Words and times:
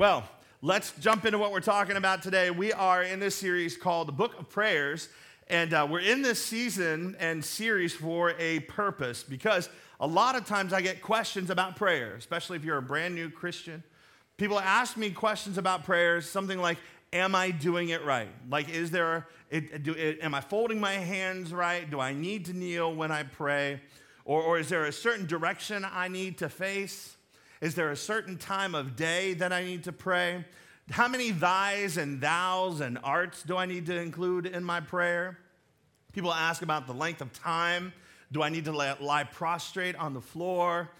Well, 0.00 0.24
let's 0.62 0.94
jump 0.98 1.26
into 1.26 1.36
what 1.36 1.52
we're 1.52 1.60
talking 1.60 1.96
about 1.96 2.22
today. 2.22 2.50
We 2.50 2.72
are 2.72 3.02
in 3.02 3.20
this 3.20 3.36
series 3.36 3.76
called 3.76 4.08
the 4.08 4.12
Book 4.12 4.40
of 4.40 4.48
Prayers, 4.48 5.10
and 5.46 5.74
uh, 5.74 5.86
we're 5.90 6.00
in 6.00 6.22
this 6.22 6.42
season 6.42 7.18
and 7.20 7.44
series 7.44 7.92
for 7.92 8.30
a 8.38 8.60
purpose 8.60 9.22
because 9.22 9.68
a 10.00 10.06
lot 10.06 10.36
of 10.36 10.46
times 10.46 10.72
I 10.72 10.80
get 10.80 11.02
questions 11.02 11.50
about 11.50 11.76
prayer, 11.76 12.14
especially 12.14 12.56
if 12.56 12.64
you're 12.64 12.78
a 12.78 12.82
brand 12.82 13.14
new 13.14 13.28
Christian. 13.28 13.82
People 14.38 14.58
ask 14.58 14.96
me 14.96 15.10
questions 15.10 15.58
about 15.58 15.84
prayers, 15.84 16.26
something 16.26 16.58
like, 16.58 16.78
Am 17.12 17.34
I 17.34 17.50
doing 17.50 17.90
it 17.90 18.02
right? 18.02 18.30
Like, 18.48 18.70
is 18.70 18.90
there, 18.90 19.26
it, 19.50 19.82
do, 19.82 19.92
it, 19.92 20.20
am 20.22 20.32
I 20.32 20.40
folding 20.40 20.80
my 20.80 20.94
hands 20.94 21.52
right? 21.52 21.90
Do 21.90 22.00
I 22.00 22.14
need 22.14 22.46
to 22.46 22.54
kneel 22.54 22.94
when 22.94 23.12
I 23.12 23.24
pray? 23.24 23.82
Or, 24.24 24.40
or 24.40 24.58
is 24.58 24.70
there 24.70 24.86
a 24.86 24.92
certain 24.92 25.26
direction 25.26 25.84
I 25.84 26.08
need 26.08 26.38
to 26.38 26.48
face? 26.48 27.18
Is 27.60 27.74
there 27.74 27.90
a 27.90 27.96
certain 27.96 28.38
time 28.38 28.74
of 28.74 28.96
day 28.96 29.34
that 29.34 29.52
I 29.52 29.64
need 29.64 29.84
to 29.84 29.92
pray? 29.92 30.44
How 30.90 31.08
many 31.08 31.30
thys 31.30 31.98
and 31.98 32.20
thous 32.20 32.80
and 32.80 32.98
arts 33.04 33.42
do 33.42 33.56
I 33.56 33.66
need 33.66 33.86
to 33.86 33.96
include 33.96 34.46
in 34.46 34.64
my 34.64 34.80
prayer? 34.80 35.38
People 36.12 36.32
ask 36.32 36.62
about 36.62 36.86
the 36.86 36.94
length 36.94 37.20
of 37.20 37.32
time. 37.32 37.92
Do 38.32 38.42
I 38.42 38.48
need 38.48 38.64
to 38.64 38.72
lie 38.72 39.24
prostrate 39.24 39.94
on 39.96 40.14
the 40.14 40.20
floor? 40.20 40.90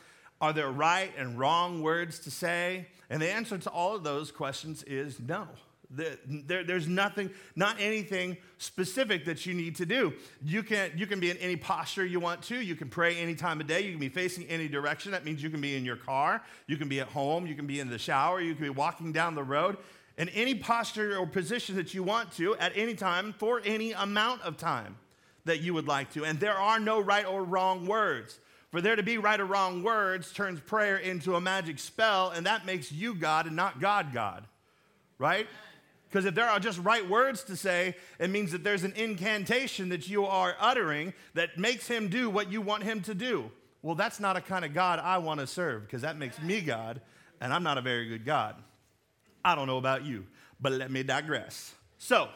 Are 0.41 0.53
there 0.53 0.71
right 0.71 1.13
and 1.17 1.39
wrong 1.39 1.83
words 1.83 2.19
to 2.21 2.31
say? 2.31 2.89
And 3.09 3.21
the 3.21 3.31
answer 3.31 3.57
to 3.59 3.71
all 3.71 3.97
of 3.97 4.05
those 4.05 4.31
questions 4.31 4.83
is 4.85 5.19
no. 5.19 5.49
There, 5.91 6.63
there's 6.63 6.87
nothing, 6.87 7.31
not 7.57 7.77
anything 7.81 8.37
specific 8.59 9.25
that 9.25 9.45
you 9.45 9.55
need 9.55 9.75
to 9.77 9.87
do. 9.87 10.13
You 10.45 10.63
can, 10.63 10.93
you 10.97 11.07
can 11.07 11.19
be 11.19 11.31
in 11.31 11.37
any 11.39 11.57
posture 11.57 12.07
you 12.07 12.21
want 12.21 12.43
to. 12.45 12.61
You 12.61 12.77
can 12.77 12.89
pray 12.89 13.17
any 13.17 13.35
time 13.35 13.61
of 13.61 13.67
day. 13.67 13.81
You 13.81 13.91
can 13.91 13.99
be 13.99 14.09
facing 14.09 14.47
any 14.47 14.69
direction. 14.69 15.11
That 15.11 15.25
means 15.25 15.43
you 15.43 15.51
can 15.51 15.61
be 15.61 15.77
in 15.77 15.85
your 15.85 15.97
car. 15.97 16.43
You 16.69 16.77
can 16.77 16.89
be 16.89 17.01
at 17.01 17.09
home. 17.09 17.47
You 17.47 17.57
can 17.57 17.67
be 17.67 17.81
in 17.81 17.91
the 17.91 17.99
shower. 17.99 18.41
You 18.41 18.55
can 18.55 18.63
be 18.63 18.71
walking 18.71 19.11
down 19.11 19.35
the 19.35 19.43
road. 19.43 19.79
In 20.17 20.29
any 20.29 20.55
posture 20.55 21.17
or 21.17 21.27
position 21.27 21.75
that 21.77 21.93
you 21.93 22.03
want 22.03 22.33
to 22.37 22.57
at 22.57 22.73
any 22.77 22.95
time 22.95 23.33
for 23.33 23.61
any 23.65 23.93
amount 23.93 24.43
of 24.43 24.57
time 24.57 24.97
that 25.45 25.61
you 25.61 25.75
would 25.75 25.89
like 25.89 26.13
to. 26.13 26.25
And 26.25 26.39
there 26.39 26.57
are 26.57 26.79
no 26.79 27.01
right 27.01 27.27
or 27.27 27.43
wrong 27.43 27.87
words. 27.87 28.39
For 28.71 28.81
there 28.81 28.95
to 28.95 29.03
be 29.03 29.19
right 29.19 29.41
or 29.41 29.47
wrong 29.47 29.83
words 29.83 30.33
turns 30.33 30.61
prayer 30.61 30.97
into 30.97 31.35
a 31.35 31.41
magic 31.41 31.81
spell, 31.81 32.31
and 32.31 32.47
that 32.47 32.65
makes 32.65 32.93
you 32.93 33.15
God 33.15 33.47
and 33.47 33.57
not 33.57 33.81
God 33.81 34.13
God. 34.13 34.47
Right? 35.19 35.49
Because 36.11 36.25
if 36.25 36.35
there 36.35 36.49
are 36.49 36.59
just 36.59 36.81
right 36.81 37.09
words 37.09 37.45
to 37.45 37.57
say, 37.57 37.95
it 38.19 38.31
means 38.31 38.51
that 38.51 38.65
there's 38.65 38.83
an 38.83 38.93
incantation 38.97 39.91
that 39.91 40.09
you 40.09 40.27
are 40.27 40.57
uttering 40.59 41.15
that 41.35 41.57
makes 41.57 41.87
him 41.87 42.09
do 42.09 42.29
what 42.29 42.51
you 42.51 42.61
want 42.61 42.83
him 42.83 43.01
to 43.03 43.15
do. 43.15 43.51
Well, 43.83 43.95
that's 43.95 44.19
not 44.19 44.37
a 44.37 44.41
kind 44.41 44.65
of 44.65 44.75
God 44.75 44.99
I 44.99 45.19
want 45.19 45.39
to 45.39 45.47
serve 45.47 45.85
because 45.85 46.03
that 46.03 46.19
makes 46.19 46.41
me 46.43 46.63
God, 46.63 47.01
and 47.41 47.53
I'm 47.53 47.63
not 47.63 47.79
a 47.79 47.81
very 47.81 48.09
good 48.09 48.25
God. 48.25 48.57
I 49.45 49.55
don't 49.55 49.69
know 49.69 49.79
about 49.79 50.05
you, 50.05 50.27
but 50.61 50.73
let 50.73 50.91
me 50.91 51.05
digress. 51.05 51.75
So, 51.99 52.29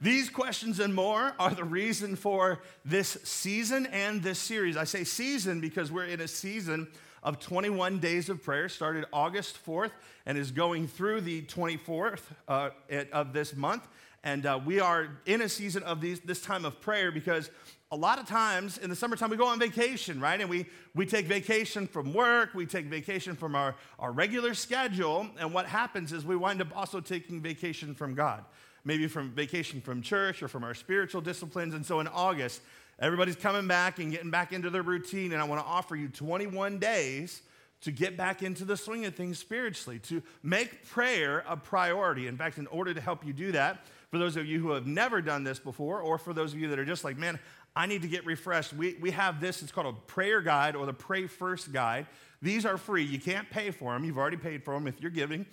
these 0.00 0.28
questions 0.30 0.80
and 0.80 0.94
more 0.94 1.34
are 1.38 1.54
the 1.54 1.64
reason 1.64 2.16
for 2.16 2.62
this 2.84 3.18
season 3.22 3.86
and 3.86 4.22
this 4.22 4.38
series. 4.38 4.76
I 4.76 4.84
say 4.84 5.04
season 5.04 5.60
because 5.60 5.92
we're 5.92 6.06
in 6.06 6.20
a 6.20 6.28
season 6.28 6.88
of 7.24 7.40
21 7.40 7.98
days 7.98 8.28
of 8.28 8.42
prayer, 8.42 8.68
started 8.68 9.06
August 9.12 9.58
4th 9.66 9.92
and 10.26 10.36
is 10.36 10.50
going 10.50 10.86
through 10.86 11.22
the 11.22 11.42
24th 11.42 12.20
uh, 12.46 12.70
of 13.12 13.32
this 13.32 13.56
month. 13.56 13.88
And 14.22 14.46
uh, 14.46 14.60
we 14.64 14.80
are 14.80 15.08
in 15.26 15.42
a 15.42 15.48
season 15.48 15.82
of 15.82 16.00
these, 16.00 16.20
this 16.20 16.40
time 16.40 16.64
of 16.64 16.80
prayer 16.80 17.10
because 17.10 17.50
a 17.90 17.96
lot 17.96 18.18
of 18.18 18.26
times 18.26 18.78
in 18.78 18.90
the 18.90 18.96
summertime 18.96 19.30
we 19.30 19.36
go 19.36 19.46
on 19.46 19.58
vacation, 19.58 20.20
right? 20.20 20.40
And 20.40 20.50
we, 20.50 20.66
we 20.94 21.06
take 21.06 21.26
vacation 21.26 21.86
from 21.86 22.12
work, 22.12 22.54
we 22.54 22.66
take 22.66 22.86
vacation 22.86 23.36
from 23.36 23.54
our, 23.54 23.74
our 23.98 24.12
regular 24.12 24.54
schedule. 24.54 25.28
And 25.38 25.52
what 25.52 25.66
happens 25.66 26.12
is 26.12 26.24
we 26.24 26.36
wind 26.36 26.60
up 26.60 26.76
also 26.76 27.00
taking 27.00 27.40
vacation 27.40 27.94
from 27.94 28.14
God, 28.14 28.44
maybe 28.84 29.06
from 29.06 29.30
vacation 29.30 29.80
from 29.80 30.02
church 30.02 30.42
or 30.42 30.48
from 30.48 30.64
our 30.64 30.74
spiritual 30.74 31.20
disciplines. 31.20 31.74
And 31.74 31.84
so 31.84 32.00
in 32.00 32.08
August, 32.08 32.62
Everybody's 32.98 33.36
coming 33.36 33.66
back 33.66 33.98
and 33.98 34.10
getting 34.10 34.30
back 34.30 34.52
into 34.52 34.70
their 34.70 34.82
routine, 34.82 35.32
and 35.32 35.42
I 35.42 35.44
want 35.44 35.60
to 35.60 35.66
offer 35.66 35.96
you 35.96 36.08
21 36.08 36.78
days 36.78 37.42
to 37.80 37.92
get 37.92 38.16
back 38.16 38.42
into 38.42 38.64
the 38.64 38.76
swing 38.76 39.04
of 39.04 39.14
things 39.14 39.38
spiritually, 39.38 39.98
to 39.98 40.22
make 40.42 40.88
prayer 40.88 41.44
a 41.46 41.56
priority. 41.56 42.26
In 42.28 42.36
fact, 42.36 42.56
in 42.56 42.66
order 42.68 42.94
to 42.94 43.00
help 43.00 43.26
you 43.26 43.32
do 43.32 43.52
that, 43.52 43.84
for 44.10 44.18
those 44.18 44.36
of 44.36 44.46
you 44.46 44.60
who 44.60 44.70
have 44.70 44.86
never 44.86 45.20
done 45.20 45.44
this 45.44 45.58
before, 45.58 46.00
or 46.00 46.16
for 46.16 46.32
those 46.32 46.54
of 46.54 46.58
you 46.60 46.68
that 46.68 46.78
are 46.78 46.84
just 46.84 47.04
like, 47.04 47.18
man, 47.18 47.38
I 47.76 47.86
need 47.86 48.02
to 48.02 48.08
get 48.08 48.24
refreshed, 48.24 48.72
we, 48.72 48.94
we 49.00 49.10
have 49.10 49.40
this. 49.40 49.60
It's 49.60 49.72
called 49.72 49.94
a 49.94 49.98
prayer 50.06 50.40
guide 50.40 50.76
or 50.76 50.86
the 50.86 50.94
Pray 50.94 51.26
First 51.26 51.72
guide. 51.72 52.06
These 52.40 52.64
are 52.64 52.78
free. 52.78 53.02
You 53.02 53.18
can't 53.18 53.50
pay 53.50 53.70
for 53.70 53.92
them. 53.92 54.04
You've 54.04 54.18
already 54.18 54.36
paid 54.36 54.64
for 54.64 54.74
them 54.74 54.86
if 54.86 55.00
you're 55.00 55.10
giving. 55.10 55.44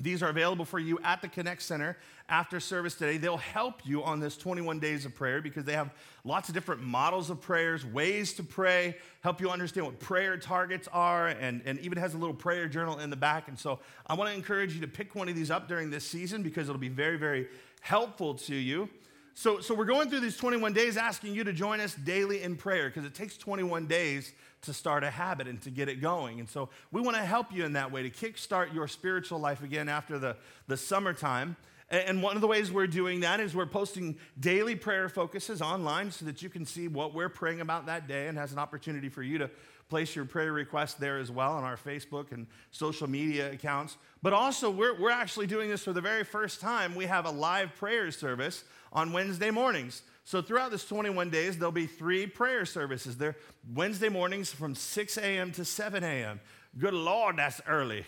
These 0.00 0.22
are 0.22 0.28
available 0.28 0.64
for 0.64 0.78
you 0.78 0.98
at 1.04 1.20
the 1.20 1.28
Connect 1.28 1.60
Center 1.62 1.96
after 2.28 2.58
service 2.58 2.94
today. 2.94 3.18
They'll 3.18 3.36
help 3.36 3.84
you 3.84 4.02
on 4.02 4.18
this 4.18 4.36
21 4.36 4.78
days 4.78 5.04
of 5.04 5.14
prayer 5.14 5.42
because 5.42 5.64
they 5.64 5.74
have 5.74 5.90
lots 6.24 6.48
of 6.48 6.54
different 6.54 6.82
models 6.82 7.28
of 7.28 7.40
prayers, 7.40 7.84
ways 7.84 8.32
to 8.34 8.42
pray, 8.42 8.96
help 9.22 9.40
you 9.40 9.50
understand 9.50 9.86
what 9.86 10.00
prayer 10.00 10.36
targets 10.36 10.88
are, 10.92 11.28
and, 11.28 11.60
and 11.64 11.78
even 11.80 11.98
has 11.98 12.14
a 12.14 12.18
little 12.18 12.34
prayer 12.34 12.66
journal 12.68 12.98
in 12.98 13.10
the 13.10 13.16
back. 13.16 13.48
And 13.48 13.58
so 13.58 13.80
I 14.06 14.14
want 14.14 14.30
to 14.30 14.36
encourage 14.36 14.74
you 14.74 14.80
to 14.80 14.88
pick 14.88 15.14
one 15.14 15.28
of 15.28 15.36
these 15.36 15.50
up 15.50 15.68
during 15.68 15.90
this 15.90 16.04
season 16.04 16.42
because 16.42 16.68
it'll 16.68 16.80
be 16.80 16.88
very, 16.88 17.18
very 17.18 17.48
helpful 17.80 18.34
to 18.34 18.54
you. 18.54 18.88
So, 19.34 19.60
so 19.60 19.74
we're 19.74 19.84
going 19.84 20.10
through 20.10 20.20
these 20.20 20.36
21 20.36 20.72
days 20.72 20.96
asking 20.96 21.34
you 21.34 21.44
to 21.44 21.52
join 21.52 21.80
us 21.80 21.94
daily 21.94 22.42
in 22.42 22.56
prayer 22.56 22.88
because 22.88 23.04
it 23.04 23.14
takes 23.14 23.36
21 23.36 23.86
days 23.86 24.32
to 24.62 24.74
start 24.74 25.04
a 25.04 25.10
habit 25.10 25.48
and 25.48 25.60
to 25.62 25.70
get 25.70 25.88
it 25.88 26.00
going. 26.00 26.38
And 26.38 26.48
so 26.48 26.68
we 26.92 27.00
want 27.00 27.16
to 27.16 27.24
help 27.24 27.52
you 27.52 27.64
in 27.64 27.72
that 27.74 27.90
way 27.92 28.02
to 28.02 28.10
kickstart 28.10 28.74
your 28.74 28.88
spiritual 28.88 29.38
life 29.38 29.62
again 29.62 29.88
after 29.88 30.18
the, 30.18 30.36
the 30.68 30.76
summertime. 30.76 31.56
And 31.90 32.22
one 32.22 32.36
of 32.36 32.40
the 32.40 32.46
ways 32.46 32.70
we're 32.70 32.86
doing 32.86 33.20
that 33.20 33.40
is 33.40 33.54
we're 33.54 33.66
posting 33.66 34.16
daily 34.38 34.76
prayer 34.76 35.08
focuses 35.08 35.60
online 35.60 36.12
so 36.12 36.24
that 36.26 36.40
you 36.40 36.48
can 36.48 36.64
see 36.64 36.86
what 36.86 37.14
we're 37.14 37.28
praying 37.28 37.60
about 37.60 37.86
that 37.86 38.06
day 38.06 38.28
and 38.28 38.38
has 38.38 38.52
an 38.52 38.58
opportunity 38.58 39.08
for 39.08 39.24
you 39.24 39.38
to 39.38 39.50
place 39.88 40.14
your 40.14 40.24
prayer 40.24 40.52
request 40.52 41.00
there 41.00 41.18
as 41.18 41.32
well 41.32 41.52
on 41.52 41.64
our 41.64 41.76
Facebook 41.76 42.30
and 42.30 42.46
social 42.70 43.10
media 43.10 43.50
accounts. 43.50 43.96
But 44.22 44.32
also, 44.32 44.70
we're, 44.70 44.98
we're 45.00 45.10
actually 45.10 45.48
doing 45.48 45.68
this 45.68 45.82
for 45.82 45.92
the 45.92 46.00
very 46.00 46.22
first 46.22 46.60
time. 46.60 46.94
We 46.94 47.06
have 47.06 47.26
a 47.26 47.30
live 47.30 47.74
prayer 47.74 48.10
service 48.12 48.62
on 48.92 49.12
Wednesday 49.12 49.50
mornings. 49.50 50.02
So 50.30 50.40
throughout 50.40 50.70
this 50.70 50.84
21 50.84 51.28
days, 51.30 51.58
there'll 51.58 51.72
be 51.72 51.88
three 51.88 52.24
prayer 52.24 52.64
services. 52.64 53.16
They're 53.16 53.34
Wednesday 53.74 54.08
mornings 54.08 54.52
from 54.52 54.76
6 54.76 55.18
a.m. 55.18 55.50
to 55.50 55.64
7 55.64 56.04
a.m. 56.04 56.38
Good 56.78 56.94
Lord, 56.94 57.36
that's 57.36 57.60
early. 57.66 58.04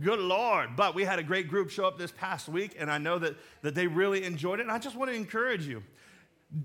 Good 0.00 0.18
Lord. 0.18 0.70
But 0.74 0.96
we 0.96 1.04
had 1.04 1.20
a 1.20 1.22
great 1.22 1.46
group 1.46 1.70
show 1.70 1.86
up 1.86 1.96
this 1.96 2.10
past 2.10 2.48
week, 2.48 2.74
and 2.76 2.90
I 2.90 2.98
know 2.98 3.20
that, 3.20 3.36
that 3.62 3.76
they 3.76 3.86
really 3.86 4.24
enjoyed 4.24 4.58
it. 4.58 4.62
And 4.62 4.72
I 4.72 4.80
just 4.80 4.96
want 4.96 5.12
to 5.12 5.16
encourage 5.16 5.64
you 5.64 5.84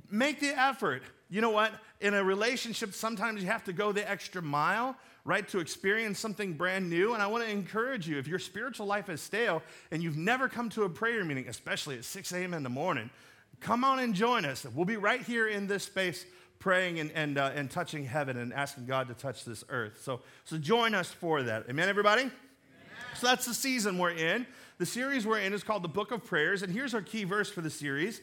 make 0.09 0.39
the 0.39 0.59
effort. 0.59 1.03
You 1.29 1.39
know 1.39 1.51
what? 1.51 1.71
In 2.01 2.15
a 2.15 2.23
relationship, 2.23 2.95
sometimes 2.95 3.43
you 3.43 3.47
have 3.47 3.63
to 3.65 3.73
go 3.73 3.91
the 3.91 4.09
extra 4.09 4.41
mile, 4.41 4.95
right, 5.23 5.47
to 5.49 5.59
experience 5.59 6.17
something 6.17 6.53
brand 6.53 6.89
new. 6.89 7.13
And 7.13 7.21
I 7.21 7.27
want 7.27 7.43
to 7.43 7.51
encourage 7.51 8.07
you 8.07 8.17
if 8.17 8.27
your 8.27 8.39
spiritual 8.39 8.87
life 8.87 9.07
is 9.09 9.21
stale 9.21 9.61
and 9.91 10.01
you've 10.01 10.17
never 10.17 10.49
come 10.49 10.67
to 10.71 10.81
a 10.81 10.89
prayer 10.89 11.23
meeting, 11.23 11.47
especially 11.47 11.95
at 11.95 12.05
6 12.05 12.31
a.m. 12.31 12.55
in 12.55 12.63
the 12.63 12.69
morning, 12.69 13.11
come 13.59 13.83
on 13.83 13.99
and 13.99 14.13
join 14.13 14.45
us. 14.45 14.65
We'll 14.73 14.85
be 14.85 14.97
right 14.97 15.21
here 15.21 15.47
in 15.47 15.67
this 15.67 15.83
space 15.83 16.25
praying 16.59 16.99
and, 16.99 17.11
and, 17.11 17.37
uh, 17.37 17.51
and 17.53 17.69
touching 17.69 18.05
heaven 18.05 18.37
and 18.37 18.53
asking 18.53 18.85
God 18.85 19.07
to 19.07 19.13
touch 19.13 19.45
this 19.45 19.63
earth. 19.69 20.01
So, 20.03 20.21
so 20.45 20.57
join 20.57 20.95
us 20.95 21.11
for 21.11 21.43
that. 21.43 21.65
Amen, 21.69 21.89
everybody? 21.89 22.23
Amen. 22.23 22.31
So 23.15 23.27
that's 23.27 23.45
the 23.45 23.53
season 23.53 23.97
we're 23.97 24.11
in. 24.11 24.47
The 24.77 24.85
series 24.85 25.25
we're 25.25 25.39
in 25.39 25.53
is 25.53 25.63
called 25.63 25.83
the 25.83 25.89
Book 25.89 26.11
of 26.11 26.25
Prayers. 26.25 26.63
And 26.63 26.73
here's 26.73 26.93
our 26.93 27.01
key 27.01 27.23
verse 27.23 27.49
for 27.49 27.61
the 27.61 27.69
series. 27.69 28.21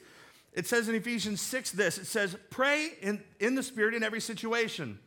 It 0.52 0.66
says 0.66 0.88
in 0.88 0.94
Ephesians 0.94 1.40
6 1.40 1.70
this 1.72 1.98
it 1.98 2.06
says, 2.06 2.36
Pray 2.50 2.90
in, 3.00 3.22
in 3.40 3.54
the 3.54 3.62
Spirit 3.62 3.94
in 3.94 4.02
every 4.02 4.20
situation. 4.20 4.98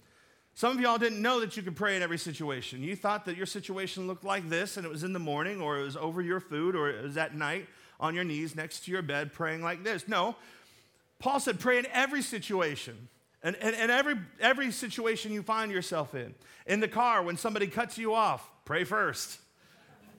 Some 0.54 0.72
of 0.72 0.80
y'all 0.80 0.98
didn't 0.98 1.22
know 1.22 1.42
that 1.42 1.58
you 1.58 1.64
could 1.64 1.76
pray 1.76 1.98
in 1.98 2.02
every 2.02 2.18
situation. 2.18 2.82
You 2.82 2.96
thought 2.96 3.26
that 3.26 3.36
your 3.36 3.46
situation 3.46 4.08
looked 4.08 4.24
like 4.24 4.50
this 4.50 4.78
and 4.78 4.86
it 4.86 4.90
was 4.90 5.04
in 5.04 5.12
the 5.12 5.20
morning 5.20 5.62
or 5.62 5.78
it 5.78 5.84
was 5.84 5.98
over 5.98 6.22
your 6.22 6.40
food 6.40 6.76
or 6.76 6.90
it 6.90 7.04
was 7.04 7.18
at 7.18 7.36
night 7.36 7.68
on 8.00 8.16
your 8.16 8.24
knees 8.24 8.56
next 8.56 8.86
to 8.86 8.92
your 8.92 9.02
bed 9.02 9.34
praying 9.34 9.62
like 9.64 9.84
this. 9.84 10.08
No, 10.08 10.36
Paul 11.20 11.40
said, 11.40 11.60
pray 11.60 11.80
in 11.80 11.88
every 11.94 12.22
situation. 12.22 13.08
And, 13.42 13.56
and, 13.58 13.76
and 13.76 13.92
every, 13.92 14.16
every 14.40 14.72
situation 14.72 15.32
you 15.32 15.44
find 15.44 15.72
yourself 15.72 16.16
in. 16.16 16.34
In 16.66 16.80
the 16.80 16.88
car, 16.88 17.22
when 17.22 17.38
somebody 17.38 17.68
cuts 17.68 17.98
you 17.98 18.16
off, 18.16 18.50
pray 18.66 18.84
first 18.84 19.40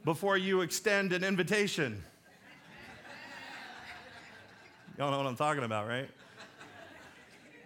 before 0.05 0.37
you 0.37 0.61
extend 0.61 1.13
an 1.13 1.25
invitation. 1.25 2.03
Y'all 4.97 5.11
know 5.11 5.19
what 5.19 5.27
I'm 5.27 5.37
talking 5.37 5.65
about, 5.65 5.89
right? 5.89 6.09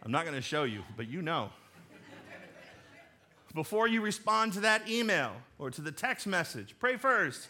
I'm 0.02 0.10
not 0.10 0.24
going 0.24 0.34
to 0.34 0.42
show 0.42 0.64
you, 0.64 0.82
but 0.96 1.08
you 1.08 1.20
know. 1.20 1.50
Before 3.54 3.86
you 3.86 4.00
respond 4.00 4.54
to 4.54 4.60
that 4.60 4.88
email 4.88 5.32
or 5.58 5.70
to 5.70 5.82
the 5.82 5.92
text 5.92 6.26
message, 6.26 6.74
pray 6.78 6.96
first. 6.96 7.48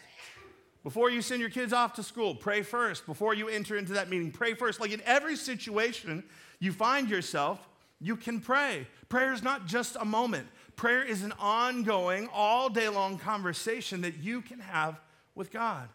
Before 0.83 1.09
you 1.09 1.21
send 1.21 1.41
your 1.41 1.49
kids 1.49 1.73
off 1.73 1.93
to 1.95 2.03
school, 2.03 2.33
pray 2.33 2.63
first. 2.63 3.05
Before 3.05 3.33
you 3.33 3.47
enter 3.47 3.77
into 3.77 3.93
that 3.93 4.09
meeting, 4.09 4.31
pray 4.31 4.55
first. 4.55 4.79
Like 4.79 4.91
in 4.91 5.01
every 5.05 5.35
situation 5.35 6.23
you 6.59 6.71
find 6.71 7.09
yourself, 7.09 7.67
you 7.99 8.15
can 8.15 8.39
pray. 8.39 8.87
Prayer 9.09 9.31
is 9.31 9.43
not 9.43 9.67
just 9.67 9.95
a 9.99 10.05
moment, 10.05 10.47
prayer 10.75 11.03
is 11.03 11.21
an 11.21 11.33
ongoing, 11.39 12.27
all 12.33 12.69
day 12.69 12.89
long 12.89 13.19
conversation 13.19 14.01
that 14.01 14.17
you 14.17 14.41
can 14.41 14.59
have 14.59 14.99
with 15.35 15.51
God. 15.51 15.87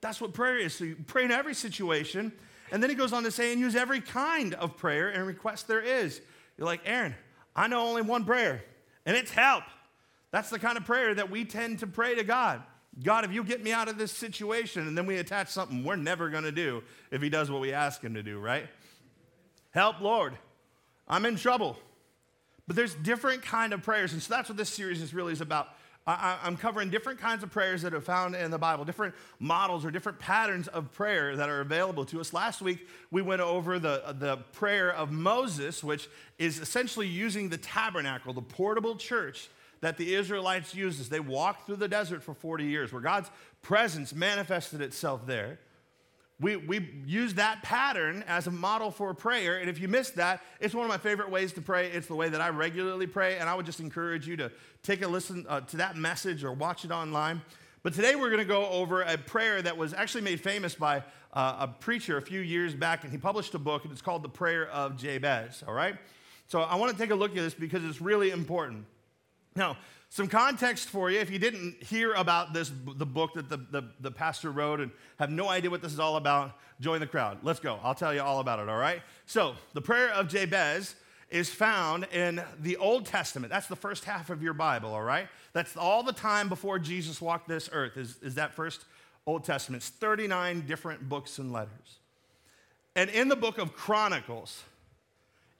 That's 0.00 0.20
what 0.20 0.34
prayer 0.34 0.58
is. 0.58 0.74
So 0.74 0.84
you 0.84 0.96
pray 1.06 1.24
in 1.24 1.30
every 1.30 1.54
situation. 1.54 2.32
And 2.72 2.82
then 2.82 2.88
he 2.90 2.96
goes 2.96 3.12
on 3.12 3.22
to 3.24 3.30
say, 3.30 3.52
and 3.52 3.60
use 3.60 3.76
every 3.76 4.00
kind 4.00 4.54
of 4.54 4.76
prayer 4.78 5.10
and 5.10 5.26
request 5.26 5.68
there 5.68 5.82
is. 5.82 6.20
You're 6.56 6.66
like, 6.66 6.80
Aaron, 6.86 7.14
I 7.54 7.68
know 7.68 7.86
only 7.86 8.02
one 8.02 8.24
prayer, 8.24 8.64
and 9.04 9.14
it's 9.14 9.30
help. 9.30 9.64
That's 10.30 10.48
the 10.48 10.58
kind 10.58 10.78
of 10.78 10.86
prayer 10.86 11.14
that 11.14 11.30
we 11.30 11.44
tend 11.44 11.80
to 11.80 11.86
pray 11.86 12.14
to 12.14 12.24
God. 12.24 12.62
God, 13.02 13.24
if 13.24 13.32
you 13.32 13.42
get 13.42 13.62
me 13.62 13.72
out 13.72 13.88
of 13.88 13.96
this 13.96 14.12
situation, 14.12 14.86
and 14.86 14.96
then 14.96 15.06
we 15.06 15.16
attach 15.16 15.48
something 15.48 15.82
we're 15.82 15.96
never 15.96 16.28
going 16.28 16.44
to 16.44 16.52
do 16.52 16.82
if 17.10 17.22
he 17.22 17.30
does 17.30 17.50
what 17.50 17.60
we 17.60 17.72
ask 17.72 18.02
him 18.02 18.14
to 18.14 18.22
do, 18.22 18.38
right? 18.38 18.66
Help, 19.70 20.00
Lord. 20.00 20.36
I'm 21.08 21.24
in 21.24 21.36
trouble. 21.36 21.78
But 22.66 22.76
there's 22.76 22.94
different 22.94 23.42
kind 23.42 23.72
of 23.72 23.82
prayers, 23.82 24.12
and 24.12 24.22
so 24.22 24.34
that's 24.34 24.48
what 24.48 24.58
this 24.58 24.68
series 24.68 25.00
is 25.00 25.14
really 25.14 25.32
is 25.32 25.40
about. 25.40 25.68
I, 26.06 26.38
am 26.42 26.56
covering 26.56 26.90
different 26.90 27.20
kinds 27.20 27.44
of 27.44 27.50
prayers 27.50 27.82
that 27.82 27.94
are 27.94 28.00
found 28.00 28.34
in 28.34 28.50
the 28.50 28.58
Bible, 28.58 28.84
different 28.84 29.14
models 29.38 29.84
or 29.84 29.92
different 29.92 30.18
patterns 30.18 30.66
of 30.66 30.92
prayer 30.92 31.36
that 31.36 31.48
are 31.48 31.60
available 31.60 32.04
to 32.06 32.20
us. 32.20 32.32
Last 32.32 32.60
week, 32.60 32.88
we 33.12 33.22
went 33.22 33.40
over 33.40 33.78
the, 33.78 34.14
the 34.18 34.38
prayer 34.52 34.92
of 34.92 35.12
Moses, 35.12 35.82
which 35.82 36.08
is 36.38 36.58
essentially 36.58 37.06
using 37.06 37.50
the 37.50 37.58
tabernacle, 37.58 38.32
the 38.32 38.42
portable 38.42 38.96
church 38.96 39.48
that 39.82 39.98
the 39.98 40.14
Israelites 40.14 40.74
used 40.74 41.00
as 41.00 41.10
they 41.10 41.20
walked 41.20 41.66
through 41.66 41.76
the 41.76 41.88
desert 41.88 42.22
for 42.22 42.34
40 42.34 42.64
years, 42.64 42.92
where 42.92 43.02
God's 43.02 43.30
presence 43.60 44.14
manifested 44.14 44.80
itself 44.80 45.26
there 45.26 45.58
we, 46.42 46.56
we 46.56 46.90
use 47.06 47.34
that 47.34 47.62
pattern 47.62 48.24
as 48.26 48.48
a 48.48 48.50
model 48.50 48.90
for 48.90 49.14
prayer. 49.14 49.58
And 49.58 49.70
if 49.70 49.78
you 49.80 49.86
missed 49.86 50.16
that, 50.16 50.42
it's 50.60 50.74
one 50.74 50.84
of 50.84 50.90
my 50.90 50.98
favorite 50.98 51.30
ways 51.30 51.52
to 51.52 51.62
pray. 51.62 51.90
It's 51.90 52.08
the 52.08 52.16
way 52.16 52.28
that 52.28 52.40
I 52.40 52.48
regularly 52.48 53.06
pray. 53.06 53.38
And 53.38 53.48
I 53.48 53.54
would 53.54 53.64
just 53.64 53.80
encourage 53.80 54.26
you 54.26 54.36
to 54.38 54.50
take 54.82 55.02
a 55.02 55.08
listen 55.08 55.46
uh, 55.48 55.60
to 55.60 55.76
that 55.78 55.96
message 55.96 56.42
or 56.42 56.52
watch 56.52 56.84
it 56.84 56.90
online. 56.90 57.40
But 57.84 57.94
today 57.94 58.16
we're 58.16 58.30
going 58.30 58.38
to 58.38 58.44
go 58.44 58.66
over 58.68 59.02
a 59.02 59.16
prayer 59.16 59.62
that 59.62 59.76
was 59.76 59.94
actually 59.94 60.22
made 60.22 60.40
famous 60.40 60.74
by 60.74 61.04
uh, 61.32 61.56
a 61.60 61.68
preacher 61.68 62.16
a 62.16 62.22
few 62.22 62.40
years 62.40 62.74
back. 62.74 63.04
And 63.04 63.12
he 63.12 63.18
published 63.18 63.54
a 63.54 63.58
book, 63.58 63.84
and 63.84 63.92
it's 63.92 64.02
called 64.02 64.22
The 64.22 64.28
Prayer 64.28 64.68
of 64.68 64.96
Jabez. 64.96 65.62
All 65.66 65.74
right? 65.74 65.96
So 66.48 66.60
I 66.60 66.74
want 66.74 66.92
to 66.92 66.98
take 66.98 67.10
a 67.10 67.14
look 67.14 67.30
at 67.30 67.36
this 67.36 67.54
because 67.54 67.84
it's 67.84 68.00
really 68.00 68.30
important. 68.30 68.84
Now, 69.54 69.76
some 70.08 70.28
context 70.28 70.88
for 70.88 71.10
you 71.10 71.20
if 71.20 71.30
you 71.30 71.38
didn't 71.38 71.82
hear 71.82 72.12
about 72.12 72.52
this, 72.52 72.70
the 72.96 73.06
book 73.06 73.34
that 73.34 73.48
the, 73.48 73.56
the, 73.56 73.88
the, 74.00 74.10
pastor 74.10 74.50
wrote 74.50 74.80
and 74.80 74.90
have 75.18 75.30
no 75.30 75.48
idea 75.48 75.70
what 75.70 75.80
this 75.80 75.92
is 75.92 75.98
all 75.98 76.16
about, 76.16 76.58
join 76.80 77.00
the 77.00 77.06
crowd. 77.06 77.38
Let's 77.42 77.60
go. 77.60 77.78
I'll 77.82 77.94
tell 77.94 78.12
you 78.12 78.20
all 78.20 78.40
about 78.40 78.58
it, 78.58 78.68
all 78.68 78.76
right? 78.76 79.00
So, 79.24 79.54
the 79.72 79.80
prayer 79.80 80.10
of 80.12 80.28
Jabez 80.28 80.96
is 81.30 81.48
found 81.48 82.04
in 82.12 82.42
the 82.60 82.76
Old 82.76 83.06
Testament. 83.06 83.50
That's 83.50 83.68
the 83.68 83.76
first 83.76 84.04
half 84.04 84.28
of 84.28 84.42
your 84.42 84.52
Bible, 84.52 84.90
all 84.90 85.02
right? 85.02 85.28
That's 85.54 85.78
all 85.78 86.02
the 86.02 86.12
time 86.12 86.50
before 86.50 86.78
Jesus 86.78 87.22
walked 87.22 87.48
this 87.48 87.70
earth, 87.72 87.96
is, 87.96 88.18
is 88.22 88.34
that 88.34 88.52
first 88.52 88.84
Old 89.26 89.44
Testament. 89.44 89.82
It's 89.82 89.88
39 89.88 90.66
different 90.66 91.08
books 91.08 91.38
and 91.38 91.52
letters. 91.52 91.98
And 92.94 93.08
in 93.08 93.28
the 93.28 93.36
book 93.36 93.56
of 93.56 93.74
Chronicles 93.74 94.62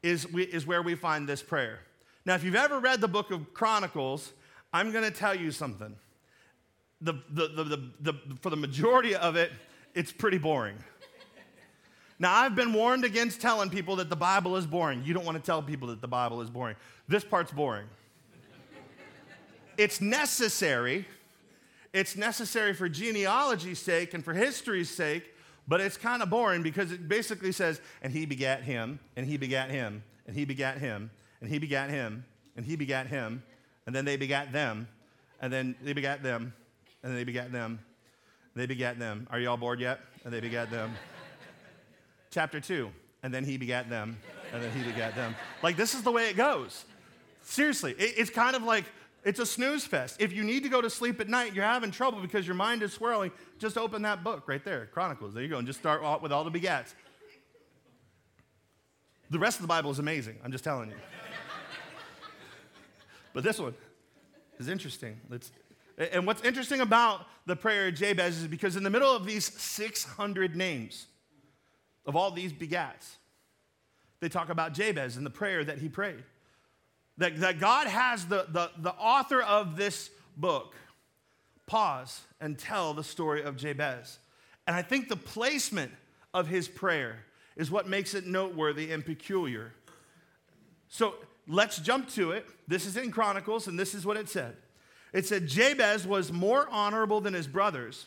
is, 0.02 0.26
is 0.26 0.66
where 0.66 0.82
we 0.82 0.94
find 0.94 1.26
this 1.26 1.42
prayer. 1.42 1.80
Now, 2.24 2.34
if 2.34 2.44
you've 2.44 2.54
ever 2.54 2.78
read 2.78 3.00
the 3.00 3.08
book 3.08 3.30
of 3.30 3.52
Chronicles, 3.52 4.32
I'm 4.72 4.92
going 4.92 5.04
to 5.04 5.10
tell 5.10 5.34
you 5.34 5.50
something. 5.50 5.94
The, 7.00 7.14
the, 7.30 7.48
the, 7.48 7.90
the, 8.00 8.14
for 8.40 8.50
the 8.50 8.56
majority 8.56 9.14
of 9.14 9.36
it, 9.36 9.50
it's 9.94 10.12
pretty 10.12 10.38
boring. 10.38 10.76
Now, 12.18 12.32
I've 12.34 12.54
been 12.54 12.72
warned 12.72 13.04
against 13.04 13.40
telling 13.40 13.68
people 13.68 13.96
that 13.96 14.08
the 14.08 14.16
Bible 14.16 14.56
is 14.56 14.64
boring. 14.64 15.02
You 15.04 15.12
don't 15.12 15.24
want 15.24 15.36
to 15.36 15.42
tell 15.42 15.60
people 15.60 15.88
that 15.88 16.00
the 16.00 16.06
Bible 16.06 16.40
is 16.40 16.50
boring. 16.50 16.76
This 17.08 17.24
part's 17.24 17.50
boring. 17.50 17.86
it's 19.76 20.00
necessary. 20.00 21.04
It's 21.92 22.14
necessary 22.14 22.74
for 22.74 22.88
genealogy's 22.88 23.80
sake 23.80 24.14
and 24.14 24.24
for 24.24 24.34
history's 24.34 24.88
sake, 24.88 25.34
but 25.66 25.80
it's 25.80 25.96
kind 25.96 26.22
of 26.22 26.30
boring 26.30 26.62
because 26.62 26.92
it 26.92 27.08
basically 27.08 27.50
says, 27.50 27.80
and 28.02 28.12
he 28.12 28.24
begat 28.24 28.62
him, 28.62 29.00
and 29.16 29.26
he 29.26 29.36
begat 29.36 29.70
him, 29.70 30.04
and 30.26 30.36
he 30.36 30.44
begat 30.44 30.78
him, 30.78 31.10
and 31.42 31.50
he 31.50 31.58
begat 31.58 31.90
him, 31.90 32.24
and 32.56 32.64
he 32.64 32.76
begat 32.76 33.08
him, 33.08 33.42
and 33.84 33.94
then 33.94 34.04
they 34.04 34.16
begat 34.16 34.52
them, 34.52 34.88
and 35.40 35.52
then 35.52 35.74
they 35.82 35.92
begat 35.92 36.22
them, 36.22 36.54
and 37.02 37.10
then 37.10 37.18
they 37.18 37.24
begat 37.24 37.52
them. 37.52 37.80
They 38.54 38.66
begat 38.66 38.98
them. 38.98 39.26
Are 39.28 39.40
you 39.40 39.50
all 39.50 39.56
bored 39.56 39.80
yet? 39.80 40.00
And 40.24 40.32
they 40.32 40.40
begat 40.40 40.70
them. 40.70 40.94
Chapter 42.30 42.60
2, 42.60 42.90
and 43.24 43.34
then 43.34 43.44
he 43.44 43.56
begat 43.56 43.90
them, 43.90 44.16
and 44.54 44.62
then 44.62 44.70
he 44.70 44.84
begat 44.84 45.16
them. 45.16 45.34
Like, 45.62 45.76
this 45.76 45.94
is 45.94 46.02
the 46.02 46.12
way 46.12 46.30
it 46.30 46.36
goes. 46.36 46.84
Seriously, 47.42 47.92
it, 47.98 48.14
it's 48.16 48.30
kind 48.30 48.54
of 48.54 48.62
like 48.62 48.84
it's 49.24 49.40
a 49.40 49.46
snooze 49.46 49.84
fest. 49.84 50.20
If 50.20 50.32
you 50.32 50.44
need 50.44 50.62
to 50.62 50.68
go 50.68 50.80
to 50.80 50.88
sleep 50.88 51.20
at 51.20 51.28
night, 51.28 51.54
you're 51.54 51.64
having 51.64 51.90
trouble 51.90 52.20
because 52.20 52.46
your 52.46 52.54
mind 52.54 52.82
is 52.84 52.92
swirling, 52.92 53.32
just 53.58 53.76
open 53.76 54.02
that 54.02 54.22
book 54.22 54.44
right 54.46 54.64
there, 54.64 54.86
Chronicles. 54.86 55.34
There 55.34 55.42
you 55.42 55.48
go, 55.48 55.58
and 55.58 55.66
just 55.66 55.80
start 55.80 56.22
with 56.22 56.30
all 56.30 56.44
the 56.44 56.50
begats. 56.50 56.94
The 59.30 59.38
rest 59.40 59.56
of 59.56 59.62
the 59.62 59.68
Bible 59.68 59.90
is 59.90 59.98
amazing, 59.98 60.36
I'm 60.44 60.52
just 60.52 60.62
telling 60.62 60.90
you. 60.90 60.96
But 63.32 63.44
this 63.44 63.58
one 63.58 63.74
is 64.58 64.68
interesting. 64.68 65.20
It's, 65.30 65.50
and 65.98 66.26
what's 66.26 66.42
interesting 66.42 66.80
about 66.80 67.26
the 67.46 67.56
prayer 67.56 67.88
of 67.88 67.94
Jabez 67.94 68.38
is 68.38 68.46
because 68.46 68.76
in 68.76 68.82
the 68.82 68.90
middle 68.90 69.14
of 69.14 69.26
these 69.26 69.44
600 69.44 70.56
names 70.56 71.06
of 72.06 72.16
all 72.16 72.30
these 72.30 72.52
begats, 72.52 73.16
they 74.20 74.28
talk 74.28 74.48
about 74.48 74.72
Jabez 74.72 75.16
and 75.16 75.26
the 75.26 75.30
prayer 75.30 75.64
that 75.64 75.78
he 75.78 75.88
prayed. 75.88 76.22
That, 77.18 77.38
that 77.40 77.60
God 77.60 77.86
has 77.86 78.26
the, 78.26 78.46
the, 78.48 78.70
the 78.78 78.92
author 78.92 79.42
of 79.42 79.76
this 79.76 80.10
book 80.36 80.74
pause 81.66 82.22
and 82.40 82.58
tell 82.58 82.94
the 82.94 83.04
story 83.04 83.42
of 83.42 83.56
Jabez. 83.56 84.18
And 84.66 84.76
I 84.76 84.82
think 84.82 85.08
the 85.08 85.16
placement 85.16 85.92
of 86.32 86.46
his 86.46 86.68
prayer 86.68 87.24
is 87.56 87.70
what 87.70 87.88
makes 87.88 88.14
it 88.14 88.26
noteworthy 88.26 88.92
and 88.92 89.04
peculiar. 89.04 89.72
So 90.88 91.16
let's 91.46 91.78
jump 91.78 92.08
to 92.10 92.32
it. 92.32 92.46
This 92.68 92.86
is 92.86 92.96
in 92.96 93.10
Chronicles, 93.10 93.66
and 93.66 93.78
this 93.78 93.94
is 93.94 94.06
what 94.06 94.16
it 94.16 94.28
said. 94.28 94.56
It 95.12 95.26
said, 95.26 95.46
Jabez 95.46 96.06
was 96.06 96.32
more 96.32 96.68
honorable 96.70 97.20
than 97.20 97.34
his 97.34 97.46
brothers. 97.46 98.06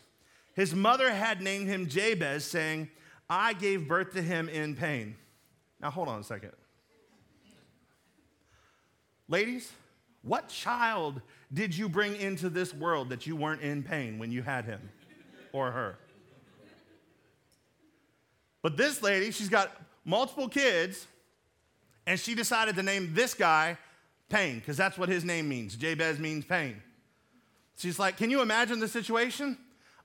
His 0.55 0.73
mother 0.73 1.11
had 1.11 1.41
named 1.41 1.67
him 1.67 1.87
Jabez, 1.87 2.45
saying, 2.45 2.89
I 3.29 3.53
gave 3.53 3.87
birth 3.87 4.13
to 4.13 4.21
him 4.21 4.49
in 4.49 4.75
pain. 4.75 5.15
Now, 5.81 5.91
hold 5.91 6.07
on 6.07 6.19
a 6.19 6.23
second. 6.23 6.51
Ladies, 9.27 9.71
what 10.21 10.47
child 10.49 11.21
did 11.53 11.75
you 11.75 11.89
bring 11.89 12.15
into 12.15 12.49
this 12.49 12.73
world 12.73 13.09
that 13.09 13.27
you 13.27 13.35
weren't 13.35 13.61
in 13.61 13.83
pain 13.83 14.17
when 14.17 14.31
you 14.31 14.41
had 14.41 14.65
him 14.65 14.81
or 15.51 15.71
her? 15.71 15.97
But 18.61 18.77
this 18.77 19.03
lady, 19.03 19.29
she's 19.31 19.49
got 19.49 19.71
multiple 20.05 20.49
kids, 20.49 21.05
and 22.05 22.19
she 22.19 22.35
decided 22.35 22.75
to 22.75 22.83
name 22.83 23.13
this 23.13 23.33
guy 23.33 23.77
Pain, 24.29 24.57
because 24.57 24.75
that's 24.75 24.97
what 24.97 25.07
his 25.07 25.23
name 25.23 25.47
means. 25.47 25.75
Jabez 25.75 26.17
means 26.17 26.45
pain. 26.45 26.81
She's 27.77 27.99
like, 27.99 28.17
Can 28.17 28.31
you 28.31 28.41
imagine 28.41 28.79
the 28.79 28.87
situation? 28.87 29.57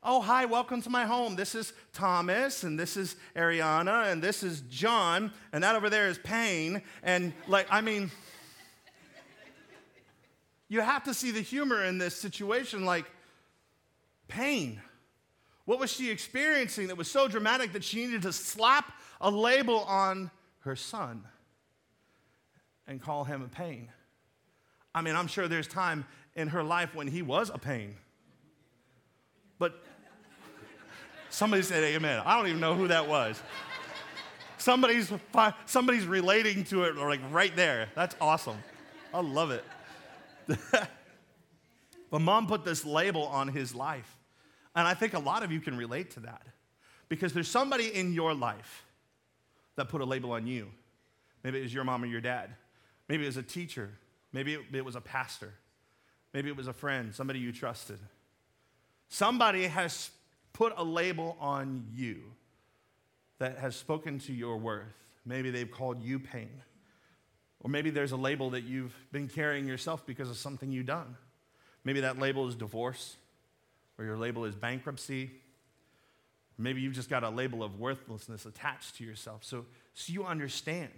Oh, 0.03 0.21
hi, 0.21 0.47
welcome 0.47 0.81
to 0.83 0.91
my 0.91 1.05
home. 1.05 1.37
This 1.37 1.55
is 1.55 1.75
Thomas, 1.93 2.65
and 2.65 2.79
this 2.79 2.97
is 2.97 3.17
Ariana, 3.37 4.11
and 4.11 4.23
this 4.23 4.43
is 4.43 4.63
John, 4.63 5.31
and 5.53 5.63
that 5.63 5.77
over 5.77 5.91
there 5.91 6.09
is 6.09 6.17
Pain. 6.19 6.81
And, 7.03 7.35
like, 7.47 7.67
I 7.71 7.83
mean, 7.83 8.11
you 10.69 10.81
have 10.81 11.05
to 11.05 11.13
see 11.13 11.31
the 11.33 11.43
humor 11.43 11.85
in 11.85 11.99
this 11.99 12.17
situation. 12.17 12.87
Like, 12.87 13.05
pain. 14.27 14.81
What 15.67 15.79
was 15.81 15.93
she 15.93 16.11
experiencing 16.11 16.87
that 16.87 16.97
was 16.97 17.11
so 17.11 17.29
dramatic 17.29 17.75
that 17.75 17.85
she 17.85 18.07
needed 18.07 18.23
to 18.23 18.33
slap 18.33 18.93
a 19.21 19.31
label 19.31 19.81
on 19.81 20.31
her 20.61 20.77
son? 20.77 21.25
And 22.87 23.01
call 23.01 23.25
him 23.25 23.43
a 23.43 23.49
pain. 23.49 23.89
I 24.95 25.03
mean, 25.03 25.15
I'm 25.15 25.27
sure 25.27 25.49
there's 25.49 25.67
time 25.67 26.05
in 26.35 26.49
her 26.49 26.63
life 26.63 26.95
when 26.95 27.07
he 27.07 27.23
was 27.23 27.51
a 27.51 27.59
pain. 27.59 27.97
But 29.59 29.85
somebody 31.29 31.63
said 31.63 31.85
amen. 31.85 32.23
I 32.25 32.37
don't 32.37 32.49
even 32.49 32.61
know 32.61 32.75
who 32.75 32.89
that 32.89 33.09
was. 33.09 33.41
Somebody's, 34.59 35.13
somebody's 35.67 36.07
relating 36.07 36.65
to 36.65 36.85
it 36.85 36.97
like 36.97 37.21
right 37.31 37.55
there. 37.55 37.89
That's 37.95 38.17
awesome. 38.21 38.59
I 39.15 39.21
love 39.21 39.51
it. 39.51 39.65
But 42.11 42.21
mom 42.21 42.47
put 42.47 42.65
this 42.65 42.85
label 42.85 43.27
on 43.29 43.49
his 43.49 43.75
life. 43.75 44.17
And 44.75 44.87
I 44.87 44.95
think 44.95 45.15
a 45.15 45.19
lot 45.19 45.43
of 45.43 45.53
you 45.53 45.61
can 45.61 45.77
relate 45.77 46.11
to 46.13 46.21
that 46.21 46.43
because 47.09 47.33
there's 47.33 47.49
somebody 47.49 47.95
in 47.95 48.13
your 48.13 48.35
life 48.35 48.85
that 49.77 49.89
put 49.89 50.01
a 50.01 50.05
label 50.05 50.33
on 50.33 50.47
you. 50.47 50.69
Maybe 51.43 51.59
it 51.59 51.63
was 51.63 51.75
your 51.75 51.85
mom 51.85 52.03
or 52.03 52.07
your 52.07 52.21
dad. 52.21 52.51
Maybe 53.11 53.25
it 53.25 53.27
was 53.27 53.37
a 53.39 53.43
teacher. 53.43 53.91
Maybe 54.33 54.57
it 54.73 54.85
was 54.85 54.95
a 54.95 55.01
pastor. 55.01 55.53
Maybe 56.33 56.49
it 56.49 56.57
was 56.57 56.69
a 56.69 56.73
friend, 56.73 57.13
somebody 57.13 57.41
you 57.41 57.51
trusted. 57.51 57.99
Somebody 59.09 59.67
has 59.67 60.11
put 60.53 60.73
a 60.77 60.85
label 60.85 61.37
on 61.41 61.89
you 61.93 62.23
that 63.41 63.59
has 63.59 63.75
spoken 63.75 64.21
to 64.21 64.33
your 64.33 64.59
worth. 64.59 64.95
Maybe 65.27 65.51
they've 65.51 65.69
called 65.69 66.01
you 66.01 66.21
pain. 66.21 66.63
Or 67.59 67.69
maybe 67.69 67.91
there's 67.91 68.13
a 68.13 68.17
label 68.17 68.51
that 68.51 68.63
you've 68.63 68.95
been 69.11 69.27
carrying 69.27 69.67
yourself 69.67 70.07
because 70.07 70.31
of 70.31 70.37
something 70.37 70.71
you've 70.71 70.87
done. 70.87 71.17
Maybe 71.83 72.03
that 72.03 72.17
label 72.21 72.47
is 72.47 72.55
divorce, 72.55 73.17
or 73.99 74.05
your 74.05 74.19
label 74.19 74.45
is 74.45 74.55
bankruptcy. 74.55 75.33
Maybe 76.57 76.81
you've 76.81 76.95
just 76.95 77.11
got 77.11 77.25
a 77.25 77.29
label 77.29 77.65
of 77.65 77.81
worthlessness 77.81 78.47
attached 78.47 78.99
to 78.99 79.05
yourself. 79.05 79.43
So, 79.43 79.67
so 79.95 80.13
you 80.13 80.25
understand 80.25 80.93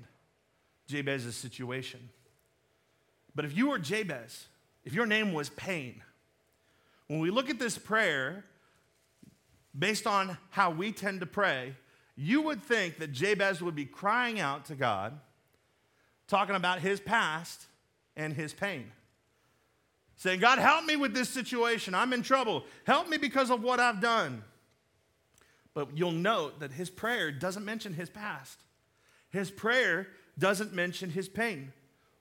Jabez's 0.92 1.36
situation. 1.36 2.10
But 3.34 3.44
if 3.44 3.56
you 3.56 3.70
were 3.70 3.78
Jabez, 3.78 4.46
if 4.84 4.92
your 4.92 5.06
name 5.06 5.32
was 5.32 5.48
pain, 5.50 6.02
when 7.06 7.20
we 7.20 7.30
look 7.30 7.48
at 7.48 7.58
this 7.58 7.78
prayer, 7.78 8.44
based 9.76 10.06
on 10.06 10.36
how 10.50 10.70
we 10.70 10.92
tend 10.92 11.20
to 11.20 11.26
pray, 11.26 11.74
you 12.14 12.42
would 12.42 12.62
think 12.62 12.98
that 12.98 13.10
Jabez 13.12 13.62
would 13.62 13.74
be 13.74 13.86
crying 13.86 14.38
out 14.38 14.66
to 14.66 14.74
God, 14.74 15.18
talking 16.28 16.54
about 16.54 16.80
his 16.80 17.00
past 17.00 17.66
and 18.16 18.34
his 18.34 18.52
pain. 18.52 18.92
Saying, 20.16 20.40
God, 20.40 20.58
help 20.58 20.84
me 20.84 20.96
with 20.96 21.14
this 21.14 21.30
situation. 21.30 21.94
I'm 21.94 22.12
in 22.12 22.22
trouble. 22.22 22.64
Help 22.84 23.08
me 23.08 23.16
because 23.16 23.50
of 23.50 23.62
what 23.62 23.80
I've 23.80 24.00
done. 24.00 24.44
But 25.74 25.96
you'll 25.96 26.12
note 26.12 26.60
that 26.60 26.70
his 26.70 26.90
prayer 26.90 27.32
doesn't 27.32 27.64
mention 27.64 27.94
his 27.94 28.10
past. 28.10 28.58
His 29.30 29.50
prayer 29.50 30.08
doesn't 30.38 30.72
mention 30.72 31.10
his 31.10 31.28
pain. 31.28 31.72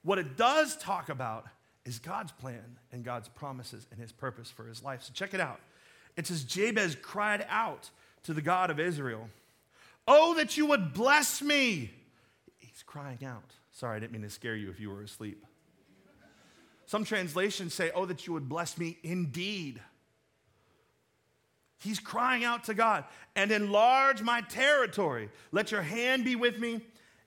What 0.04 0.20
it 0.20 0.38
does 0.38 0.76
talk 0.78 1.10
about 1.10 1.46
is 1.86 2.00
God's 2.00 2.32
plan 2.32 2.78
and 2.92 3.04
God's 3.04 3.30
promises 3.30 3.88
and 3.92 4.00
his 4.00 4.12
purpose 4.12 4.50
for 4.50 4.66
his 4.66 4.84
life. 4.84 5.04
So 5.04 5.14
check 5.14 5.34
it 5.34 5.40
out. 5.40 5.60
It 6.18 6.28
says, 6.28 6.44
Jabez 6.44 6.96
cried 7.02 7.46
out 7.50 7.90
to 8.24 8.34
the 8.34 8.42
God 8.42 8.70
of 8.70 8.80
Israel, 8.80 9.30
Oh, 10.08 10.34
that 10.36 10.58
you 10.58 10.66
would 10.66 10.94
bless 10.94 11.42
me. 11.42 11.92
He's 12.58 12.84
crying 12.84 13.24
out. 13.24 13.54
Sorry, 13.72 13.96
I 13.96 14.00
didn't 14.00 14.12
mean 14.12 14.24
to 14.24 14.30
scare 14.30 14.56
you 14.56 14.70
if 14.70 14.80
you 14.80 14.90
were 14.90 15.04
asleep. 15.04 15.46
Some 16.86 17.06
translations 17.06 17.74
say, 17.74 17.92
Oh, 17.96 18.06
that 18.06 18.28
you 18.28 18.34
would 18.34 18.50
bless 18.50 18.78
me 18.78 18.98
indeed. 19.04 19.80
He's 21.80 22.00
crying 22.00 22.44
out 22.44 22.66
to 22.66 22.74
God 22.74 23.06
and 23.36 23.52
enlarge 23.52 24.22
my 24.22 24.42
territory. 24.42 25.30
Let 25.52 25.72
your 25.72 25.82
hand 25.82 26.26
be 26.26 26.36
with 26.36 26.60
me 26.60 26.82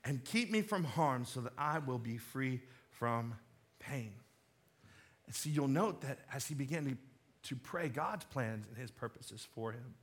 and 0.04 0.24
keep 0.24 0.50
me 0.50 0.62
from 0.62 0.84
harm 0.84 1.24
so 1.24 1.40
that 1.40 1.52
I 1.56 1.78
will 1.78 1.98
be 1.98 2.18
free 2.18 2.60
from 2.90 3.34
pain. 3.78 4.12
And 5.26 5.34
see, 5.34 5.50
you'll 5.50 5.68
note 5.68 6.02
that 6.02 6.18
as 6.32 6.46
he 6.46 6.54
began 6.54 6.84
to, 6.84 6.96
to 7.48 7.56
pray 7.56 7.88
God's 7.88 8.24
plans 8.26 8.66
and 8.68 8.76
his 8.76 8.90
purposes 8.90 9.46
for 9.54 9.72
him, 9.72 9.94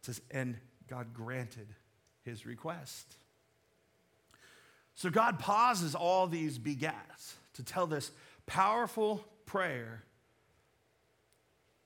it 0.00 0.06
says, 0.06 0.20
and 0.30 0.56
God 0.88 1.14
granted 1.14 1.68
his 2.24 2.44
request. 2.44 3.16
So 4.94 5.10
God 5.10 5.38
pauses 5.38 5.94
all 5.94 6.26
these 6.26 6.58
begats 6.58 7.34
to 7.54 7.62
tell 7.62 7.86
this 7.86 8.10
powerful 8.46 9.24
prayer 9.46 10.02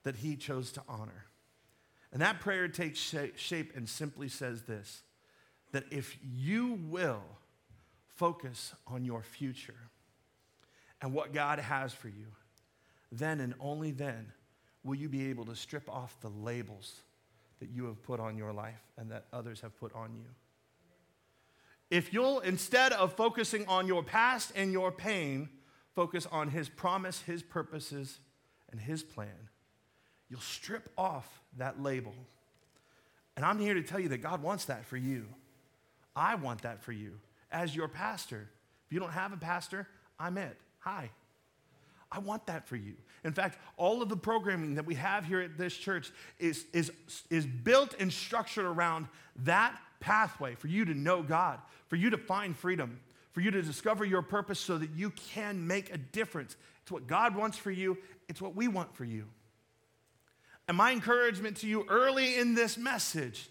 that 0.03 0.17
he 0.17 0.37
chose 0.37 0.73
to 0.73 0.83
honor. 0.89 1.27
And 2.13 2.23
that 2.23 2.41
prayer 2.41 2.69
takes 2.69 2.99
shape 3.37 3.73
and 3.75 3.89
simply 3.89 4.29
says 4.29 4.63
this 4.63 5.03
that 5.75 5.85
if 5.91 6.17
you 6.23 6.79
will 6.89 7.25
focus 8.07 8.73
on 8.87 9.05
your 9.05 9.23
future 9.23 9.75
and 11.03 11.13
what 11.13 11.33
God 11.33 11.59
has 11.59 11.93
for 11.93 12.07
you, 12.07 12.27
then 13.11 13.41
and 13.41 13.55
only 13.59 13.91
then 13.91 14.31
will 14.85 14.95
you 14.95 15.09
be 15.09 15.31
able 15.31 15.45
to 15.47 15.57
strip 15.57 15.91
off 15.91 16.17
the 16.21 16.29
labels 16.29 17.01
that 17.59 17.71
you 17.71 17.87
have 17.87 18.01
put 18.05 18.21
on 18.21 18.37
your 18.37 18.53
life 18.53 18.81
and 18.97 19.11
that 19.11 19.25
others 19.33 19.63
have 19.63 19.77
put 19.81 19.93
on 19.97 20.15
you. 20.15 20.27
If 21.91 22.13
you'll, 22.13 22.39
instead 22.39 22.93
of 22.93 23.13
focusing 23.15 23.67
on 23.67 23.89
your 23.89 24.05
past 24.05 24.53
and 24.55 24.71
your 24.71 24.93
pain, 24.93 25.49
focus 25.97 26.25
on 26.31 26.51
His 26.51 26.69
promise, 26.69 27.21
His 27.23 27.43
purposes, 27.43 28.21
and 28.71 28.81
His 28.81 29.03
plan, 29.03 29.49
you'll 30.31 30.39
strip 30.39 30.89
off 30.97 31.43
that 31.59 31.83
label. 31.83 32.15
And 33.37 33.45
I'm 33.45 33.59
here 33.59 33.75
to 33.75 33.83
tell 33.83 33.99
you 33.99 34.11
that 34.11 34.23
God 34.23 34.41
wants 34.41 34.67
that 34.67 34.85
for 34.85 34.97
you. 34.97 35.27
I 36.17 36.35
want 36.37 36.63
that 36.63 36.83
for 36.83 36.93
you 36.93 37.19
as 37.51 37.75
your 37.75 37.89
pastor. 37.89 38.49
If 38.87 38.93
you 38.93 39.01
don't 39.01 39.13
have 39.13 39.33
a 39.33 39.37
pastor, 39.37 39.89
I'm 40.19 40.39
it. 40.39 40.57
Hi. 40.81 41.11
I 42.11 42.21
want 42.21 42.47
that 42.47 42.67
for 42.67 42.77
you. 42.77 42.95
In 43.25 43.33
fact, 43.33 43.59
all 43.77 44.01
of 44.01 44.09
the 44.09 44.17
programming 44.17 44.77
that 44.77 44.87
we 44.87 44.95
have 44.95 45.25
here 45.25 45.41
at 45.41 45.59
this 45.59 45.77
church 45.77 46.13
is, 46.39 46.65
is, 46.73 46.93
is 47.31 47.45
built 47.45 47.95
and 47.99 48.13
structured 48.13 48.67
around 48.67 49.09
that 49.45 49.77
pathway 49.99 50.55
for 50.55 50.69
you 50.69 50.85
to 50.85 50.95
know 50.95 51.23
God, 51.23 51.59
for 51.89 51.97
you 51.97 52.11
to 52.11 52.19
find 52.19 52.57
freedom, 52.57 53.01
for 53.33 53.41
you 53.41 53.51
to 53.51 53.63
discover 53.63 54.05
your 54.05 54.23
purpose 54.23 54.61
so 54.61 54.79
that 54.79 54.91
you 54.91 55.11
can 55.11 55.67
make 55.67 55.93
a 55.93 55.99
difference. 55.99 56.57
It's 56.83 56.93
what 56.93 57.09
God 57.09 57.35
wants 57.35 57.59
for 57.59 57.73
you, 57.73 57.99
it's 58.29 58.41
what 58.41 58.55
we 58.55 58.69
want 58.69 58.95
for 58.95 59.05
you. 59.05 59.25
And 60.69 60.77
my 60.77 60.93
encouragement 60.93 61.59
to 61.59 61.67
you 61.67 61.85
early 61.89 62.39
in 62.39 62.55
this 62.55 62.79
message 62.79 63.49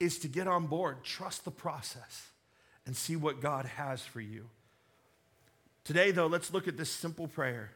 is 0.00 0.18
to 0.20 0.28
get 0.28 0.48
on 0.48 0.66
board, 0.66 1.04
trust 1.04 1.44
the 1.44 1.50
process, 1.50 2.28
and 2.86 2.96
see 2.96 3.14
what 3.14 3.40
God 3.40 3.66
has 3.66 4.02
for 4.02 4.20
you. 4.20 4.46
Today, 5.84 6.10
though, 6.10 6.26
let's 6.26 6.52
look 6.52 6.66
at 6.66 6.76
this 6.76 6.90
simple 6.90 7.28
prayer. 7.28 7.70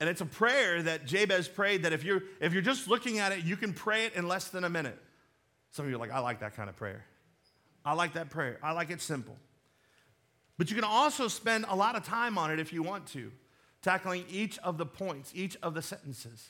And 0.00 0.08
it's 0.08 0.20
a 0.20 0.26
prayer 0.26 0.82
that 0.82 1.06
Jabez 1.06 1.48
prayed 1.48 1.84
that 1.84 1.92
if 1.92 2.04
you're, 2.04 2.22
if 2.40 2.52
you're 2.52 2.62
just 2.62 2.88
looking 2.88 3.18
at 3.18 3.32
it, 3.32 3.44
you 3.44 3.56
can 3.56 3.72
pray 3.72 4.06
it 4.06 4.14
in 4.14 4.26
less 4.28 4.48
than 4.48 4.64
a 4.64 4.68
minute. 4.68 4.98
Some 5.70 5.84
of 5.84 5.90
you 5.90 5.96
are 5.96 6.00
like, 6.00 6.12
I 6.12 6.18
like 6.18 6.40
that 6.40 6.56
kind 6.56 6.68
of 6.68 6.76
prayer. 6.76 7.04
I 7.84 7.92
like 7.92 8.14
that 8.14 8.30
prayer. 8.30 8.58
I 8.62 8.72
like 8.72 8.90
it 8.90 9.00
simple. 9.00 9.36
But 10.58 10.70
you 10.70 10.74
can 10.74 10.84
also 10.84 11.28
spend 11.28 11.66
a 11.68 11.76
lot 11.76 11.96
of 11.96 12.04
time 12.04 12.38
on 12.38 12.50
it 12.50 12.58
if 12.58 12.72
you 12.72 12.82
want 12.82 13.06
to, 13.08 13.30
tackling 13.82 14.24
each 14.30 14.58
of 14.58 14.78
the 14.78 14.86
points, 14.86 15.32
each 15.34 15.56
of 15.62 15.74
the 15.74 15.82
sentences 15.82 16.48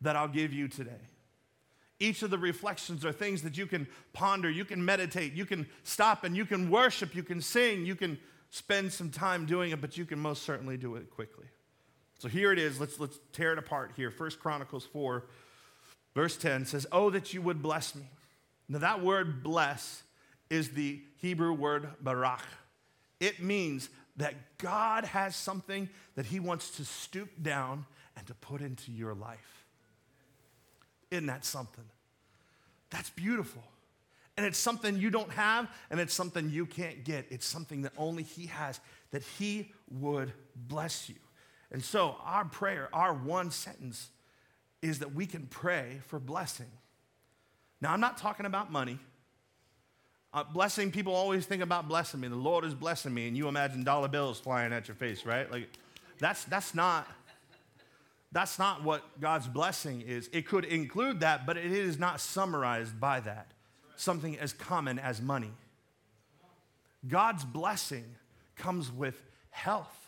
that 0.00 0.16
I'll 0.16 0.28
give 0.28 0.52
you 0.52 0.68
today. 0.68 1.08
Each 2.00 2.22
of 2.22 2.30
the 2.30 2.38
reflections 2.38 3.04
are 3.04 3.12
things 3.12 3.42
that 3.42 3.58
you 3.58 3.66
can 3.66 3.86
ponder, 4.14 4.50
you 4.50 4.64
can 4.64 4.82
meditate, 4.82 5.34
you 5.34 5.44
can 5.44 5.68
stop 5.84 6.24
and 6.24 6.34
you 6.34 6.46
can 6.46 6.70
worship, 6.70 7.14
you 7.14 7.22
can 7.22 7.42
sing, 7.42 7.84
you 7.84 7.94
can 7.94 8.18
spend 8.48 8.92
some 8.92 9.10
time 9.10 9.46
doing 9.46 9.70
it, 9.70 9.80
but 9.80 9.96
you 9.98 10.06
can 10.06 10.18
most 10.18 10.42
certainly 10.42 10.76
do 10.76 10.96
it 10.96 11.10
quickly. 11.10 11.46
So 12.18 12.28
here 12.28 12.52
it 12.52 12.58
is. 12.58 12.80
Let's, 12.80 12.98
let's 12.98 13.18
tear 13.32 13.52
it 13.52 13.58
apart 13.58 13.92
here. 13.96 14.10
First 14.10 14.40
Chronicles 14.40 14.86
4, 14.86 15.24
verse 16.14 16.36
10 16.36 16.66
says, 16.66 16.86
Oh, 16.90 17.10
that 17.10 17.32
you 17.32 17.42
would 17.42 17.62
bless 17.62 17.94
me. 17.94 18.10
Now, 18.68 18.78
that 18.78 19.02
word 19.02 19.42
bless 19.42 20.02
is 20.48 20.70
the 20.70 21.00
Hebrew 21.18 21.52
word 21.52 21.88
barak. 22.00 22.44
It 23.20 23.42
means 23.42 23.88
that 24.16 24.34
God 24.58 25.04
has 25.04 25.36
something 25.36 25.88
that 26.14 26.26
He 26.26 26.40
wants 26.40 26.70
to 26.76 26.84
stoop 26.84 27.30
down 27.42 27.86
and 28.16 28.26
to 28.26 28.34
put 28.34 28.60
into 28.60 28.90
your 28.90 29.14
life. 29.14 29.59
Isn't 31.10 31.26
that 31.26 31.44
something? 31.44 31.84
That's 32.90 33.10
beautiful. 33.10 33.62
And 34.36 34.46
it's 34.46 34.58
something 34.58 34.96
you 34.96 35.10
don't 35.10 35.30
have, 35.32 35.68
and 35.90 36.00
it's 36.00 36.14
something 36.14 36.50
you 36.50 36.66
can't 36.66 37.04
get. 37.04 37.26
It's 37.30 37.46
something 37.46 37.82
that 37.82 37.92
only 37.98 38.22
He 38.22 38.46
has, 38.46 38.80
that 39.10 39.22
He 39.22 39.72
would 39.90 40.32
bless 40.56 41.08
you. 41.08 41.16
And 41.70 41.84
so, 41.84 42.16
our 42.24 42.44
prayer, 42.44 42.88
our 42.92 43.12
one 43.12 43.50
sentence, 43.50 44.08
is 44.82 45.00
that 45.00 45.14
we 45.14 45.26
can 45.26 45.46
pray 45.46 46.00
for 46.06 46.18
blessing. 46.18 46.70
Now, 47.80 47.92
I'm 47.92 48.00
not 48.00 48.18
talking 48.18 48.46
about 48.46 48.72
money. 48.72 48.98
Uh, 50.32 50.44
blessing, 50.44 50.90
people 50.90 51.14
always 51.14 51.44
think 51.44 51.62
about 51.62 51.88
blessing 51.88 52.20
me. 52.20 52.28
The 52.28 52.36
Lord 52.36 52.64
is 52.64 52.74
blessing 52.74 53.12
me, 53.12 53.28
and 53.28 53.36
you 53.36 53.48
imagine 53.48 53.84
dollar 53.84 54.08
bills 54.08 54.38
flying 54.38 54.72
at 54.72 54.88
your 54.88 54.94
face, 54.94 55.26
right? 55.26 55.50
Like, 55.50 55.68
that's, 56.18 56.44
that's 56.44 56.74
not. 56.74 57.06
That's 58.32 58.58
not 58.58 58.84
what 58.84 59.20
God's 59.20 59.48
blessing 59.48 60.02
is. 60.02 60.30
It 60.32 60.46
could 60.46 60.64
include 60.64 61.20
that, 61.20 61.46
but 61.46 61.56
it 61.56 61.72
is 61.72 61.98
not 61.98 62.20
summarized 62.20 63.00
by 63.00 63.20
that 63.20 63.52
something 63.96 64.38
as 64.38 64.54
common 64.54 64.98
as 64.98 65.20
money. 65.20 65.50
God's 67.06 67.44
blessing 67.44 68.04
comes 68.56 68.90
with 68.90 69.22
health 69.50 70.00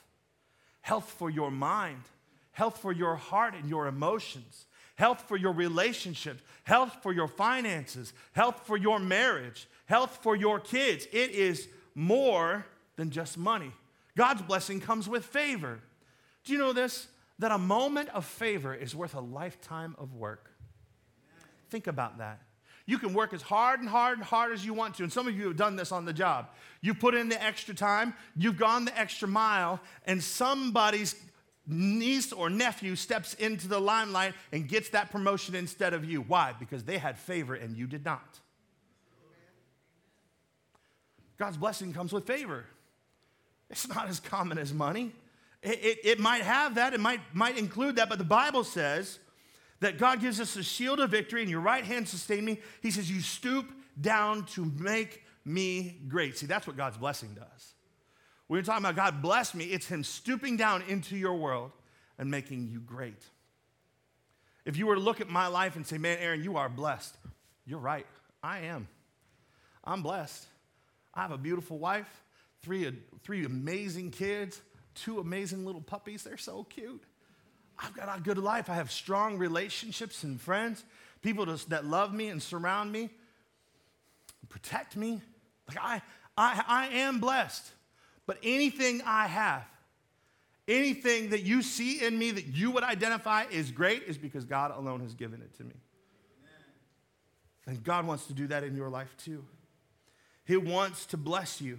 health 0.82 1.14
for 1.16 1.30
your 1.30 1.50
mind, 1.50 2.02
health 2.50 2.78
for 2.78 2.92
your 2.92 3.16
heart 3.16 3.54
and 3.54 3.70
your 3.70 3.86
emotions, 3.86 4.66
health 4.96 5.24
for 5.26 5.36
your 5.36 5.52
relationships, 5.52 6.42
health 6.64 6.98
for 7.02 7.12
your 7.12 7.28
finances, 7.28 8.12
health 8.32 8.60
for 8.64 8.76
your 8.76 8.98
marriage, 8.98 9.66
health 9.86 10.18
for 10.22 10.36
your 10.36 10.60
kids. 10.60 11.06
It 11.12 11.30
is 11.30 11.68
more 11.94 12.66
than 12.96 13.10
just 13.10 13.38
money. 13.38 13.72
God's 14.16 14.42
blessing 14.42 14.80
comes 14.80 15.08
with 15.08 15.24
favor. 15.24 15.78
Do 16.44 16.52
you 16.52 16.58
know 16.58 16.72
this? 16.72 17.06
That 17.42 17.50
a 17.50 17.58
moment 17.58 18.08
of 18.10 18.24
favor 18.24 18.72
is 18.72 18.94
worth 18.94 19.14
a 19.14 19.20
lifetime 19.20 19.96
of 19.98 20.14
work. 20.14 20.48
Think 21.70 21.88
about 21.88 22.18
that. 22.18 22.40
You 22.86 22.98
can 22.98 23.14
work 23.14 23.32
as 23.32 23.42
hard 23.42 23.80
and 23.80 23.88
hard 23.88 24.18
and 24.18 24.24
hard 24.24 24.52
as 24.52 24.64
you 24.64 24.72
want 24.74 24.94
to. 24.96 25.02
And 25.02 25.12
some 25.12 25.26
of 25.26 25.36
you 25.36 25.48
have 25.48 25.56
done 25.56 25.74
this 25.74 25.90
on 25.90 26.04
the 26.04 26.12
job. 26.12 26.50
You 26.82 26.94
put 26.94 27.16
in 27.16 27.28
the 27.28 27.42
extra 27.42 27.74
time, 27.74 28.14
you've 28.36 28.58
gone 28.58 28.84
the 28.84 28.96
extra 28.96 29.26
mile, 29.26 29.80
and 30.06 30.22
somebody's 30.22 31.16
niece 31.66 32.32
or 32.32 32.48
nephew 32.48 32.94
steps 32.94 33.34
into 33.34 33.66
the 33.66 33.80
limelight 33.80 34.34
and 34.52 34.68
gets 34.68 34.90
that 34.90 35.10
promotion 35.10 35.56
instead 35.56 35.94
of 35.94 36.04
you. 36.04 36.20
Why? 36.20 36.54
Because 36.56 36.84
they 36.84 36.98
had 36.98 37.18
favor 37.18 37.56
and 37.56 37.76
you 37.76 37.88
did 37.88 38.04
not. 38.04 38.38
God's 41.38 41.56
blessing 41.56 41.92
comes 41.92 42.12
with 42.12 42.24
favor. 42.24 42.66
It's 43.68 43.88
not 43.88 44.08
as 44.08 44.20
common 44.20 44.58
as 44.58 44.72
money. 44.72 45.10
It, 45.62 45.98
it, 46.02 46.18
might 46.18 46.42
have 46.42 46.74
that, 46.74 46.92
it 46.92 46.98
might, 46.98 47.20
might 47.32 47.56
include 47.56 47.96
that, 47.96 48.08
but 48.08 48.18
the 48.18 48.24
Bible 48.24 48.64
says 48.64 49.20
that 49.78 49.96
God 49.96 50.20
gives 50.20 50.40
us 50.40 50.56
a 50.56 50.62
shield 50.62 50.98
of 50.98 51.10
victory, 51.10 51.40
and 51.40 51.50
your 51.50 51.60
right 51.60 51.84
hand 51.84 52.08
sustain 52.08 52.44
me. 52.44 52.58
He 52.80 52.90
says, 52.90 53.08
You 53.10 53.20
stoop 53.20 53.70
down 54.00 54.44
to 54.46 54.64
make 54.64 55.22
me 55.44 56.00
great. 56.08 56.36
See, 56.36 56.46
that's 56.46 56.66
what 56.66 56.76
God's 56.76 56.96
blessing 56.96 57.34
does. 57.34 57.74
When 58.48 58.58
you're 58.58 58.64
talking 58.64 58.84
about 58.84 58.96
God 58.96 59.22
bless 59.22 59.54
me, 59.54 59.66
it's 59.66 59.86
Him 59.86 60.02
stooping 60.02 60.56
down 60.56 60.82
into 60.88 61.16
your 61.16 61.34
world 61.34 61.70
and 62.18 62.28
making 62.28 62.68
you 62.68 62.80
great. 62.80 63.22
If 64.64 64.76
you 64.76 64.86
were 64.86 64.96
to 64.96 65.00
look 65.00 65.20
at 65.20 65.28
my 65.28 65.46
life 65.46 65.76
and 65.76 65.86
say, 65.86 65.96
Man, 65.96 66.18
Aaron, 66.20 66.42
you 66.42 66.56
are 66.56 66.68
blessed, 66.68 67.16
you're 67.66 67.78
right. 67.78 68.06
I 68.42 68.60
am. 68.60 68.88
I'm 69.84 70.02
blessed. 70.02 70.44
I 71.14 71.22
have 71.22 71.30
a 71.30 71.38
beautiful 71.38 71.78
wife, 71.78 72.08
three, 72.62 72.92
three 73.22 73.44
amazing 73.44 74.10
kids 74.10 74.60
two 74.94 75.20
amazing 75.20 75.64
little 75.64 75.80
puppies. 75.80 76.22
They're 76.22 76.36
so 76.36 76.64
cute. 76.64 77.02
I've 77.78 77.94
got 77.94 78.16
a 78.16 78.20
good 78.20 78.38
life. 78.38 78.70
I 78.70 78.74
have 78.74 78.90
strong 78.90 79.38
relationships 79.38 80.24
and 80.24 80.40
friends, 80.40 80.84
people 81.20 81.46
that 81.46 81.84
love 81.84 82.12
me 82.12 82.28
and 82.28 82.42
surround 82.42 82.92
me, 82.92 83.10
protect 84.48 84.96
me. 84.96 85.20
Like 85.68 85.78
I, 85.80 86.02
I, 86.36 86.64
I 86.66 86.86
am 86.98 87.20
blessed. 87.20 87.70
But 88.26 88.38
anything 88.42 89.02
I 89.04 89.26
have, 89.26 89.64
anything 90.68 91.30
that 91.30 91.42
you 91.42 91.62
see 91.62 92.04
in 92.04 92.18
me 92.18 92.30
that 92.30 92.46
you 92.46 92.70
would 92.70 92.84
identify 92.84 93.44
is 93.50 93.70
great 93.70 94.04
is 94.04 94.16
because 94.16 94.44
God 94.44 94.70
alone 94.70 95.00
has 95.00 95.14
given 95.14 95.40
it 95.40 95.56
to 95.56 95.64
me. 95.64 95.74
And 97.66 97.82
God 97.82 98.06
wants 98.06 98.26
to 98.26 98.32
do 98.32 98.48
that 98.48 98.64
in 98.64 98.76
your 98.76 98.90
life 98.90 99.14
too. 99.16 99.44
He 100.44 100.56
wants 100.56 101.06
to 101.06 101.16
bless 101.16 101.60
you 101.60 101.78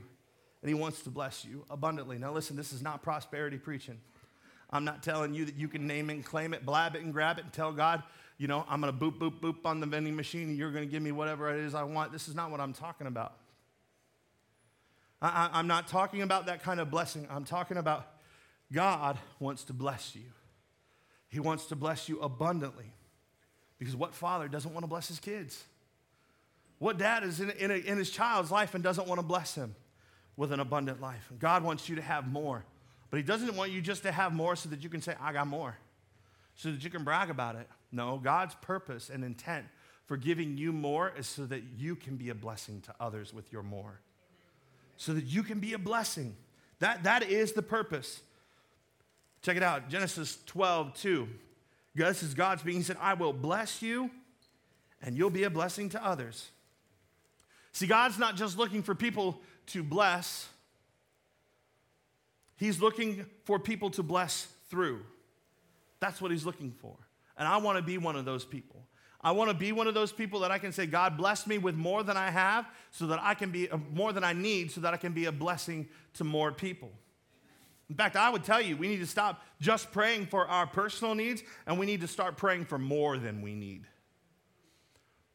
and 0.63 0.69
He 0.69 0.73
wants 0.73 1.01
to 1.01 1.09
bless 1.09 1.43
you 1.43 1.65
abundantly. 1.69 2.17
Now, 2.17 2.31
listen, 2.31 2.55
this 2.55 2.71
is 2.71 2.81
not 2.81 3.03
prosperity 3.03 3.57
preaching. 3.57 3.99
I'm 4.69 4.85
not 4.85 5.03
telling 5.03 5.33
you 5.33 5.43
that 5.45 5.55
you 5.55 5.67
can 5.67 5.85
name 5.85 6.09
it 6.09 6.13
and 6.13 6.25
claim 6.25 6.53
it, 6.53 6.65
blab 6.65 6.95
it 6.95 7.03
and 7.03 7.11
grab 7.11 7.37
it 7.37 7.43
and 7.43 7.53
tell 7.53 7.73
God, 7.73 8.01
you 8.37 8.47
know, 8.47 8.65
I'm 8.67 8.81
going 8.81 8.97
to 8.97 8.97
boop, 8.97 9.19
boop, 9.19 9.39
boop 9.41 9.65
on 9.65 9.81
the 9.81 9.85
vending 9.85 10.15
machine 10.15 10.47
and 10.47 10.57
you're 10.57 10.71
going 10.71 10.85
to 10.85 10.89
give 10.89 11.03
me 11.03 11.11
whatever 11.11 11.53
it 11.53 11.59
is 11.59 11.75
I 11.75 11.83
want. 11.83 12.11
This 12.11 12.29
is 12.29 12.33
not 12.33 12.49
what 12.49 12.61
I'm 12.61 12.73
talking 12.73 13.05
about. 13.05 13.33
I, 15.21 15.59
am 15.59 15.67
not 15.67 15.87
talking 15.87 16.21
about 16.21 16.47
that 16.47 16.63
kind 16.63 16.79
of 16.79 16.89
blessing. 16.89 17.27
I'm 17.29 17.45
talking 17.45 17.77
about 17.77 18.07
God 18.71 19.19
wants 19.39 19.63
to 19.65 19.73
bless 19.73 20.15
you. 20.15 20.31
He 21.29 21.39
wants 21.39 21.67
to 21.67 21.75
bless 21.75 22.09
you 22.09 22.19
abundantly. 22.19 22.93
Because 23.79 23.95
what 23.95 24.13
father 24.13 24.47
doesn't 24.47 24.73
want 24.73 24.83
to 24.83 24.87
bless 24.87 25.07
his 25.07 25.19
kids? 25.19 25.63
What 26.79 26.97
dad 26.97 27.23
is 27.23 27.39
in, 27.39 27.51
in, 27.51 27.71
in 27.71 27.97
his 27.97 28.09
child's 28.09 28.49
life 28.49 28.73
and 28.75 28.83
doesn't 28.83 29.07
want 29.07 29.19
to 29.19 29.25
bless 29.25 29.55
him? 29.55 29.75
With 30.35 30.51
an 30.51 30.59
abundant 30.59 31.01
life. 31.01 31.31
God 31.39 31.63
wants 31.63 31.87
you 31.87 31.95
to 31.95 32.01
have 32.01 32.27
more. 32.27 32.65
But 33.09 33.17
He 33.17 33.23
doesn't 33.23 33.55
want 33.55 33.71
you 33.71 33.81
just 33.81 34.03
to 34.03 34.11
have 34.11 34.33
more 34.33 34.55
so 34.55 34.69
that 34.69 34.83
you 34.83 34.89
can 34.89 35.01
say, 35.01 35.15
I 35.21 35.33
got 35.33 35.47
more, 35.47 35.77
so 36.55 36.71
that 36.71 36.83
you 36.83 36.89
can 36.89 37.03
brag 37.03 37.29
about 37.29 37.55
it. 37.55 37.67
No, 37.91 38.17
God's 38.17 38.55
purpose 38.55 39.09
and 39.09 39.23
intent 39.23 39.65
for 40.05 40.17
giving 40.17 40.57
you 40.57 40.73
more 40.73 41.13
is 41.17 41.27
so 41.27 41.45
that 41.45 41.63
you 41.77 41.95
can 41.95 42.17
be 42.17 42.29
a 42.29 42.35
blessing 42.35 42.81
to 42.81 42.95
others 42.99 43.33
with 43.33 43.51
your 43.51 43.63
more. 43.63 43.99
So 44.97 45.13
that 45.13 45.25
you 45.25 45.43
can 45.43 45.59
be 45.59 45.73
a 45.73 45.77
blessing. 45.77 46.35
That, 46.79 47.03
that 47.03 47.23
is 47.23 47.53
the 47.53 47.61
purpose. 47.61 48.21
Check 49.41 49.57
it 49.57 49.63
out 49.63 49.89
Genesis 49.89 50.39
12, 50.45 50.93
2. 50.95 51.27
This 51.95 52.23
is 52.23 52.33
God's 52.33 52.63
being. 52.63 52.77
He 52.77 52.83
said, 52.83 52.97
I 52.99 53.13
will 53.13 53.33
bless 53.33 53.81
you 53.81 54.09
and 55.01 55.17
you'll 55.17 55.29
be 55.29 55.43
a 55.43 55.49
blessing 55.49 55.89
to 55.89 56.03
others. 56.03 56.49
See, 57.73 57.87
God's 57.87 58.17
not 58.17 58.35
just 58.35 58.57
looking 58.57 58.83
for 58.83 58.95
people 58.95 59.41
to 59.67 59.83
bless, 59.83 60.47
He's 62.55 62.79
looking 62.81 63.25
for 63.45 63.59
people 63.59 63.89
to 63.91 64.03
bless 64.03 64.47
through. 64.69 65.01
That's 65.99 66.21
what 66.21 66.31
He's 66.31 66.45
looking 66.45 66.71
for. 66.71 66.95
And 67.37 67.47
I 67.47 67.57
want 67.57 67.77
to 67.77 67.83
be 67.83 67.97
one 67.97 68.15
of 68.15 68.25
those 68.25 68.45
people. 68.45 68.83
I 69.23 69.31
want 69.31 69.49
to 69.49 69.55
be 69.55 69.71
one 69.71 69.87
of 69.87 69.93
those 69.93 70.11
people 70.11 70.41
that 70.41 70.51
I 70.51 70.57
can 70.57 70.73
say, 70.73 70.85
God, 70.85 71.17
bless 71.17 71.47
me 71.47 71.57
with 71.57 71.75
more 71.75 72.03
than 72.03 72.17
I 72.17 72.29
have 72.29 72.67
so 72.91 73.07
that 73.07 73.19
I 73.21 73.33
can 73.33 73.51
be 73.51 73.69
uh, 73.69 73.77
more 73.93 74.11
than 74.11 74.23
I 74.23 74.33
need 74.33 74.71
so 74.71 74.81
that 74.81 74.93
I 74.93 74.97
can 74.97 75.13
be 75.13 75.25
a 75.25 75.31
blessing 75.31 75.87
to 76.15 76.25
more 76.25 76.51
people. 76.51 76.91
In 77.89 77.95
fact, 77.95 78.15
I 78.15 78.29
would 78.29 78.43
tell 78.43 78.61
you, 78.61 78.75
we 78.75 78.87
need 78.87 78.99
to 78.99 79.07
stop 79.07 79.43
just 79.61 79.91
praying 79.91 80.25
for 80.27 80.47
our 80.47 80.67
personal 80.67 81.15
needs 81.15 81.41
and 81.65 81.79
we 81.79 81.85
need 81.85 82.01
to 82.01 82.07
start 82.07 82.37
praying 82.37 82.65
for 82.65 82.77
more 82.77 83.17
than 83.17 83.41
we 83.41 83.53
need. 83.53 83.85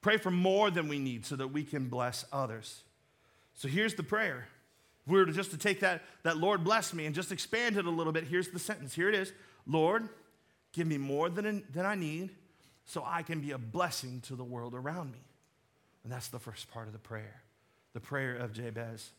Pray 0.02 0.18
for 0.18 0.30
more 0.30 0.70
than 0.70 0.88
we 0.88 0.98
need 0.98 1.24
so 1.24 1.36
that 1.36 1.48
we 1.48 1.64
can 1.64 1.88
bless 1.88 2.24
others. 2.32 2.82
So 3.58 3.66
here's 3.66 3.94
the 3.94 4.04
prayer. 4.04 4.46
If 5.04 5.12
we 5.12 5.18
were 5.18 5.26
just 5.26 5.50
to 5.50 5.58
take 5.58 5.80
that, 5.80 6.02
that 6.22 6.36
Lord 6.36 6.62
bless 6.62 6.94
me 6.94 7.06
and 7.06 7.14
just 7.14 7.32
expand 7.32 7.76
it 7.76 7.86
a 7.86 7.90
little 7.90 8.12
bit, 8.12 8.22
here's 8.22 8.48
the 8.48 8.58
sentence. 8.60 8.94
Here 8.94 9.08
it 9.08 9.16
is 9.16 9.32
Lord, 9.66 10.08
give 10.72 10.86
me 10.86 10.96
more 10.96 11.28
than, 11.28 11.64
than 11.72 11.84
I 11.84 11.96
need 11.96 12.30
so 12.84 13.02
I 13.04 13.22
can 13.22 13.40
be 13.40 13.50
a 13.50 13.58
blessing 13.58 14.22
to 14.28 14.36
the 14.36 14.44
world 14.44 14.74
around 14.76 15.10
me. 15.10 15.18
And 16.04 16.12
that's 16.12 16.28
the 16.28 16.38
first 16.38 16.70
part 16.70 16.86
of 16.86 16.92
the 16.92 17.00
prayer, 17.00 17.42
the 17.94 18.00
prayer 18.00 18.36
of 18.36 18.52
Jabez. 18.52 19.10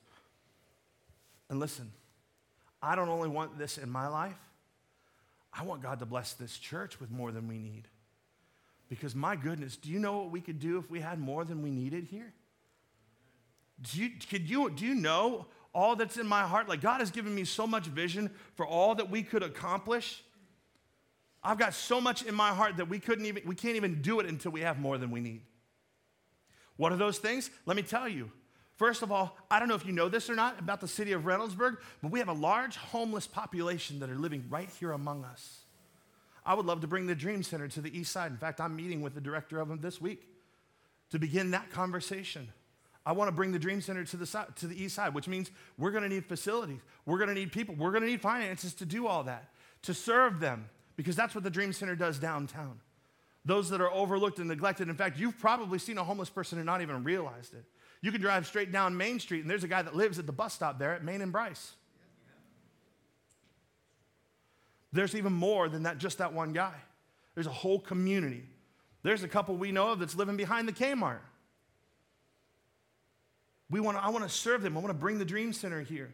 And 1.49 1.59
listen, 1.59 1.91
I 2.81 2.95
don't 2.95 3.09
only 3.09 3.27
want 3.27 3.57
this 3.59 3.77
in 3.77 3.89
my 3.89 4.07
life, 4.07 4.39
I 5.51 5.63
want 5.63 5.83
God 5.83 5.99
to 5.99 6.05
bless 6.05 6.31
this 6.33 6.57
church 6.57 7.01
with 7.01 7.11
more 7.11 7.33
than 7.33 7.49
we 7.49 7.57
need. 7.57 7.89
Because 8.87 9.13
my 9.15 9.35
goodness, 9.35 9.75
do 9.75 9.89
you 9.89 9.99
know 9.99 10.19
what 10.19 10.31
we 10.31 10.39
could 10.39 10.59
do 10.59 10.77
if 10.77 10.89
we 10.89 11.01
had 11.01 11.19
more 11.19 11.43
than 11.43 11.61
we 11.61 11.71
needed 11.71 12.05
here? 12.05 12.33
Do 13.81 14.01
you, 14.01 14.09
could 14.29 14.49
you, 14.49 14.69
do 14.69 14.85
you 14.85 14.95
know 14.95 15.45
all 15.73 15.95
that's 15.95 16.17
in 16.17 16.27
my 16.27 16.43
heart? 16.43 16.67
Like, 16.67 16.81
God 16.81 16.99
has 16.99 17.11
given 17.11 17.33
me 17.33 17.45
so 17.45 17.65
much 17.65 17.85
vision 17.85 18.29
for 18.55 18.65
all 18.65 18.95
that 18.95 19.09
we 19.09 19.23
could 19.23 19.43
accomplish. 19.43 20.23
I've 21.43 21.57
got 21.57 21.73
so 21.73 22.01
much 22.01 22.23
in 22.23 22.35
my 22.35 22.49
heart 22.49 22.77
that 22.77 22.89
we 22.89 22.99
couldn't 22.99 23.25
even, 23.25 23.43
we 23.45 23.55
can't 23.55 23.75
even 23.75 24.01
do 24.01 24.19
it 24.19 24.25
until 24.25 24.51
we 24.51 24.61
have 24.61 24.79
more 24.79 24.97
than 24.97 25.11
we 25.11 25.21
need. 25.21 25.41
What 26.75 26.91
are 26.91 26.97
those 26.97 27.17
things? 27.17 27.49
Let 27.65 27.77
me 27.77 27.83
tell 27.83 28.07
you. 28.07 28.31
First 28.75 29.01
of 29.01 29.11
all, 29.11 29.37
I 29.51 29.59
don't 29.59 29.67
know 29.67 29.75
if 29.75 29.85
you 29.85 29.91
know 29.91 30.07
this 30.07 30.29
or 30.29 30.35
not 30.35 30.57
about 30.57 30.79
the 30.79 30.87
city 30.87 31.11
of 31.11 31.23
Reynoldsburg, 31.23 31.77
but 32.01 32.11
we 32.11 32.19
have 32.19 32.29
a 32.29 32.33
large 32.33 32.77
homeless 32.77 33.27
population 33.27 33.99
that 33.99 34.09
are 34.09 34.15
living 34.15 34.45
right 34.49 34.69
here 34.79 34.93
among 34.93 35.25
us. 35.25 35.65
I 36.45 36.53
would 36.53 36.65
love 36.65 36.79
to 36.81 36.87
bring 36.87 37.05
the 37.05 37.15
Dream 37.15 37.43
Center 37.43 37.67
to 37.67 37.81
the 37.81 37.97
east 37.97 38.11
side. 38.11 38.31
In 38.31 38.37
fact, 38.37 38.61
I'm 38.61 38.75
meeting 38.75 39.01
with 39.01 39.13
the 39.13 39.21
director 39.21 39.59
of 39.59 39.67
them 39.67 39.81
this 39.81 39.99
week 39.99 40.29
to 41.09 41.19
begin 41.19 41.51
that 41.51 41.69
conversation. 41.71 42.47
I 43.05 43.13
want 43.13 43.27
to 43.27 43.31
bring 43.31 43.51
the 43.51 43.59
Dream 43.59 43.81
Center 43.81 44.03
to 44.03 44.17
the, 44.17 44.25
side, 44.25 44.55
to 44.57 44.67
the 44.67 44.81
east 44.81 44.95
side, 44.95 45.13
which 45.13 45.27
means 45.27 45.49
we're 45.77 45.91
going 45.91 46.03
to 46.03 46.09
need 46.09 46.25
facilities. 46.25 46.81
We're 47.05 47.17
going 47.17 47.29
to 47.29 47.33
need 47.33 47.51
people. 47.51 47.75
We're 47.75 47.91
going 47.91 48.03
to 48.03 48.09
need 48.09 48.21
finances 48.21 48.73
to 48.75 48.85
do 48.85 49.07
all 49.07 49.23
that, 49.23 49.49
to 49.83 49.93
serve 49.93 50.39
them, 50.39 50.69
because 50.95 51.15
that's 51.15 51.33
what 51.33 51.43
the 51.43 51.49
Dream 51.49 51.73
Center 51.73 51.95
does 51.95 52.19
downtown. 52.19 52.79
Those 53.45 53.69
that 53.69 53.81
are 53.81 53.91
overlooked 53.91 54.39
and 54.39 54.47
neglected. 54.47 54.89
In 54.89 54.95
fact, 54.95 55.17
you've 55.17 55.39
probably 55.39 55.79
seen 55.79 55.97
a 55.97 56.03
homeless 56.03 56.29
person 56.29 56.59
and 56.59 56.65
not 56.65 56.81
even 56.81 57.03
realized 57.03 57.53
it. 57.53 57.63
You 58.01 58.11
can 58.11 58.21
drive 58.21 58.45
straight 58.45 58.71
down 58.71 58.95
Main 58.95 59.19
Street, 59.19 59.41
and 59.41 59.49
there's 59.49 59.63
a 59.63 59.67
guy 59.67 59.81
that 59.81 59.95
lives 59.95 60.19
at 60.19 60.25
the 60.25 60.31
bus 60.31 60.53
stop 60.53 60.77
there 60.77 60.93
at 60.93 61.03
Main 61.03 61.21
and 61.21 61.31
Brice. 61.31 61.71
There's 64.91 65.15
even 65.15 65.33
more 65.33 65.69
than 65.69 65.83
that, 65.83 65.97
just 65.97 66.17
that 66.17 66.33
one 66.33 66.51
guy. 66.53 66.75
There's 67.35 67.47
a 67.47 67.51
whole 67.51 67.79
community. 67.79 68.43
There's 69.03 69.23
a 69.23 69.27
couple 69.27 69.55
we 69.55 69.71
know 69.71 69.91
of 69.91 69.99
that's 69.99 70.15
living 70.15 70.35
behind 70.35 70.67
the 70.67 70.73
Kmart. 70.73 71.19
We 73.69 73.79
want 73.79 73.97
to, 73.97 74.03
I 74.03 74.09
want 74.09 74.23
to 74.23 74.29
serve 74.29 74.61
them. 74.61 74.77
I 74.77 74.79
want 74.79 74.91
to 74.91 74.99
bring 74.99 75.19
the 75.19 75.25
Dream 75.25 75.53
Center 75.53 75.81
here. 75.81 76.13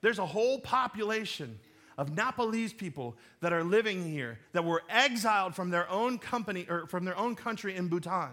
There's 0.00 0.18
a 0.18 0.26
whole 0.26 0.60
population 0.60 1.58
of 1.98 2.14
Nepalese 2.14 2.72
people 2.72 3.16
that 3.40 3.52
are 3.52 3.64
living 3.64 4.04
here 4.04 4.38
that 4.52 4.64
were 4.64 4.82
exiled 4.88 5.54
from 5.54 5.70
their 5.70 5.88
own 5.88 6.18
company 6.18 6.66
or 6.68 6.86
from 6.86 7.04
their 7.04 7.16
own 7.16 7.34
country 7.34 7.74
in 7.74 7.88
Bhutan. 7.88 8.30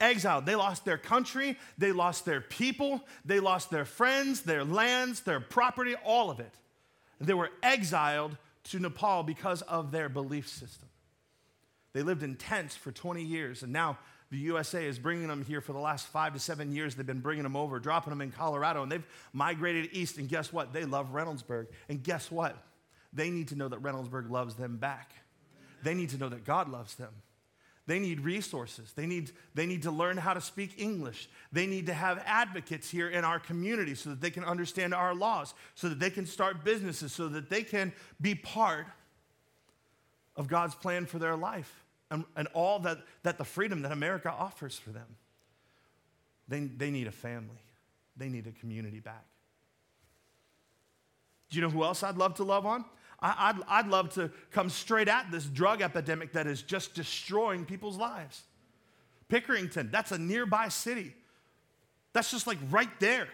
Exiled. 0.00 0.46
They 0.46 0.54
lost 0.54 0.84
their 0.84 0.98
country, 0.98 1.58
they 1.78 1.90
lost 1.90 2.24
their 2.26 2.42
people, 2.42 3.02
they 3.24 3.40
lost 3.40 3.70
their 3.70 3.86
friends, 3.86 4.42
their 4.42 4.62
lands, 4.62 5.20
their 5.20 5.40
property, 5.40 5.94
all 6.04 6.30
of 6.30 6.38
it. 6.38 6.52
They 7.18 7.34
were 7.34 7.50
exiled 7.62 8.36
to 8.64 8.78
Nepal 8.78 9.22
because 9.22 9.62
of 9.62 9.90
their 9.90 10.08
belief 10.08 10.48
system. 10.48 10.88
They 11.94 12.02
lived 12.02 12.22
in 12.22 12.36
tents 12.36 12.76
for 12.76 12.92
20 12.92 13.22
years, 13.22 13.62
and 13.62 13.72
now 13.72 13.98
the 14.30 14.38
USA 14.38 14.84
is 14.84 14.98
bringing 14.98 15.28
them 15.28 15.44
here 15.44 15.60
for 15.60 15.72
the 15.72 15.78
last 15.78 16.08
five 16.08 16.32
to 16.34 16.40
seven 16.40 16.72
years. 16.72 16.94
They've 16.94 17.06
been 17.06 17.20
bringing 17.20 17.44
them 17.44 17.56
over, 17.56 17.78
dropping 17.78 18.10
them 18.10 18.20
in 18.20 18.32
Colorado, 18.32 18.82
and 18.82 18.90
they've 18.90 19.06
migrated 19.32 19.90
east. 19.92 20.18
And 20.18 20.28
guess 20.28 20.52
what? 20.52 20.72
They 20.72 20.84
love 20.84 21.12
Reynoldsburg. 21.12 21.66
And 21.88 22.02
guess 22.02 22.30
what? 22.30 22.56
they 23.16 23.30
need 23.30 23.48
to 23.48 23.56
know 23.56 23.68
that 23.68 23.82
Reynoldsburg 23.82 24.30
loves 24.30 24.54
them 24.54 24.76
back. 24.76 25.12
They 25.82 25.94
need 25.94 26.10
to 26.10 26.18
know 26.18 26.28
that 26.28 26.44
God 26.44 26.68
loves 26.68 26.94
them. 26.94 27.12
They 27.86 27.98
need 27.98 28.20
resources. 28.20 28.92
They 28.92 29.06
need, 29.06 29.30
they 29.54 29.64
need 29.64 29.84
to 29.84 29.92
learn 29.92 30.16
how 30.16 30.34
to 30.34 30.40
speak 30.40 30.74
English. 30.76 31.28
They 31.52 31.66
need 31.66 31.86
to 31.86 31.94
have 31.94 32.22
advocates 32.26 32.90
here 32.90 33.08
in 33.08 33.24
our 33.24 33.38
community 33.38 33.94
so 33.94 34.10
that 34.10 34.20
they 34.20 34.30
can 34.30 34.44
understand 34.44 34.92
our 34.92 35.14
laws, 35.14 35.54
so 35.76 35.88
that 35.88 36.00
they 36.00 36.10
can 36.10 36.26
start 36.26 36.64
businesses, 36.64 37.12
so 37.12 37.28
that 37.28 37.48
they 37.48 37.62
can 37.62 37.92
be 38.20 38.34
part 38.34 38.86
of 40.34 40.48
God's 40.48 40.74
plan 40.74 41.06
for 41.06 41.18
their 41.18 41.36
life 41.36 41.85
and, 42.10 42.24
and 42.36 42.48
all 42.54 42.78
that, 42.80 42.98
that 43.22 43.38
the 43.38 43.44
freedom 43.44 43.82
that 43.82 43.92
America 43.92 44.30
offers 44.30 44.78
for 44.78 44.90
them. 44.90 45.16
They, 46.48 46.60
they 46.60 46.90
need 46.90 47.06
a 47.06 47.12
family, 47.12 47.62
they 48.16 48.28
need 48.28 48.46
a 48.46 48.52
community 48.52 49.00
back. 49.00 49.24
Do 51.50 51.56
you 51.56 51.62
know 51.62 51.70
who 51.70 51.84
else 51.84 52.02
I'd 52.02 52.16
love 52.16 52.34
to 52.34 52.44
love 52.44 52.66
on? 52.66 52.84
I, 53.20 53.52
would 53.52 53.64
I'd 53.68 53.86
love 53.86 54.10
to 54.14 54.30
come 54.50 54.68
straight 54.68 55.08
at 55.08 55.30
this 55.30 55.44
drug 55.44 55.80
epidemic 55.80 56.32
that 56.32 56.46
is 56.46 56.62
just 56.62 56.94
destroying 56.94 57.64
people's 57.64 57.96
lives. 57.96 58.42
Pickerington, 59.28 59.90
that's 59.90 60.12
a 60.12 60.18
nearby 60.18 60.68
city. 60.68 61.14
That's 62.12 62.30
just 62.30 62.46
like 62.46 62.58
right 62.70 62.90
there. 63.00 63.28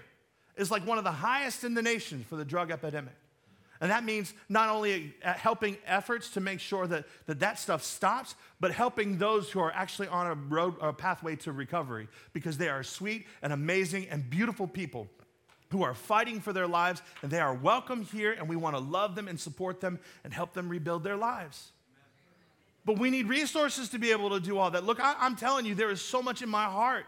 It's 0.57 0.71
like 0.71 0.87
one 0.87 0.99
of 0.99 1.05
the 1.05 1.11
highest 1.13 1.65
in 1.65 1.75
the 1.75 1.83
nation 1.83 2.25
for 2.29 2.37
the 2.37 2.45
drug 2.45 2.71
epidemic. 2.71 3.15
And 3.83 3.91
that 3.91 4.05
means 4.05 4.33
not 4.49 4.69
only 4.69 5.13
helping 5.23 5.77
efforts 5.85 6.31
to 6.31 6.41
make 6.41 6.61
sure 6.61 6.87
that, 6.87 7.05
that 7.27 7.41
that 7.41 7.59
stuff 7.59 7.83
stops, 7.83 8.37
but 8.61 8.71
helping 8.71 9.19
those 9.19 9.51
who 9.51 9.59
are 9.59 9.73
actually 9.73 10.07
on 10.07 10.29
a 10.29 10.35
road, 10.35 10.77
a 10.81 10.93
pathway 10.93 11.35
to 11.37 11.51
recovery 11.51 12.07
because 12.33 12.57
they 12.57 12.69
are 12.69 12.85
sweet 12.85 13.27
and 13.43 13.53
amazing 13.53 14.07
and 14.09 14.31
beautiful 14.31 14.69
people 14.69 15.09
who 15.71 15.83
are 15.83 15.95
fighting 15.95 16.41
for 16.41 16.53
their 16.53 16.69
lives 16.69 17.03
and 17.23 17.33
they 17.33 17.41
are 17.41 17.55
welcome 17.55 18.03
here 18.03 18.31
and 18.31 18.49
we 18.49 18.55
want 18.55 18.77
to 18.77 18.81
love 18.81 19.17
them 19.17 19.27
and 19.27 19.41
support 19.41 19.81
them 19.81 19.99
and 20.23 20.33
help 20.33 20.53
them 20.53 20.69
rebuild 20.69 21.03
their 21.03 21.17
lives. 21.17 21.73
But 22.85 23.01
we 23.01 23.11
need 23.11 23.27
resources 23.27 23.89
to 23.89 23.99
be 23.99 24.13
able 24.13 24.31
to 24.31 24.39
do 24.39 24.59
all 24.59 24.71
that. 24.71 24.85
Look, 24.85 25.01
I, 25.01 25.27
am 25.27 25.35
telling 25.35 25.67
you, 25.67 25.75
there 25.75 25.91
is 25.91 26.01
so 26.01 26.23
much 26.23 26.41
in 26.41 26.49
my 26.49 26.67
heart 26.67 27.07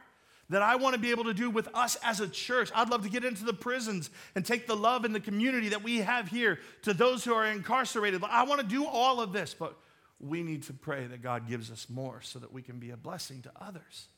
that 0.50 0.62
I 0.62 0.76
want 0.76 0.94
to 0.94 1.00
be 1.00 1.10
able 1.10 1.24
to 1.24 1.34
do 1.34 1.50
with 1.50 1.68
us 1.74 1.96
as 2.02 2.20
a 2.20 2.28
church. 2.28 2.70
I'd 2.74 2.90
love 2.90 3.02
to 3.02 3.08
get 3.08 3.24
into 3.24 3.44
the 3.44 3.54
prisons 3.54 4.10
and 4.34 4.44
take 4.44 4.66
the 4.66 4.76
love 4.76 5.04
and 5.04 5.14
the 5.14 5.20
community 5.20 5.70
that 5.70 5.82
we 5.82 5.98
have 5.98 6.28
here 6.28 6.58
to 6.82 6.92
those 6.92 7.24
who 7.24 7.32
are 7.32 7.46
incarcerated. 7.46 8.22
I 8.24 8.44
want 8.44 8.60
to 8.60 8.66
do 8.66 8.86
all 8.86 9.20
of 9.20 9.32
this, 9.32 9.54
but 9.54 9.76
we 10.20 10.42
need 10.42 10.62
to 10.64 10.72
pray 10.72 11.06
that 11.06 11.22
God 11.22 11.48
gives 11.48 11.70
us 11.70 11.88
more 11.88 12.20
so 12.22 12.38
that 12.38 12.52
we 12.52 12.62
can 12.62 12.78
be 12.78 12.90
a 12.90 12.96
blessing 12.96 13.42
to 13.42 13.52
others. 13.60 14.08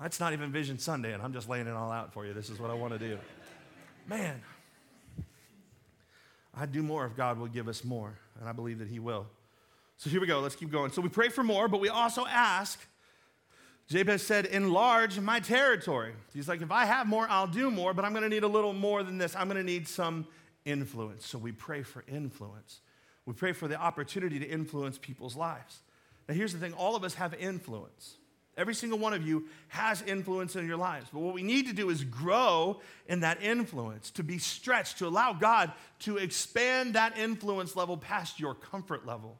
That's 0.00 0.20
not 0.20 0.32
even 0.32 0.52
Vision 0.52 0.78
Sunday, 0.78 1.12
and 1.12 1.22
I'm 1.22 1.32
just 1.32 1.48
laying 1.48 1.66
it 1.66 1.72
all 1.72 1.90
out 1.90 2.12
for 2.12 2.24
you. 2.24 2.32
This 2.32 2.50
is 2.50 2.60
what 2.60 2.70
I 2.70 2.74
want 2.74 2.92
to 2.92 2.98
do. 2.98 3.18
Man, 4.06 4.40
I'd 6.56 6.72
do 6.72 6.82
more 6.82 7.04
if 7.04 7.16
God 7.16 7.38
would 7.38 7.52
give 7.52 7.68
us 7.68 7.84
more, 7.84 8.16
and 8.38 8.48
I 8.48 8.52
believe 8.52 8.78
that 8.78 8.88
He 8.88 9.00
will. 9.00 9.26
So 9.96 10.08
here 10.08 10.20
we 10.20 10.28
go. 10.28 10.40
Let's 10.40 10.54
keep 10.54 10.70
going. 10.70 10.92
So 10.92 11.02
we 11.02 11.08
pray 11.08 11.28
for 11.28 11.42
more, 11.42 11.66
but 11.66 11.80
we 11.80 11.88
also 11.88 12.24
ask 12.26 12.80
Jabez 13.88 14.22
said, 14.22 14.46
Enlarge 14.46 15.18
my 15.18 15.40
territory. 15.40 16.12
He's 16.34 16.48
like, 16.48 16.60
If 16.60 16.70
I 16.70 16.84
have 16.84 17.06
more, 17.06 17.26
I'll 17.28 17.46
do 17.46 17.70
more, 17.70 17.94
but 17.94 18.04
I'm 18.04 18.12
going 18.12 18.22
to 18.22 18.28
need 18.28 18.44
a 18.44 18.48
little 18.48 18.74
more 18.74 19.02
than 19.02 19.18
this. 19.18 19.34
I'm 19.34 19.48
going 19.48 19.56
to 19.56 19.62
need 19.62 19.88
some 19.88 20.26
influence. 20.64 21.26
So 21.26 21.38
we 21.38 21.52
pray 21.52 21.82
for 21.82 22.04
influence. 22.06 22.80
We 23.24 23.34
pray 23.34 23.52
for 23.52 23.68
the 23.68 23.76
opportunity 23.76 24.38
to 24.38 24.46
influence 24.46 24.98
people's 24.98 25.36
lives. 25.36 25.80
Now, 26.28 26.34
here's 26.34 26.52
the 26.52 26.58
thing 26.58 26.74
all 26.74 26.96
of 26.96 27.04
us 27.04 27.14
have 27.14 27.34
influence. 27.34 28.16
Every 28.58 28.74
single 28.74 28.98
one 28.98 29.14
of 29.14 29.24
you 29.24 29.46
has 29.68 30.02
influence 30.02 30.56
in 30.56 30.66
your 30.66 30.76
lives. 30.76 31.06
But 31.12 31.20
what 31.20 31.32
we 31.32 31.44
need 31.44 31.68
to 31.68 31.72
do 31.72 31.90
is 31.90 32.02
grow 32.02 32.80
in 33.06 33.20
that 33.20 33.40
influence, 33.40 34.10
to 34.12 34.24
be 34.24 34.38
stretched, 34.38 34.98
to 34.98 35.06
allow 35.06 35.32
God 35.32 35.72
to 36.00 36.16
expand 36.16 36.94
that 36.94 37.16
influence 37.16 37.76
level 37.76 37.96
past 37.96 38.40
your 38.40 38.54
comfort 38.54 39.06
level. 39.06 39.38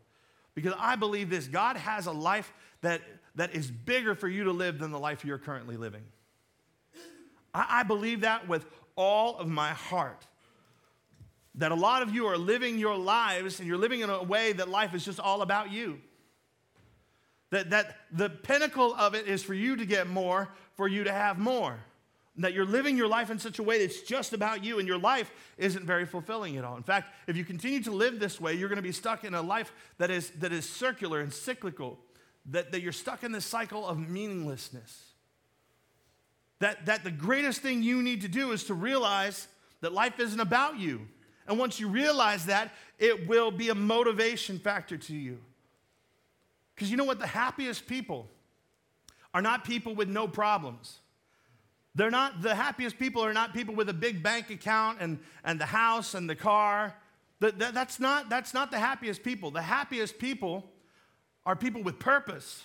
Because 0.54 0.72
I 0.78 0.94
believe 0.94 1.30
this 1.30 1.48
God 1.48 1.76
has 1.76 2.06
a 2.06 2.12
life 2.12 2.52
that 2.80 3.02
that 3.38 3.55
is 3.55 3.70
bigger 3.70 4.14
for 4.14 4.29
you 4.29 4.44
to 4.44 4.53
live 4.53 4.79
than 4.79 4.90
the 4.90 4.98
life 4.98 5.24
you're 5.24 5.38
currently 5.38 5.77
living. 5.77 6.03
I, 7.55 7.81
I 7.81 7.83
believe 7.85 8.22
that 8.22 8.48
with 8.48 8.66
all 8.96 9.38
of 9.38 9.48
my 9.48 9.70
heart. 9.70 10.27
That 11.55 11.72
a 11.72 11.77
lot 11.77 12.03
of 12.03 12.12
you 12.12 12.27
are 12.27 12.37
living 12.37 12.79
your 12.79 12.96
lives 12.96 13.61
and 13.61 13.68
you're 13.68 13.79
living 13.79 14.01
in 14.01 14.11
a 14.11 14.22
way 14.22 14.53
that 14.53 14.68
life 14.68 14.92
is 14.92 15.05
just 15.05 15.20
all 15.20 15.42
about 15.42 15.70
you. 15.70 16.01
That, 17.51 17.70
that 17.70 17.96
the 18.12 18.29
pinnacle 18.29 18.92
of 18.94 19.14
it 19.14 19.27
is 19.29 19.42
for 19.42 19.55
you 19.55 19.77
to 19.77 19.87
get 19.87 20.09
more, 20.09 20.48
for 20.77 20.88
you 20.88 21.05
to 21.05 21.12
have 21.12 21.38
more. 21.38 21.79
That 22.38 22.55
you're 22.55 22.66
living 22.66 22.96
your 22.96 23.09
life 23.09 23.31
in 23.31 23.38
such 23.38 23.61
a 23.61 23.62
way 23.62 23.79
that's 23.85 24.03
just 24.03 24.33
about 24.33 24.62
you, 24.62 24.79
and 24.79 24.87
your 24.87 24.98
life 24.98 25.31
isn't 25.57 25.85
very 25.85 26.07
fulfilling 26.07 26.57
at 26.57 26.64
all. 26.64 26.77
In 26.77 26.83
fact, 26.83 27.12
if 27.27 27.37
you 27.37 27.44
continue 27.44 27.83
to 27.85 27.90
live 27.90 28.20
this 28.20 28.40
way, 28.40 28.55
you're 28.55 28.68
going 28.68 28.77
to 28.77 28.83
be 28.83 28.92
stuck 28.92 29.24
in 29.24 29.35
a 29.35 29.42
life 29.42 29.72
that 29.98 30.11
is, 30.11 30.31
that 30.38 30.53
is 30.53 30.68
circular 30.68 31.20
and 31.20 31.33
cyclical 31.33 31.98
that, 32.50 32.72
that 32.72 32.80
you're 32.80 32.92
stuck 32.92 33.24
in 33.24 33.32
this 33.32 33.44
cycle 33.44 33.87
of 33.87 33.98
meaninglessness. 33.98 35.04
That, 36.61 36.87
that 36.87 37.04
the 37.04 37.11
greatest 37.11 37.61
thing 37.61 37.82
you 37.82 38.02
need 38.02 38.22
to 38.22 38.28
do 38.28 38.52
is 38.52 38.64
to 38.64 38.74
realize 38.74 39.46
that 39.80 39.92
life 39.92 40.18
isn't 40.18 40.40
about 40.40 40.78
you. 40.78 41.06
And 41.46 41.58
once 41.58 41.78
you 41.78 41.88
realize 41.88 42.46
that, 42.46 42.72
it 42.98 43.28
will 43.28 43.50
be 43.50 43.68
a 43.68 43.74
motivation 43.74 44.58
factor 44.58 44.96
to 44.96 45.14
you. 45.14 45.38
Because 46.74 46.90
you 46.90 46.96
know 46.96 47.04
what? 47.04 47.20
The 47.20 47.26
happiest 47.26 47.87
people 47.87 48.28
are 49.32 49.42
not 49.42 49.64
people 49.64 49.94
with 49.94 50.08
no 50.08 50.26
problems. 50.26 50.98
They're 51.94 52.11
not, 52.11 52.42
the 52.42 52.54
happiest 52.54 52.98
people 52.98 53.24
are 53.24 53.32
not 53.32 53.54
people 53.54 53.74
with 53.74 53.88
a 53.88 53.94
big 53.94 54.22
bank 54.22 54.50
account 54.50 54.98
and, 55.00 55.18
and 55.44 55.61
the 55.61 55.66
house 55.66 56.14
and 56.14 56.28
the 56.28 56.37
car. 56.37 56.94
That, 57.40 57.58
that's, 57.58 58.00
not, 58.00 58.28
that's 58.28 58.52
not 58.52 58.70
the 58.70 58.78
happiest 58.78 59.22
people. 59.22 59.50
The 59.50 59.62
happiest 59.62 60.18
people 60.18 60.70
are 61.48 61.56
people 61.56 61.82
with 61.82 61.98
purpose. 61.98 62.62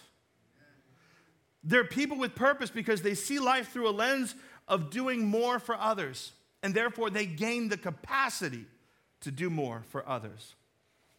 They're 1.64 1.86
people 1.86 2.18
with 2.18 2.36
purpose 2.36 2.70
because 2.70 3.02
they 3.02 3.14
see 3.14 3.40
life 3.40 3.72
through 3.72 3.88
a 3.88 3.96
lens 3.96 4.36
of 4.68 4.90
doing 4.90 5.26
more 5.26 5.58
for 5.58 5.76
others, 5.76 6.34
and 6.62 6.74
therefore 6.74 7.10
they 7.10 7.26
gain 7.26 7.70
the 7.70 7.78
capacity 7.78 8.66
to 9.22 9.32
do 9.32 9.50
more 9.50 9.84
for 9.90 10.06
others. 10.06 10.56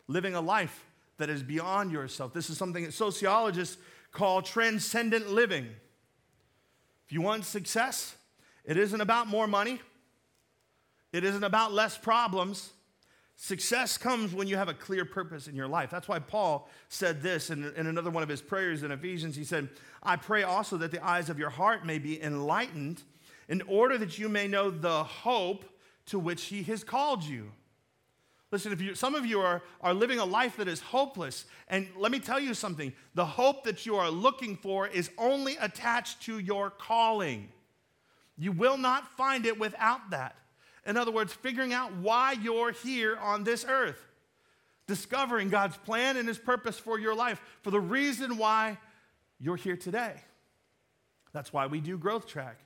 Living 0.09 0.35
a 0.35 0.43
life 0.43 0.85
that 1.17 1.31
is 1.31 1.43
beyond 1.43 1.91
yourself. 1.91 2.35
This 2.35 2.51
is 2.51 2.59
something 2.59 2.85
that 2.85 2.93
sociologists 2.93 3.79
call 4.13 4.43
transcendent 4.43 5.31
living. 5.31 5.67
If 7.07 7.15
you 7.15 7.23
want 7.23 7.47
success, 7.47 8.15
it 8.67 8.77
isn't 8.77 9.01
about 9.01 9.27
more 9.27 9.47
money, 9.47 9.81
it 11.15 11.25
isn't 11.25 11.45
about 11.45 11.73
less 11.73 11.97
problems, 11.97 12.73
Success 13.37 13.99
comes 13.99 14.33
when 14.33 14.47
you 14.47 14.57
have 14.57 14.69
a 14.69 14.75
clear 14.75 15.05
purpose 15.05 15.49
in 15.49 15.57
your 15.57 15.67
life. 15.67 15.91
That's 15.91 16.07
why 16.07 16.21
Paul 16.21 16.69
said 16.89 17.21
this 17.21 17.51
in, 17.51 17.73
in, 17.77 17.87
another 17.87 18.11
one 18.11 18.23
of 18.23 18.29
his 18.29 18.41
prayers 18.41 18.83
in 18.83 18.93
Ephesians. 18.93 19.35
He 19.35 19.45
said, 19.45 19.69
I 20.03 20.17
pray 20.17 20.45
also 20.45 20.77
that 20.79 20.93
the 20.93 21.05
eyes 21.05 21.29
of 21.29 21.39
your 21.39 21.51
heart 21.51 21.85
may 21.85 21.99
be 21.99 22.23
enlightened 22.23 23.03
in 23.49 23.61
order 23.63 23.99
that 23.99 24.19
you 24.19 24.29
may 24.29 24.47
know 24.47 24.71
the 24.71 25.03
hope 25.03 25.65
to 26.07 26.19
which 26.19 26.45
he 26.45 26.63
has 26.65 26.85
called 26.85 27.25
you. 27.25 27.51
Listen, 28.53 28.73
if 28.73 28.81
you, 28.81 28.95
some 28.95 29.17
of 29.17 29.27
you 29.27 29.41
are, 29.41 29.63
are 29.81 29.93
living 29.93 30.21
a 30.21 30.25
life 30.25 30.59
that 30.59 30.69
is 30.69 30.81
hopeless, 30.81 31.45
and 31.67 31.89
let 31.97 32.13
me 32.13 32.21
tell 32.21 32.39
you 32.39 32.55
something 32.55 32.93
the 33.15 33.27
hope 33.27 33.65
that 33.65 33.85
you 33.85 33.97
are 33.97 34.11
looking 34.11 34.57
for 34.57 34.87
is 34.87 35.11
only 35.19 35.57
attached 35.57 36.23
to 36.23 36.39
your 36.39 36.71
calling. 36.71 37.49
You 38.39 38.53
will 38.53 38.77
not 38.77 39.17
find 39.17 39.45
it 39.45 39.59
without 39.59 40.11
that. 40.11 40.37
In 40.87 40.97
other 40.97 41.11
words, 41.11 41.33
figuring 41.33 41.73
out 41.73 41.95
why 41.97 42.33
you're 42.33 42.73
here 42.73 43.17
on 43.17 43.45
this 43.45 43.65
earth, 43.67 44.01
discovering 44.87 45.49
God's 45.49 45.77
plan 45.79 46.17
and 46.17 46.29
His 46.29 46.39
purpose 46.39 46.79
for 46.79 46.99
your 46.99 47.15
life, 47.15 47.41
for 47.63 47.71
the 47.71 47.81
reason 47.81 48.37
why 48.37 48.79
you're 49.41 49.57
here 49.57 49.77
today. 49.77 50.15
That's 51.33 51.53
why 51.53 51.67
we 51.67 51.81
do 51.81 51.99
Growth 51.99 52.27
Track. 52.27 52.59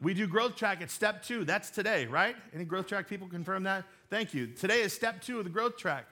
We 0.00 0.14
do 0.14 0.26
Growth 0.26 0.56
Track 0.56 0.82
at 0.82 0.90
step 0.90 1.22
two. 1.22 1.44
That's 1.44 1.70
today, 1.70 2.06
right? 2.06 2.34
Any 2.54 2.64
Growth 2.64 2.86
Track 2.86 3.08
people 3.08 3.28
confirm 3.28 3.64
that? 3.64 3.84
Thank 4.10 4.34
you. 4.34 4.48
Today 4.48 4.82
is 4.82 4.92
step 4.92 5.20
two 5.22 5.38
of 5.38 5.44
the 5.44 5.50
Growth 5.50 5.76
Track. 5.76 6.06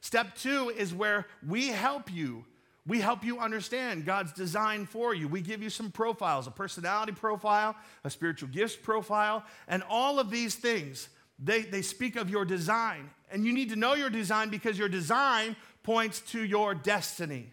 Step 0.00 0.34
two 0.34 0.70
is 0.70 0.94
where 0.94 1.26
we 1.46 1.68
help 1.68 2.12
you 2.12 2.44
we 2.86 3.00
help 3.00 3.24
you 3.24 3.38
understand 3.38 4.04
God's 4.04 4.32
design 4.32 4.84
for 4.84 5.14
you. 5.14 5.26
We 5.26 5.40
give 5.40 5.62
you 5.62 5.70
some 5.70 5.90
profiles 5.90 6.46
a 6.46 6.50
personality 6.50 7.12
profile, 7.12 7.74
a 8.04 8.10
spiritual 8.10 8.50
gifts 8.50 8.76
profile, 8.76 9.44
and 9.68 9.82
all 9.88 10.18
of 10.18 10.30
these 10.30 10.54
things. 10.54 11.08
They, 11.38 11.62
they 11.62 11.82
speak 11.82 12.16
of 12.16 12.30
your 12.30 12.44
design. 12.44 13.10
And 13.30 13.44
you 13.44 13.52
need 13.52 13.70
to 13.70 13.76
know 13.76 13.94
your 13.94 14.10
design 14.10 14.50
because 14.50 14.78
your 14.78 14.88
design 14.88 15.56
points 15.82 16.20
to 16.32 16.40
your 16.40 16.74
destiny. 16.74 17.50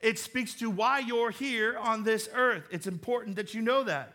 It 0.00 0.18
speaks 0.18 0.54
to 0.54 0.70
why 0.70 1.00
you're 1.00 1.30
here 1.30 1.76
on 1.76 2.04
this 2.04 2.28
earth. 2.32 2.68
It's 2.70 2.86
important 2.86 3.36
that 3.36 3.52
you 3.52 3.62
know 3.62 3.82
that. 3.84 4.12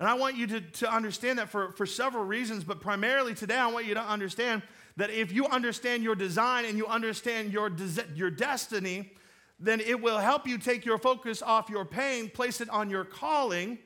And 0.00 0.08
I 0.08 0.14
want 0.14 0.36
you 0.36 0.46
to, 0.48 0.60
to 0.60 0.92
understand 0.92 1.38
that 1.38 1.50
for, 1.50 1.72
for 1.72 1.84
several 1.84 2.24
reasons, 2.24 2.64
but 2.64 2.80
primarily 2.80 3.34
today, 3.34 3.56
I 3.56 3.66
want 3.66 3.84
you 3.84 3.94
to 3.94 4.02
understand 4.02 4.62
that 4.96 5.10
if 5.10 5.32
you 5.32 5.46
understand 5.46 6.02
your 6.02 6.14
design 6.14 6.64
and 6.64 6.76
you 6.76 6.86
understand 6.86 7.52
your, 7.52 7.70
des- 7.70 8.06
your 8.14 8.30
destiny, 8.30 9.12
then 9.58 9.80
it 9.80 10.00
will 10.00 10.18
help 10.18 10.46
you 10.46 10.58
take 10.58 10.84
your 10.84 10.98
focus 10.98 11.42
off 11.42 11.68
your 11.68 11.84
pain, 11.84 12.28
place 12.30 12.60
it 12.60 12.68
on 12.70 12.90
your 12.90 13.04
calling, 13.04 13.78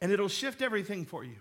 and 0.00 0.12
it'll 0.12 0.28
shift 0.28 0.62
everything 0.62 1.04
for 1.04 1.24
you. 1.24 1.36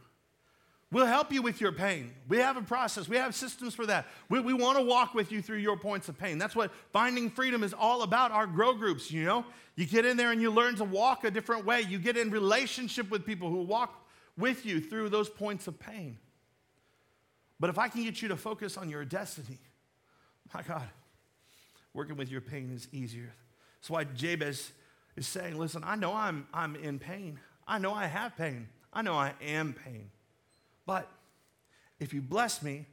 We'll 0.92 1.06
help 1.06 1.32
you 1.32 1.44
with 1.44 1.62
your 1.62 1.72
pain. 1.72 2.12
We 2.28 2.38
have 2.38 2.58
a 2.58 2.64
process, 2.64 3.08
we 3.08 3.18
have 3.18 3.36
systems 3.36 3.76
for 3.76 3.86
that. 3.86 4.08
We, 4.28 4.40
we 4.40 4.54
want 4.54 4.80
to 4.80 4.84
walk 4.84 5.14
with 5.14 5.32
you 5.32 5.42
through 5.42 5.60
your 5.60 5.78
points 5.78 6.10
of 6.10 6.18
pain. 6.18 6.40
That's 6.40 6.56
what 6.56 6.72
finding 6.92 7.30
freedom 7.30 7.64
is 7.64 7.74
all 7.74 8.02
about. 8.02 8.32
Our 8.32 8.48
grow 8.48 8.74
groups, 8.74 9.12
you 9.12 9.24
know? 9.24 9.46
You 9.76 9.86
get 9.86 10.04
in 10.04 10.18
there 10.18 10.32
and 10.32 10.42
you 10.42 10.50
learn 10.50 10.76
to 10.78 10.84
walk 10.84 11.24
a 11.26 11.32
different 11.32 11.64
way. 11.64 11.82
You 11.82 12.00
get 12.00 12.18
in 12.18 12.32
relationship 12.32 13.12
with 13.12 13.24
people 13.24 13.50
who 13.50 13.62
walk 13.62 14.04
with 14.36 14.66
you 14.66 14.82
through 14.82 15.10
those 15.10 15.30
points 15.30 15.68
of 15.68 15.80
pain. 15.80 16.18
But 17.60 17.70
if 17.70 17.78
I 17.78 17.90
can 17.90 18.04
get 18.04 18.22
you 18.22 18.30
to 18.30 18.38
focus 18.38 18.78
on 18.78 18.90
your 18.90 19.04
destiny, 19.04 19.60
my 20.54 20.62
God, 20.62 20.88
working 21.94 22.16
with 22.16 22.32
your 22.32 22.42
pain 22.42 22.72
is 22.74 22.88
easier. 22.92 23.34
That's 23.80 23.90
why 23.90 24.06
Jabez 24.06 24.72
is 25.16 25.28
saying, 25.28 25.58
Listen, 25.58 25.84
I 25.86 25.96
know 25.96 26.14
I'm, 26.14 26.48
I'm 26.54 26.76
in 26.76 27.00
pain. 27.00 27.40
I 27.68 27.78
know 27.78 27.94
I 27.94 28.08
have 28.08 28.36
pain. 28.36 28.68
I 28.92 29.02
know 29.02 29.14
I 29.14 29.34
am 29.42 29.74
pain. 29.74 30.10
But 30.86 31.10
if 32.00 32.14
you 32.14 32.22
bless 32.22 32.64
me, 32.64 32.86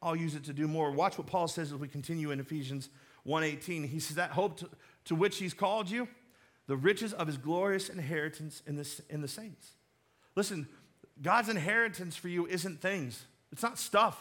I'll 0.00 0.16
use 0.16 0.34
it 0.34 0.44
to 0.44 0.52
do 0.52 0.66
more. 0.66 0.90
Watch 0.90 1.18
what 1.18 1.26
Paul 1.26 1.48
says 1.48 1.72
as 1.72 1.78
we 1.78 1.88
continue 1.88 2.30
in 2.30 2.40
Ephesians 2.40 2.88
1:18. 3.26 3.86
He 3.86 4.00
says 4.00 4.16
that 4.16 4.30
hope 4.30 4.58
to, 4.58 4.70
to, 5.06 5.14
which 5.14 5.38
he's 5.38 5.54
called 5.54 5.90
you, 5.90 6.08
the 6.66 6.76
riches 6.76 7.12
of 7.12 7.26
his 7.26 7.36
glorious 7.36 7.88
inheritance 7.88 8.62
in 8.66 8.76
the, 8.76 9.02
in 9.10 9.20
the 9.20 9.28
saints. 9.28 9.72
Listen, 10.34 10.66
God's 11.20 11.48
inheritance 11.48 12.16
for 12.16 12.28
you 12.28 12.46
isn't 12.46 12.80
things. 12.80 13.26
It's 13.52 13.62
not 13.62 13.78
stuff. 13.78 14.20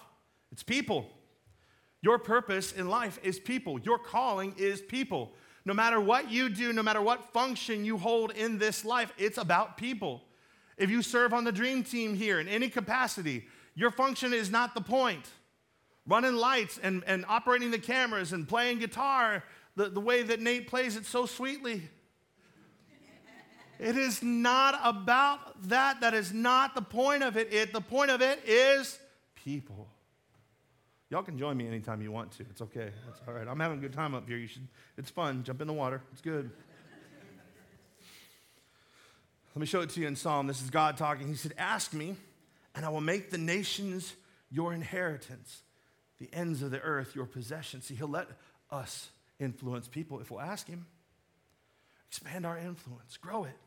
It's 0.52 0.63
people. 0.63 1.08
Your 2.02 2.20
purpose 2.20 2.74
in 2.74 2.89
life 2.89 3.20
is 3.24 3.39
people. 3.39 3.80
Your 3.80 3.98
calling 3.98 4.54
is 4.58 4.82
people. 4.82 5.34
No 5.65 5.74
matter 5.74 6.00
what 6.00 6.30
you 6.30 6.50
do, 6.50 6.74
no 6.74 6.84
matter 6.84 7.02
what 7.02 7.32
function 7.32 7.86
you 7.86 7.98
hold 7.98 8.32
in 8.32 8.58
this 8.58 8.84
life, 8.84 9.13
it's 9.17 9.38
about 9.38 9.78
people. 9.78 10.24
If 10.78 10.89
you 10.89 11.02
serve 11.02 11.34
on 11.34 11.44
the 11.44 11.52
dream 11.52 11.84
team 11.84 12.15
here 12.15 12.39
in 12.39 12.48
any 12.48 12.70
capacity, 12.70 13.46
your 13.76 13.91
function 13.91 14.34
is 14.34 14.50
not 14.50 14.74
the 14.74 14.82
point. 14.82 15.30
Running 16.08 16.36
lights 16.36 16.80
and, 16.82 17.04
and 17.06 17.24
operating 17.28 17.70
the 17.70 17.80
cameras 17.80 18.34
and 18.34 18.48
playing 18.48 18.80
guitar 18.80 19.44
the, 19.76 19.89
the 19.89 20.00
way 20.00 20.24
that 20.24 20.41
Nate 20.41 20.67
plays 20.67 20.96
it 20.96 21.06
so 21.06 21.26
sweetly. 21.26 21.84
It 23.80 23.98
is 23.98 24.22
not 24.22 24.80
about 24.84 25.70
that. 25.70 26.02
That 26.02 26.13
is 26.13 26.34
not 26.34 26.76
the 26.76 26.82
point 26.82 27.24
of 27.24 27.38
it. 27.38 27.52
it. 27.52 27.74
The 27.74 27.82
point 27.82 28.12
of 28.12 28.22
it 28.22 28.39
is 28.48 29.00
people. 29.43 29.88
Y'all 31.10 31.23
can 31.23 31.38
join 31.38 31.58
me 31.58 31.67
anytime 31.67 32.01
you 32.01 32.12
want 32.12 32.32
to. 32.32 32.43
It's 32.49 32.62
okay. 32.62 32.91
It's 33.10 33.19
all 33.27 33.34
right. 33.34 33.47
I'm 33.47 33.60
having 33.60 33.80
a 33.80 33.82
good 33.82 33.93
time 33.93 34.15
up 34.15 34.27
here. 34.27 34.38
You 34.38 34.47
should. 34.47 34.67
It's 34.97 35.12
fun. 35.12 35.43
Jump 35.43 35.60
in 35.62 35.67
the 35.67 35.73
water. 35.73 36.01
It's 36.13 36.21
good. 36.21 36.49
Let 39.54 39.60
me 39.60 39.65
show 39.65 39.82
it 39.82 39.89
to 39.89 39.99
you 39.99 40.08
in 40.08 40.15
Psalm. 40.15 40.47
This 40.47 40.62
is 40.62 40.69
God 40.69 40.95
talking. 40.95 41.27
He 41.27 41.36
said, 41.36 41.54
Ask 41.58 41.93
me, 41.93 42.15
and 42.73 42.86
I 42.86 42.89
will 42.89 43.01
make 43.01 43.30
the 43.30 43.38
nations 43.38 44.13
your 44.49 44.73
inheritance, 44.73 45.63
the 46.19 46.30
ends 46.32 46.62
of 46.62 46.71
the 46.71 46.80
earth 46.80 47.13
your 47.13 47.25
possession. 47.25 47.82
See, 47.82 47.95
He'll 47.95 48.08
let 48.08 48.30
us 48.69 49.10
influence 49.39 49.89
people 49.89 50.21
if 50.21 50.32
we'll 50.32 50.39
ask 50.39 50.67
Him. 50.67 50.86
Expand 52.08 52.45
our 52.45 52.58
influence, 52.58 53.17
grow 53.17 53.43
it. 53.43 53.58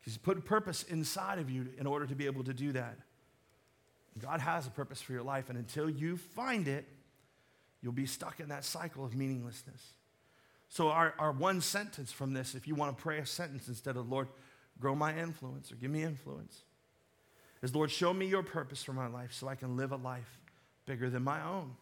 He's 0.00 0.16
put 0.18 0.44
purpose 0.44 0.82
inside 0.82 1.38
of 1.38 1.48
you 1.48 1.68
in 1.78 1.86
order 1.86 2.06
to 2.06 2.14
be 2.16 2.26
able 2.26 2.42
to 2.44 2.52
do 2.52 2.72
that. 2.72 2.98
God 4.20 4.40
has 4.40 4.66
a 4.66 4.70
purpose 4.70 5.00
for 5.00 5.12
your 5.12 5.22
life, 5.22 5.48
and 5.48 5.58
until 5.58 5.90
you 5.90 6.16
find 6.16 6.68
it, 6.68 6.86
you'll 7.82 7.92
be 7.92 8.06
stuck 8.06 8.40
in 8.40 8.48
that 8.48 8.64
cycle 8.64 9.04
of 9.04 9.14
meaninglessness. 9.14 9.82
So, 10.68 10.88
our, 10.88 11.14
our 11.18 11.32
one 11.32 11.60
sentence 11.60 12.12
from 12.12 12.32
this, 12.32 12.54
if 12.54 12.66
you 12.66 12.74
want 12.74 12.96
to 12.96 13.02
pray 13.02 13.18
a 13.18 13.26
sentence 13.26 13.68
instead 13.68 13.96
of, 13.96 14.10
Lord, 14.10 14.28
grow 14.80 14.94
my 14.94 15.16
influence 15.16 15.70
or 15.70 15.76
give 15.76 15.90
me 15.90 16.02
influence 16.02 16.62
is 17.64 17.74
Lord, 17.74 17.90
show 17.90 18.12
me 18.12 18.26
your 18.26 18.42
purpose 18.42 18.82
for 18.82 18.92
my 18.92 19.06
life 19.06 19.32
so 19.32 19.48
I 19.48 19.54
can 19.54 19.76
live 19.76 19.90
a 19.90 19.96
life 19.96 20.38
bigger 20.84 21.08
than 21.08 21.24
my 21.24 21.42
own. 21.42 21.72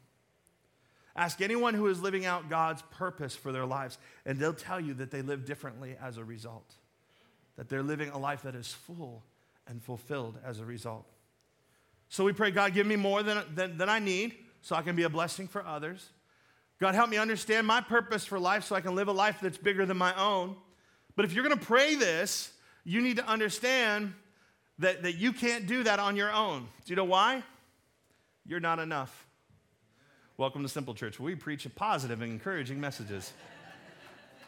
Ask 1.16 1.40
anyone 1.40 1.74
who 1.74 1.88
is 1.88 2.00
living 2.00 2.24
out 2.24 2.48
God's 2.48 2.82
purpose 2.82 3.34
for 3.34 3.50
their 3.50 3.66
lives, 3.66 3.98
and 4.24 4.38
they'll 4.38 4.54
tell 4.54 4.80
you 4.80 4.94
that 4.94 5.10
they 5.10 5.22
live 5.22 5.44
differently 5.44 5.96
as 6.00 6.16
a 6.16 6.24
result, 6.24 6.76
that 7.56 7.68
they're 7.68 7.82
living 7.82 8.10
a 8.10 8.18
life 8.18 8.42
that 8.42 8.54
is 8.54 8.68
full 8.68 9.24
and 9.66 9.82
fulfilled 9.82 10.38
as 10.44 10.60
a 10.60 10.64
result. 10.64 11.04
So 12.12 12.24
we 12.24 12.34
pray, 12.34 12.50
God, 12.50 12.74
give 12.74 12.86
me 12.86 12.96
more 12.96 13.22
than, 13.22 13.42
than, 13.54 13.78
than 13.78 13.88
I 13.88 13.98
need 13.98 14.34
so 14.60 14.76
I 14.76 14.82
can 14.82 14.94
be 14.94 15.04
a 15.04 15.08
blessing 15.08 15.48
for 15.48 15.66
others. 15.66 16.10
God, 16.78 16.94
help 16.94 17.08
me 17.08 17.16
understand 17.16 17.66
my 17.66 17.80
purpose 17.80 18.26
for 18.26 18.38
life 18.38 18.64
so 18.64 18.76
I 18.76 18.82
can 18.82 18.94
live 18.94 19.08
a 19.08 19.12
life 19.12 19.38
that's 19.40 19.56
bigger 19.56 19.86
than 19.86 19.96
my 19.96 20.14
own. 20.20 20.54
But 21.16 21.24
if 21.24 21.32
you're 21.32 21.42
going 21.42 21.58
to 21.58 21.64
pray 21.64 21.94
this, 21.94 22.52
you 22.84 23.00
need 23.00 23.16
to 23.16 23.26
understand 23.26 24.12
that, 24.80 25.04
that 25.04 25.14
you 25.14 25.32
can't 25.32 25.66
do 25.66 25.84
that 25.84 26.00
on 26.00 26.14
your 26.14 26.30
own. 26.30 26.68
Do 26.84 26.92
you 26.92 26.96
know 26.96 27.04
why? 27.04 27.42
You're 28.44 28.60
not 28.60 28.78
enough. 28.78 29.26
Welcome 30.36 30.60
to 30.64 30.68
Simple 30.68 30.92
Church. 30.92 31.18
We 31.18 31.34
preach 31.34 31.66
positive 31.74 32.20
and 32.20 32.30
encouraging 32.30 32.78
messages. 32.78 33.32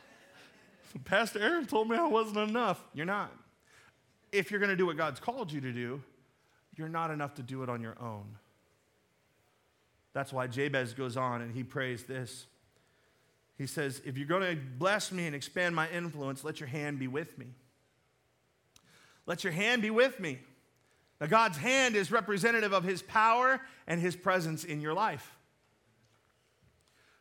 Pastor 1.07 1.41
Aaron 1.41 1.65
told 1.65 1.89
me 1.89 1.97
I 1.97 2.09
wasn't 2.09 2.47
enough. 2.47 2.85
You're 2.93 3.07
not. 3.07 3.33
If 4.33 4.51
you're 4.51 4.61
going 4.61 4.69
to 4.69 4.77
do 4.77 4.85
what 4.85 4.99
God's 4.99 5.19
called 5.19 5.51
you 5.51 5.63
to 5.63 5.73
do, 5.73 6.03
you're 6.77 6.89
not 6.89 7.11
enough 7.11 7.35
to 7.35 7.43
do 7.43 7.63
it 7.63 7.69
on 7.69 7.81
your 7.81 7.97
own. 8.01 8.37
That's 10.13 10.33
why 10.33 10.47
Jabez 10.47 10.95
goes 10.95 11.17
on 11.17 11.43
and 11.43 11.53
he 11.53 11.65
prays 11.65 12.05
this. 12.05 12.47
He 13.59 13.67
says, 13.67 14.01
If 14.05 14.17
you're 14.17 14.27
going 14.27 14.57
to 14.57 14.63
bless 14.79 15.13
me 15.13 15.27
and 15.27 15.35
expand 15.35 15.75
my 15.75 15.89
influence, 15.91 16.45
let 16.45 16.61
your 16.61 16.69
hand 16.69 16.99
be 16.99 17.09
with 17.09 17.37
me. 17.39 17.47
Let 19.27 19.45
your 19.45 19.53
hand 19.53 19.83
be 19.83 19.91
with 19.91 20.21
me. 20.21 20.39
Now, 21.21 21.27
God's 21.27 21.57
hand 21.57 21.97
is 21.97 22.11
representative 22.11 22.73
of 22.73 22.85
his 22.85 23.03
power 23.03 23.61
and 23.87 24.01
his 24.01 24.17
presence 24.17 24.65
in 24.65 24.81
your 24.81 24.95
life. 24.95 25.37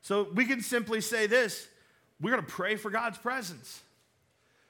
So 0.01 0.27
we 0.33 0.45
can 0.45 0.61
simply 0.61 1.01
say 1.01 1.27
this 1.27 1.67
we're 2.19 2.31
going 2.31 2.45
to 2.45 2.51
pray 2.51 2.75
for 2.75 2.89
God's 2.89 3.17
presence. 3.17 3.81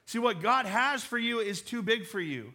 See, 0.05 0.19
what 0.19 0.41
God 0.41 0.65
has 0.65 1.03
for 1.03 1.17
you 1.17 1.39
is 1.39 1.61
too 1.61 1.81
big 1.81 2.05
for 2.05 2.19
you. 2.19 2.53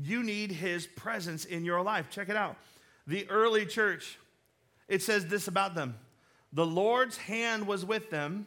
You 0.00 0.22
need 0.22 0.52
his 0.52 0.86
presence 0.86 1.44
in 1.44 1.64
your 1.64 1.82
life. 1.82 2.10
Check 2.10 2.28
it 2.28 2.36
out. 2.36 2.56
The 3.06 3.28
early 3.30 3.64
church, 3.66 4.18
it 4.88 5.02
says 5.02 5.26
this 5.26 5.48
about 5.48 5.74
them 5.74 5.96
the 6.52 6.66
Lord's 6.66 7.16
hand 7.16 7.66
was 7.66 7.84
with 7.84 8.10
them, 8.10 8.46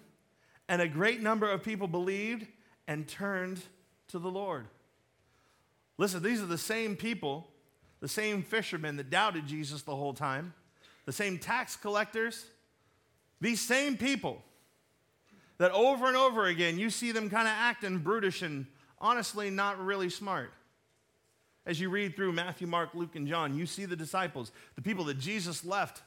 and 0.68 0.82
a 0.82 0.88
great 0.88 1.22
number 1.22 1.50
of 1.50 1.64
people 1.64 1.88
believed 1.88 2.48
and 2.88 3.08
turned 3.08 3.62
to 4.08 4.20
the 4.20 4.32
Lord. 4.32 4.66
Listen, 5.98 6.24
these 6.24 6.42
are 6.42 6.48
the 6.48 6.58
same 6.58 6.96
people, 6.96 7.48
the 8.00 8.08
same 8.08 8.42
fishermen 8.42 8.98
that 8.98 9.10
doubted 9.10 9.46
Jesus 9.46 9.82
the 9.82 9.96
whole 9.96 10.14
time, 10.14 10.54
the 11.06 11.12
same 11.12 11.38
tax 11.38 11.76
collectors, 11.76 12.46
these 13.42 13.62
same 13.62 13.98
people 13.98 14.42
that 15.58 15.72
over 15.72 16.08
and 16.08 16.16
over 16.16 16.46
again 16.46 16.80
you 16.80 16.90
see 16.90 17.12
them 17.12 17.30
kind 17.30 17.48
of 17.48 17.54
acting 17.56 18.00
brutish 18.00 18.42
and 18.42 18.66
honestly 19.00 19.50
not 19.50 19.84
really 19.84 20.10
smart. 20.10 20.52
As 21.70 21.80
you 21.80 21.92
read 21.92 22.16
through 22.16 22.32
Matthew, 22.32 22.66
Mark, 22.66 22.96
Luke, 22.96 23.16
and 23.16 23.28
John, 23.28 23.56
you 23.56 23.68
see 23.68 23.86
the 23.86 23.96
disciples, 23.96 24.52
the 24.76 24.82
people 24.82 25.06
that 25.06 25.20
Jesus 25.20 25.64
left, 25.64 26.02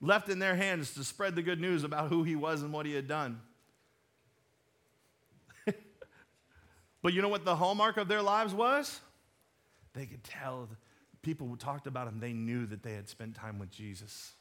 left 0.00 0.28
in 0.28 0.40
their 0.40 0.56
hands 0.56 0.92
to 0.94 1.04
spread 1.04 1.36
the 1.36 1.42
good 1.42 1.60
news 1.60 1.84
about 1.84 2.08
who 2.08 2.24
he 2.24 2.34
was 2.34 2.62
and 2.62 2.72
what 2.72 2.84
he 2.84 2.94
had 2.94 3.06
done. 3.06 3.40
but 7.00 7.12
you 7.12 7.22
know 7.22 7.28
what 7.28 7.44
the 7.44 7.54
hallmark 7.54 7.96
of 7.96 8.08
their 8.08 8.22
lives 8.22 8.52
was? 8.52 9.00
they 9.92 10.06
could 10.06 10.24
tell 10.24 10.68
people 11.22 11.46
who 11.46 11.54
talked 11.54 11.86
about 11.86 12.08
him, 12.08 12.18
they 12.18 12.32
knew 12.32 12.66
that 12.66 12.82
they 12.82 12.94
had 12.94 13.08
spent 13.08 13.36
time 13.36 13.60
with 13.60 13.70
Jesus. 13.70 14.32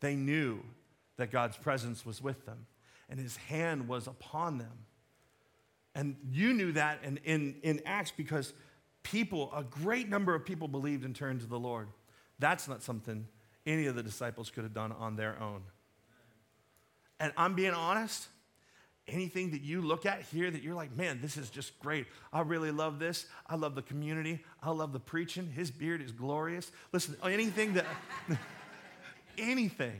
They 0.00 0.16
knew 0.16 0.60
that 1.18 1.30
God's 1.30 1.58
presence 1.58 2.06
was 2.06 2.22
with 2.22 2.46
them 2.46 2.64
and 3.10 3.20
his 3.20 3.36
hand 3.36 3.86
was 3.86 4.06
upon 4.06 4.56
them. 4.56 4.86
And 5.94 6.16
you 6.32 6.54
knew 6.54 6.72
that 6.72 7.00
in, 7.04 7.18
in, 7.18 7.56
in 7.62 7.82
Acts 7.84 8.12
because 8.16 8.54
people, 9.10 9.52
a 9.54 9.62
great 9.62 10.08
number 10.08 10.34
of 10.34 10.44
people 10.44 10.68
believed 10.68 11.04
and 11.04 11.14
turned 11.14 11.40
to 11.40 11.46
the 11.46 11.58
Lord. 11.58 11.88
That's 12.38 12.68
not 12.68 12.82
something 12.82 13.26
any 13.66 13.86
of 13.86 13.94
the 13.94 14.02
disciples 14.02 14.50
could 14.50 14.64
have 14.64 14.72
done 14.72 14.92
on 14.92 15.16
their 15.16 15.40
own. 15.40 15.62
And 17.18 17.32
I'm 17.36 17.54
being 17.54 17.74
honest, 17.74 18.28
anything 19.06 19.50
that 19.50 19.62
you 19.62 19.82
look 19.82 20.06
at 20.06 20.22
here 20.22 20.50
that 20.50 20.62
you're 20.62 20.74
like, 20.74 20.96
man, 20.96 21.18
this 21.20 21.36
is 21.36 21.50
just 21.50 21.78
great. 21.80 22.06
I 22.32 22.40
really 22.40 22.70
love 22.70 22.98
this. 22.98 23.26
I 23.46 23.56
love 23.56 23.74
the 23.74 23.82
community. 23.82 24.40
I 24.62 24.70
love 24.70 24.92
the 24.92 25.00
preaching. 25.00 25.46
His 25.48 25.70
beard 25.70 26.00
is 26.00 26.12
glorious. 26.12 26.70
Listen, 26.92 27.16
anything 27.22 27.74
that, 27.74 27.86
anything 29.38 29.98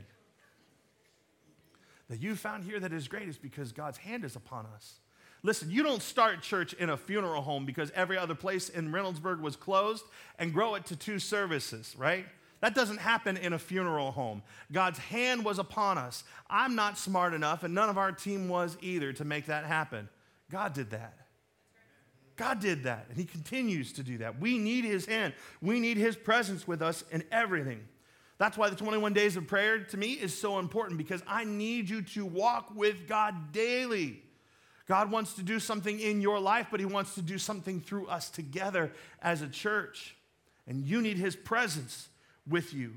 that 2.09 2.21
you 2.21 2.37
found 2.37 2.65
here 2.65 2.81
that 2.81 2.93
is 2.93 3.09
great 3.09 3.29
is 3.29 3.37
because 3.37 3.73
God's 3.73 3.99
hand 3.99 4.25
is 4.25 4.37
upon 4.37 4.67
us. 4.75 5.01
Listen, 5.43 5.71
you 5.71 5.83
don't 5.83 6.03
start 6.03 6.43
church 6.43 6.75
in 6.75 6.91
a 6.91 6.97
funeral 6.97 7.43
home 7.43 7.65
because 7.65 7.91
every 7.95 8.19
other 8.19 8.35
place 8.35 8.69
in 8.69 8.93
Reynoldsburg 8.93 9.41
was 9.41 9.57
closed 9.57 10.05
and 10.39 10.53
grow 10.53 10.75
it 10.75 10.85
to 10.87 10.97
two 10.97 11.19
services, 11.19 11.95
right? 11.97 12.27
That 12.61 12.75
doesn't 12.75 12.99
happen 12.99 13.39
in 13.39 13.55
a 13.55 13.59
funeral 13.59 14.13
home. 14.13 14.43
God's 14.71 14.99
hand 14.99 15.45
was 15.45 15.59
upon 15.59 15.97
us. 15.97 16.25
I'm 16.51 16.75
not 16.75 16.99
smart 16.99 17.33
enough, 17.33 17.63
and 17.63 17.75
none 17.75 17.89
of 17.89 17.97
our 17.97 18.13
team 18.13 18.49
was 18.49 18.77
either 18.83 19.15
to 19.15 19.25
make 19.25 19.47
that 19.47 19.65
happen. 19.65 20.11
God 20.51 20.75
did 20.75 20.91
that. 20.91 21.17
God 22.37 22.61
did 22.61 22.85
that, 22.85 23.07
and 23.09 23.17
He 23.17 23.25
continues 23.25 23.93
to 23.95 24.03
do 24.03 24.19
that. 24.19 24.41
We 24.41 24.59
need 24.59 24.85
His 24.85 25.07
hand, 25.07 25.35
we 25.63 25.81
need 25.81 25.97
His 25.97 26.17
presence 26.17 26.67
with 26.67 26.83
us 26.83 27.03
in 27.11 27.25
everything. 27.33 27.87
That's 28.39 28.57
why 28.57 28.71
the 28.71 28.77
21 28.77 29.13
days 29.13 29.37
of 29.37 29.47
prayer 29.47 29.81
to 29.81 29.97
me 29.99 30.13
is 30.13 30.39
so 30.39 30.59
important 30.59 30.97
because 30.97 31.23
I 31.27 31.45
need 31.45 31.91
you 31.91 32.01
to 32.01 32.25
walk 32.25 32.75
with 32.75 33.07
God 33.07 33.53
daily. 33.53 34.23
God 34.91 35.13
wants 35.13 35.35
to 35.35 35.45
do 35.45 35.61
something 35.61 36.01
in 36.01 36.21
your 36.21 36.41
life, 36.41 36.67
but 36.69 36.81
He 36.81 36.85
wants 36.85 37.15
to 37.15 37.23
do 37.23 37.39
something 37.39 37.81
through 37.81 38.09
us 38.09 38.29
together 38.29 38.91
as 39.23 39.41
a 39.41 39.47
church. 39.47 40.17
And 40.67 40.85
you 40.85 41.01
need 41.01 41.17
His 41.17 41.37
presence 41.37 42.09
with 42.45 42.75
you 42.75 42.95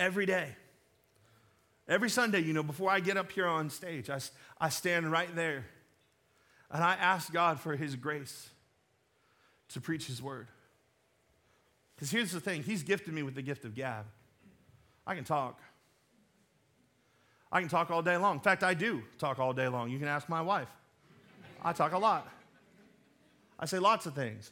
every 0.00 0.26
day. 0.26 0.56
Every 1.86 2.10
Sunday, 2.10 2.40
you 2.40 2.52
know, 2.52 2.64
before 2.64 2.90
I 2.90 2.98
get 2.98 3.16
up 3.16 3.30
here 3.30 3.46
on 3.46 3.70
stage, 3.70 4.10
I, 4.10 4.18
I 4.60 4.68
stand 4.68 5.12
right 5.12 5.32
there 5.36 5.64
and 6.72 6.82
I 6.82 6.94
ask 6.94 7.32
God 7.32 7.60
for 7.60 7.76
His 7.76 7.94
grace 7.94 8.48
to 9.68 9.80
preach 9.80 10.08
His 10.08 10.20
word. 10.20 10.48
Because 11.94 12.10
here's 12.10 12.32
the 12.32 12.40
thing 12.40 12.64
He's 12.64 12.82
gifted 12.82 13.14
me 13.14 13.22
with 13.22 13.36
the 13.36 13.42
gift 13.42 13.64
of 13.64 13.76
gab. 13.76 14.06
I 15.06 15.14
can 15.14 15.22
talk. 15.22 15.60
I 17.52 17.60
can 17.60 17.68
talk 17.68 17.92
all 17.92 18.02
day 18.02 18.16
long. 18.16 18.38
In 18.38 18.40
fact, 18.40 18.64
I 18.64 18.74
do 18.74 19.04
talk 19.18 19.38
all 19.38 19.52
day 19.52 19.68
long. 19.68 19.88
You 19.88 20.00
can 20.00 20.08
ask 20.08 20.28
my 20.28 20.42
wife. 20.42 20.68
I 21.62 21.72
talk 21.72 21.92
a 21.92 21.98
lot. 21.98 22.28
I 23.58 23.66
say 23.66 23.78
lots 23.78 24.06
of 24.06 24.14
things. 24.14 24.50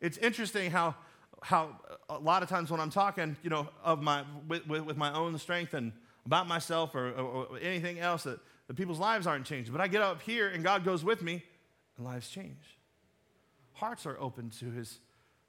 It's 0.00 0.18
interesting 0.18 0.70
how, 0.70 0.94
how 1.42 1.78
a 2.08 2.18
lot 2.18 2.42
of 2.42 2.48
times 2.48 2.70
when 2.70 2.80
I'm 2.80 2.90
talking, 2.90 3.36
you 3.42 3.50
know, 3.50 3.68
of 3.84 4.02
my, 4.02 4.24
with, 4.48 4.66
with, 4.66 4.82
with 4.82 4.96
my 4.96 5.12
own 5.12 5.38
strength 5.38 5.74
and 5.74 5.92
about 6.26 6.46
myself 6.46 6.94
or, 6.94 7.10
or, 7.10 7.46
or 7.46 7.58
anything 7.60 7.98
else, 7.98 8.22
that, 8.24 8.38
that 8.68 8.74
people's 8.74 8.98
lives 8.98 9.26
aren't 9.26 9.46
changing. 9.46 9.72
But 9.72 9.80
I 9.80 9.88
get 9.88 10.02
up 10.02 10.22
here 10.22 10.48
and 10.48 10.62
God 10.62 10.84
goes 10.84 11.04
with 11.04 11.22
me 11.22 11.42
and 11.96 12.06
lives 12.06 12.28
change. 12.28 12.78
Hearts 13.74 14.06
are 14.06 14.18
open 14.20 14.50
to, 14.60 14.70
his, 14.70 14.98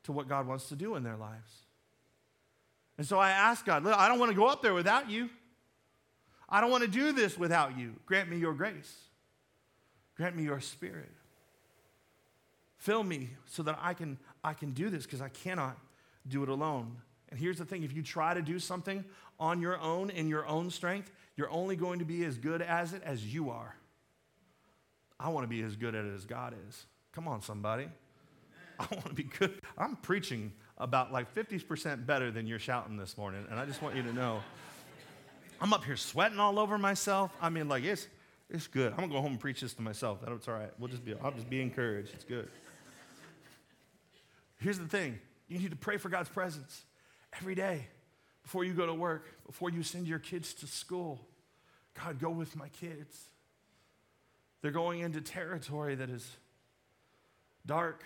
to 0.03 0.11
what 0.11 0.27
God 0.27 0.47
wants 0.47 0.69
to 0.69 0.75
do 0.75 0.95
in 0.95 1.03
their 1.03 1.17
lives. 1.17 1.51
And 2.97 3.05
so 3.05 3.19
I 3.19 3.31
ask 3.31 3.65
God, 3.65 3.85
I 3.87 4.07
don't 4.07 4.19
want 4.19 4.31
to 4.31 4.37
go 4.37 4.47
up 4.47 4.61
there 4.61 4.73
without 4.73 5.09
you. 5.09 5.29
I 6.49 6.61
don't 6.61 6.69
want 6.69 6.83
to 6.83 6.89
do 6.89 7.11
this 7.11 7.37
without 7.37 7.77
you. 7.77 7.95
Grant 8.05 8.29
me 8.29 8.37
your 8.37 8.53
grace. 8.53 8.95
Grant 10.15 10.35
me 10.35 10.43
your 10.43 10.59
spirit. 10.59 11.11
Fill 12.77 13.03
me 13.03 13.29
so 13.45 13.63
that 13.63 13.79
I 13.81 13.93
can, 13.93 14.17
I 14.43 14.53
can 14.53 14.71
do 14.71 14.89
this 14.89 15.03
because 15.03 15.21
I 15.21 15.29
cannot 15.29 15.77
do 16.27 16.43
it 16.43 16.49
alone. 16.49 16.97
And 17.29 17.39
here's 17.39 17.57
the 17.57 17.65
thing 17.65 17.83
if 17.83 17.93
you 17.93 18.03
try 18.03 18.33
to 18.33 18.41
do 18.41 18.59
something 18.59 19.03
on 19.39 19.61
your 19.61 19.79
own, 19.79 20.09
in 20.09 20.27
your 20.27 20.45
own 20.45 20.69
strength, 20.69 21.11
you're 21.35 21.49
only 21.49 21.75
going 21.75 21.99
to 21.99 22.05
be 22.05 22.23
as 22.25 22.37
good 22.37 22.61
as 22.61 22.93
it 22.93 23.01
as 23.03 23.33
you 23.33 23.49
are. 23.49 23.75
I 25.19 25.29
want 25.29 25.45
to 25.45 25.47
be 25.47 25.61
as 25.61 25.75
good 25.75 25.95
at 25.95 26.05
it 26.05 26.13
as 26.13 26.25
God 26.25 26.53
is. 26.67 26.85
Come 27.13 27.27
on, 27.27 27.41
somebody. 27.41 27.87
I 28.79 28.87
want 28.91 29.05
to 29.05 29.13
be 29.13 29.23
good. 29.23 29.61
I'm 29.77 29.95
preaching 29.95 30.51
about 30.77 31.11
like 31.11 31.33
50% 31.33 32.05
better 32.05 32.31
than 32.31 32.45
you're 32.47 32.59
shouting 32.59 32.97
this 32.97 33.17
morning. 33.17 33.45
And 33.49 33.59
I 33.59 33.65
just 33.65 33.81
want 33.81 33.95
you 33.95 34.03
to 34.03 34.13
know 34.13 34.41
I'm 35.61 35.71
up 35.71 35.85
here 35.85 35.95
sweating 35.95 36.39
all 36.39 36.59
over 36.59 36.77
myself. 36.77 37.31
I 37.41 37.49
mean, 37.49 37.69
like, 37.69 37.85
it's, 37.85 38.07
it's 38.53 38.67
good. 38.67 38.93
I'm 38.93 39.09
to 39.09 39.15
go 39.15 39.21
home 39.21 39.31
and 39.31 39.39
preach 39.39 39.61
this 39.61 39.73
to 39.73 39.81
myself. 39.81 40.19
That's 40.25 40.47
all 40.47 40.53
right. 40.53 40.69
We'll 40.79 40.87
just 40.87 41.03
be, 41.03 41.15
I'll 41.21 41.31
just 41.31 41.49
be 41.49 41.61
encouraged. 41.61 42.11
It's 42.13 42.23
good. 42.23 42.47
Here's 44.59 44.79
the 44.79 44.87
thing 44.87 45.19
you 45.49 45.59
need 45.59 45.71
to 45.71 45.75
pray 45.77 45.97
for 45.97 46.09
God's 46.09 46.29
presence 46.29 46.83
every 47.39 47.55
day 47.55 47.87
before 48.43 48.63
you 48.63 48.73
go 48.73 48.85
to 48.85 48.93
work, 48.93 49.25
before 49.45 49.69
you 49.69 49.83
send 49.83 50.07
your 50.07 50.19
kids 50.19 50.53
to 50.55 50.67
school. 50.67 51.19
God, 52.01 52.19
go 52.19 52.29
with 52.29 52.55
my 52.55 52.69
kids. 52.69 53.17
They're 54.61 54.71
going 54.71 55.01
into 55.01 55.19
territory 55.19 55.95
that 55.95 56.09
is 56.09 56.25
dark, 57.65 58.03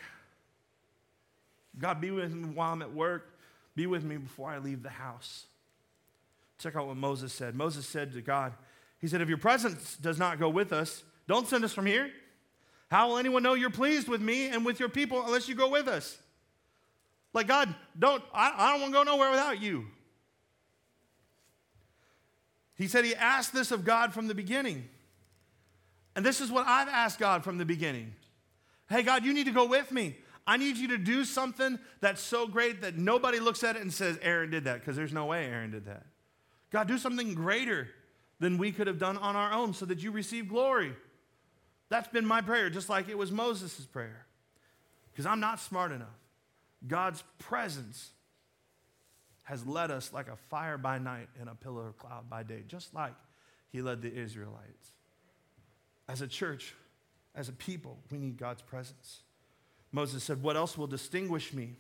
God, 1.80 2.02
be 2.02 2.12
with 2.12 2.34
me 2.34 2.50
while 2.50 2.74
I'm 2.74 2.82
at 2.82 2.94
work. 2.94 3.38
Be 3.76 3.86
with 3.86 4.04
me 4.04 4.18
before 4.18 4.50
I 4.50 4.58
leave 4.58 4.82
the 4.82 4.90
house. 4.90 5.46
Check 6.58 6.76
out 6.76 6.88
what 6.88 6.98
Moses 6.98 7.32
said. 7.32 7.54
Moses 7.54 7.86
said 7.86 8.14
to 8.14 8.22
God, 8.22 8.54
He 9.00 9.08
said, 9.08 9.22
If 9.22 9.30
your 9.30 9.38
presence 9.38 9.98
does 9.98 10.18
not 10.18 10.40
go 10.40 10.50
with 10.50 10.74
us, 10.74 11.04
don't 11.28 11.48
send 11.48 11.64
us 11.64 11.74
from 11.74 11.86
here. 11.86 12.10
How 12.90 13.10
will 13.10 13.18
anyone 13.18 13.44
know 13.44 13.54
you're 13.54 13.70
pleased 13.70 14.08
with 14.08 14.22
me 14.22 14.48
and 14.48 14.66
with 14.66 14.80
your 14.80 14.90
people 14.90 15.24
unless 15.26 15.50
you 15.50 15.56
go 15.56 15.70
with 15.70 15.88
us? 15.88 16.18
Like, 17.34 17.48
God, 17.48 17.74
don't, 17.98 18.24
I, 18.34 18.54
I 18.58 18.72
don't 18.72 18.82
want 18.82 18.94
to 18.94 19.00
go 19.00 19.04
nowhere 19.04 19.30
without 19.30 19.62
you. 19.62 19.86
He 22.76 22.88
said 22.88 23.04
he 23.04 23.16
asked 23.16 23.54
this 23.54 23.72
of 23.72 23.84
God 23.84 24.14
from 24.14 24.28
the 24.28 24.36
beginning. 24.36 24.88
And 26.16 26.26
this 26.26 26.42
is 26.42 26.50
what 26.50 26.66
I've 26.66 26.88
asked 26.88 27.20
God 27.20 27.44
from 27.44 27.58
the 27.58 27.66
beginning. 27.66 28.14
Hey, 28.90 29.04
God, 29.04 29.26
you 29.26 29.34
need 29.34 29.46
to 29.46 29.52
go 29.52 29.66
with 29.66 29.92
me. 29.92 30.16
I 30.46 30.56
need 30.56 30.78
you 30.78 30.88
to 30.90 30.98
do 30.98 31.26
something 31.26 31.78
that's 32.00 32.22
so 32.22 32.48
great 32.48 32.82
that 32.82 32.98
nobody 32.98 33.40
looks 33.40 33.64
at 33.64 33.76
it 33.76 33.82
and 33.82 33.94
says, 33.94 34.18
Aaron 34.22 34.50
did 34.50 34.64
that, 34.64 34.80
because 34.80 34.96
there's 34.96 35.12
no 35.12 35.26
way 35.26 35.46
Aaron 35.46 35.72
did 35.72 35.86
that. 35.86 36.06
God, 36.72 36.88
do 36.88 36.98
something 36.98 37.34
greater 37.34 37.90
than 38.40 38.58
we 38.58 38.72
could 38.72 38.88
have 38.88 39.00
done 39.00 39.18
on 39.18 39.36
our 39.36 39.52
own 39.52 39.74
so 39.74 39.86
that 39.86 40.02
you 40.02 40.12
receive 40.12 40.48
glory. 40.48 40.94
That's 41.90 42.08
been 42.10 42.26
my 42.26 42.42
prayer, 42.42 42.70
just 42.70 42.90
like 42.90 43.10
it 43.10 43.18
was 43.18 43.32
Moses' 43.32 43.86
prayer. 43.86 44.26
Because 45.12 45.26
I'm 45.26 45.40
not 45.40 45.60
smart 45.60 45.92
enough. 45.92 46.08
God's 46.86 47.24
presence 47.40 48.12
has 49.46 49.66
led 49.66 49.90
us 49.90 50.12
like 50.14 50.28
a 50.28 50.36
fire 50.36 50.78
by 50.78 51.00
night 51.00 51.30
and 51.40 51.50
a 51.50 51.56
pillar 51.56 51.88
of 51.88 51.98
cloud 51.98 52.30
by 52.30 52.44
day, 52.44 52.64
just 52.68 52.94
like 52.94 53.14
he 53.70 53.82
led 53.82 54.02
the 54.02 54.14
Israelites. 54.14 54.92
As 56.08 56.22
a 56.22 56.28
church, 56.28 56.76
as 57.34 57.50
a 57.50 57.54
people, 57.54 57.98
we 58.12 58.18
need 58.18 58.38
God's 58.38 58.62
presence. 58.62 59.22
Moses 59.92 60.24
said, 60.24 60.44
What 60.44 60.56
else 60.56 60.78
will 60.78 60.88
distinguish 60.88 61.54
me 61.54 61.76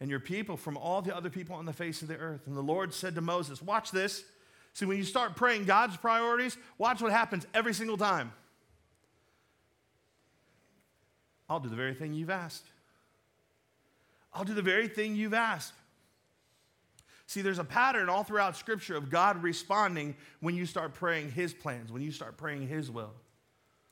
and 0.00 0.10
your 0.10 0.20
people 0.20 0.56
from 0.56 0.76
all 0.76 1.02
the 1.02 1.16
other 1.16 1.30
people 1.30 1.56
on 1.56 1.64
the 1.64 1.72
face 1.72 2.02
of 2.02 2.08
the 2.08 2.16
earth? 2.16 2.46
And 2.46 2.56
the 2.56 2.62
Lord 2.62 2.92
said 2.92 3.14
to 3.14 3.20
Moses, 3.20 3.62
Watch 3.62 3.90
this. 3.90 4.24
See, 4.74 4.86
when 4.86 4.96
you 4.96 5.04
start 5.04 5.34
praying 5.36 5.64
God's 5.64 5.96
priorities, 5.96 6.56
watch 6.76 7.00
what 7.00 7.10
happens 7.10 7.46
every 7.52 7.74
single 7.74 7.96
time. 7.96 8.32
I'll 11.48 11.60
do 11.60 11.68
the 11.68 11.76
very 11.76 11.94
thing 11.94 12.12
you've 12.12 12.30
asked. 12.30 12.66
I'll 14.32 14.44
do 14.44 14.54
the 14.54 14.62
very 14.62 14.88
thing 14.88 15.16
you've 15.16 15.34
asked. 15.34 15.72
See, 17.26 17.42
there's 17.42 17.58
a 17.58 17.64
pattern 17.64 18.08
all 18.08 18.24
throughout 18.24 18.56
Scripture 18.56 18.96
of 18.96 19.10
God 19.10 19.42
responding 19.42 20.16
when 20.40 20.54
you 20.54 20.64
start 20.64 20.94
praying 20.94 21.32
His 21.32 21.52
plans, 21.52 21.90
when 21.92 22.02
you 22.02 22.12
start 22.12 22.36
praying 22.36 22.68
His 22.68 22.90
will. 22.90 23.12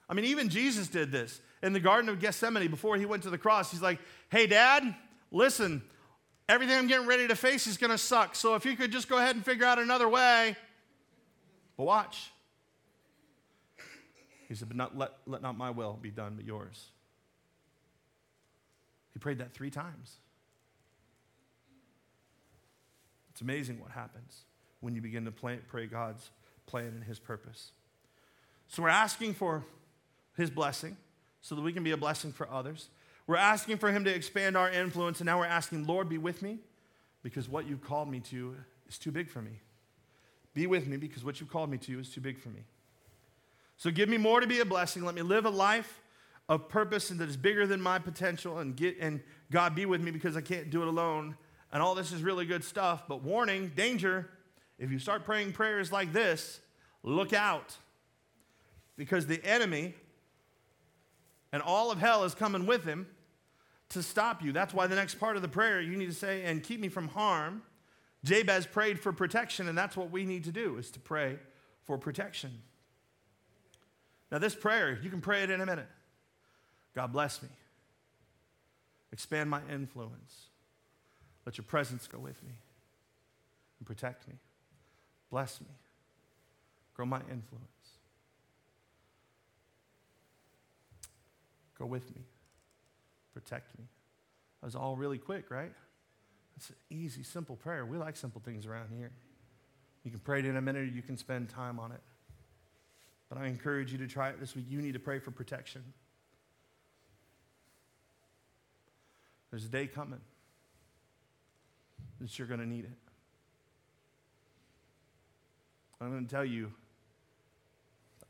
I 0.09 0.15
mean, 0.15 0.27
even 0.27 0.49
Jesus 0.49 0.89
did 0.89 1.11
this 1.11 1.41
in 1.62 1.73
the 1.73 1.81
Garden 1.81 2.09
of 2.09 2.21
Gethsemane 2.21 2.71
before 2.71 2.97
he 2.97 3.07
went 3.07 3.25
to 3.25 3.31
the 3.31 3.39
cross. 3.39 3.71
He's 3.71 3.83
like, 3.83 3.99
hey, 4.31 4.47
Dad, 4.47 4.95
listen, 5.33 5.83
everything 6.49 6.77
I'm 6.77 6.87
getting 6.87 7.07
ready 7.07 7.27
to 7.27 7.35
face 7.35 7.67
is 7.67 7.77
going 7.77 7.91
to 7.91 7.99
suck. 7.99 8.37
So 8.37 8.55
if 8.55 8.65
you 8.65 8.77
could 8.77 8.93
just 8.93 9.09
go 9.09 9.19
ahead 9.19 9.35
and 9.35 9.45
figure 9.45 9.67
out 9.67 9.79
another 9.79 10.09
way. 10.09 10.57
But 11.77 11.85
watch. 11.85 12.31
He 14.49 14.55
said, 14.55 14.69
but 14.69 14.77
not, 14.77 14.97
let, 14.97 15.12
let 15.27 15.43
not 15.43 15.59
my 15.59 15.71
will 15.71 15.99
be 16.01 16.11
done, 16.11 16.35
but 16.37 16.45
yours. 16.45 16.91
He 19.12 19.19
prayed 19.19 19.39
that 19.39 19.53
three 19.53 19.71
times. 19.71 20.17
It's 23.31 23.41
amazing 23.41 23.81
what 23.81 23.91
happens 23.91 24.43
when 24.81 24.95
you 24.95 25.03
begin 25.03 25.25
to 25.25 25.31
play, 25.31 25.59
pray 25.69 25.87
God's 25.87 26.31
plan 26.67 26.87
and 26.87 27.05
His 27.05 27.19
purpose. 27.19 27.73
So 28.69 28.83
we're 28.83 28.89
asking 28.89 29.35
for 29.35 29.65
His 30.37 30.51
blessing 30.51 30.97
so 31.41 31.55
that 31.55 31.62
we 31.62 31.73
can 31.73 31.83
be 31.83 31.91
a 31.91 31.97
blessing 31.97 32.33
for 32.33 32.49
others. 32.51 32.89
We're 33.27 33.37
asking 33.37 33.79
for 33.79 33.91
Him 33.91 34.05
to 34.05 34.15
expand 34.15 34.57
our 34.57 34.71
influence, 34.71 35.21
and 35.21 35.27
now 35.27 35.39
we're 35.39 35.47
asking, 35.47 35.87
Lord, 35.87 36.09
be 36.09 36.19
with 36.19 36.41
me 36.43 36.59
because 37.23 37.49
what 37.49 37.67
you've 37.67 37.83
called 37.83 38.09
me 38.11 38.21
to 38.21 38.55
is 38.89 38.99
too 38.99 39.11
big 39.11 39.29
for 39.29 39.43
me. 39.43 39.61
Be 40.57 40.66
with 40.66 40.87
me 40.87 40.97
because 40.97 41.23
what 41.23 41.38
you 41.38 41.47
called 41.47 41.71
me 41.71 41.77
to 41.77 42.01
is 42.01 42.09
too 42.09 42.23
big 42.23 42.38
for 42.38 42.49
me. 42.49 42.62
So 43.77 43.90
give 43.90 44.09
me 44.09 44.16
more 44.16 44.40
to 44.40 44.47
be 44.47 44.61
a 44.61 44.64
blessing. 44.64 45.05
Let 45.05 45.15
me 45.15 45.21
live 45.21 45.44
a 45.44 45.50
life 45.50 46.00
of 46.48 46.67
purpose 46.71 47.11
and 47.11 47.21
that 47.21 47.29
is 47.29 47.37
bigger 47.37 47.67
than 47.67 47.79
my 47.79 47.98
potential 47.98 48.59
and 48.59 48.75
get 48.75 48.96
and 48.98 49.21
God 49.52 49.75
be 49.75 49.85
with 49.85 50.00
me 50.00 50.11
because 50.11 50.35
I 50.35 50.40
can't 50.40 50.71
do 50.71 50.81
it 50.81 50.88
alone. 50.88 51.37
And 51.75 51.83
all 51.83 51.94
this 51.94 52.11
is 52.11 52.23
really 52.23 52.46
good 52.46 52.65
stuff, 52.65 53.02
but 53.07 53.23
warning, 53.23 53.71
danger. 53.77 54.31
If 54.79 54.90
you 54.90 54.98
start 54.98 55.27
praying 55.27 55.52
prayers 55.52 55.92
like 55.92 56.15
this, 56.15 56.59
look 57.02 57.35
out. 57.35 57.77
Because 58.96 59.27
the 59.27 59.44
enemy 59.44 59.94
and 61.52 61.61
all 61.61 61.90
of 61.90 61.98
hell 61.98 62.25
is 62.25 62.35
coming 62.35 62.65
with 62.65 62.83
him 62.83 63.07
to 63.90 64.02
stop 64.02 64.42
you. 64.42 64.52
That's 64.52 64.73
why 64.73 64.87
the 64.87 64.96
next 64.96 65.17
part 65.17 65.37
of 65.37 65.42
the 65.42 65.48
prayer 65.48 65.83
you 65.83 65.98
need 65.98 66.07
to 66.07 66.15
say, 66.15 66.44
and 66.44 66.63
keep 66.63 66.81
me 66.81 66.88
from 66.88 67.09
harm. 67.09 67.61
Jabez 68.27 68.66
prayed 68.66 68.98
for 68.98 69.12
protection, 69.12 69.68
and 69.68 69.79
that's 69.79 69.96
what 69.96 70.10
we 70.10 70.24
need 70.24 70.44
to 70.44 70.52
do 70.52 70.79
is 70.79 70.90
to 70.90 70.98
pray 70.98 71.38
for 71.85 71.96
protection. 71.96 72.50
Now, 74.33 74.38
this 74.38 74.54
prayer, 74.54 74.98
you 75.00 75.10
can 75.10 75.20
pray 75.20 75.44
it 75.44 75.50
in 75.50 75.60
a 75.60 75.66
minute. 75.66 75.87
God 76.94 77.12
bless 77.12 77.40
me. 77.40 77.48
Expand 79.12 79.48
my 79.48 79.60
influence. 79.70 80.46
Let 81.44 81.56
your 81.56 81.64
presence 81.64 82.08
go 82.08 82.18
with 82.18 82.42
me 82.42 82.54
and 83.79 83.87
protect 83.87 84.27
me. 84.27 84.35
Bless 85.31 85.60
me. 85.60 85.68
Grow 86.94 87.06
my 87.06 87.20
influence. 87.31 87.62
Go 91.79 91.87
with 91.87 92.12
me. 92.16 92.22
protect 93.35 93.79
me. 93.79 93.85
That 94.60 94.66
was 94.66 94.74
all 94.74 94.96
really 94.96 95.18
quick, 95.18 95.50
right? 95.50 95.72
It's 96.57 96.71
an 96.71 96.77
easy, 96.90 97.23
simple 97.23 97.57
prayer. 97.57 97.85
We 97.85 97.98
like 97.98 98.17
simple 98.17 98.40
things 98.44 98.67
around 98.67 98.88
here. 98.96 99.11
You 100.04 100.11
can 100.11 100.21
pray 100.21 100.38
it 100.38 100.46
in 100.46 100.57
a 100.57 100.61
minute 100.61 100.83
or 100.83 100.87
you 100.87 101.02
can 101.02 101.17
spend 101.17 101.48
time 101.48 101.79
on 101.79 101.92
it. 101.92 102.00
But 103.29 103.38
I 103.38 103.46
encourage 103.46 103.92
you 103.92 103.98
to 103.98 104.07
try 104.07 104.29
it 104.29 104.40
this 104.40 104.54
week. 104.54 104.67
You 104.69 104.81
need 104.81 104.92
to 104.92 105.00
pray 105.00 105.19
for 105.19 105.31
protection. 105.31 105.83
There's 109.50 109.65
a 109.65 109.69
day 109.69 109.87
coming 109.87 110.21
that 112.21 112.38
you're 112.38 112.48
going 112.48 112.61
to 112.61 112.67
need 112.67 112.85
it. 112.85 112.98
I'm 116.00 116.11
going 116.11 116.27
to 116.27 116.31
tell 116.31 116.44
you, 116.44 116.73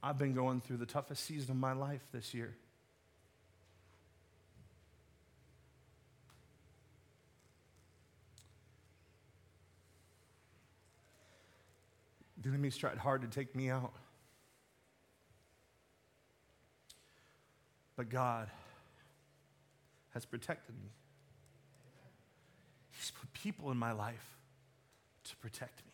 I've 0.02 0.18
been 0.18 0.34
going 0.34 0.60
through 0.60 0.76
the 0.76 0.86
toughest 0.86 1.24
season 1.24 1.52
of 1.52 1.56
my 1.56 1.72
life 1.72 2.02
this 2.12 2.32
year. 2.32 2.54
The 12.46 12.52
enemy's 12.52 12.76
tried 12.76 12.98
hard 12.98 13.22
to 13.22 13.26
take 13.26 13.56
me 13.56 13.70
out. 13.70 13.92
But 17.96 18.08
God 18.08 18.48
has 20.10 20.24
protected 20.24 20.76
me. 20.80 20.90
He's 22.92 23.10
put 23.10 23.32
people 23.32 23.72
in 23.72 23.76
my 23.76 23.90
life 23.90 24.38
to 25.24 25.36
protect 25.38 25.84
me. 25.86 25.92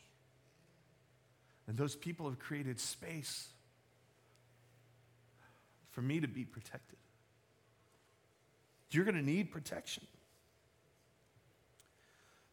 And 1.69 1.79
those 1.79 1.97
people 1.97 2.29
have 2.29 2.39
created 2.39 2.79
space 2.79 3.49
for 5.93 6.03
me 6.03 6.21
to 6.21 6.29
be 6.29 6.45
protected. 6.45 6.99
You're 8.91 9.07
going 9.07 9.15
to 9.15 9.25
need 9.25 9.51
protection 9.51 10.07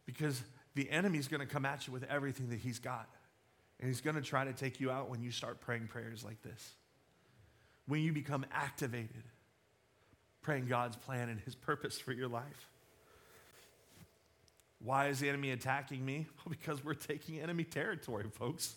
because 0.06 0.42
the 0.74 0.88
enemy's 0.88 1.28
going 1.28 1.46
to 1.46 1.52
come 1.52 1.66
at 1.66 1.86
you 1.86 1.92
with 1.92 2.04
everything 2.04 2.48
that 2.48 2.60
he's 2.60 2.78
got. 2.78 3.06
And 3.80 3.88
he's 3.88 4.02
going 4.02 4.16
to 4.16 4.22
try 4.22 4.44
to 4.44 4.52
take 4.52 4.78
you 4.78 4.90
out 4.90 5.08
when 5.08 5.22
you 5.22 5.30
start 5.30 5.60
praying 5.60 5.88
prayers 5.88 6.22
like 6.22 6.42
this. 6.42 6.72
When 7.86 8.02
you 8.02 8.12
become 8.12 8.44
activated, 8.52 9.24
praying 10.42 10.66
God's 10.66 10.96
plan 10.96 11.30
and 11.30 11.40
his 11.40 11.54
purpose 11.54 11.98
for 11.98 12.12
your 12.12 12.28
life. 12.28 12.68
Why 14.82 15.08
is 15.08 15.18
the 15.20 15.28
enemy 15.28 15.50
attacking 15.50 16.04
me? 16.04 16.26
Well, 16.44 16.50
because 16.50 16.84
we're 16.84 16.94
taking 16.94 17.40
enemy 17.40 17.64
territory, 17.64 18.26
folks. 18.32 18.74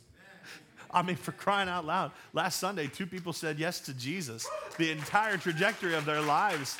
I 0.92 1.02
mean, 1.02 1.16
for 1.16 1.32
crying 1.32 1.70
out 1.70 1.86
loud. 1.86 2.12
Last 2.34 2.60
Sunday, 2.60 2.88
two 2.88 3.06
people 3.06 3.34
said 3.34 3.58
yes 3.58 3.80
to 3.82 3.94
Jesus. 3.94 4.48
The 4.78 4.92
entire 4.92 5.38
trajectory 5.38 5.96
of 5.96 6.06
their 6.06 6.22
lives 6.22 6.78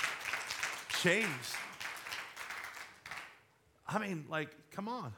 changed. 1.02 1.30
I 3.88 4.00
mean, 4.00 4.26
like, 4.30 4.50
come 4.72 4.88
on. 4.88 5.14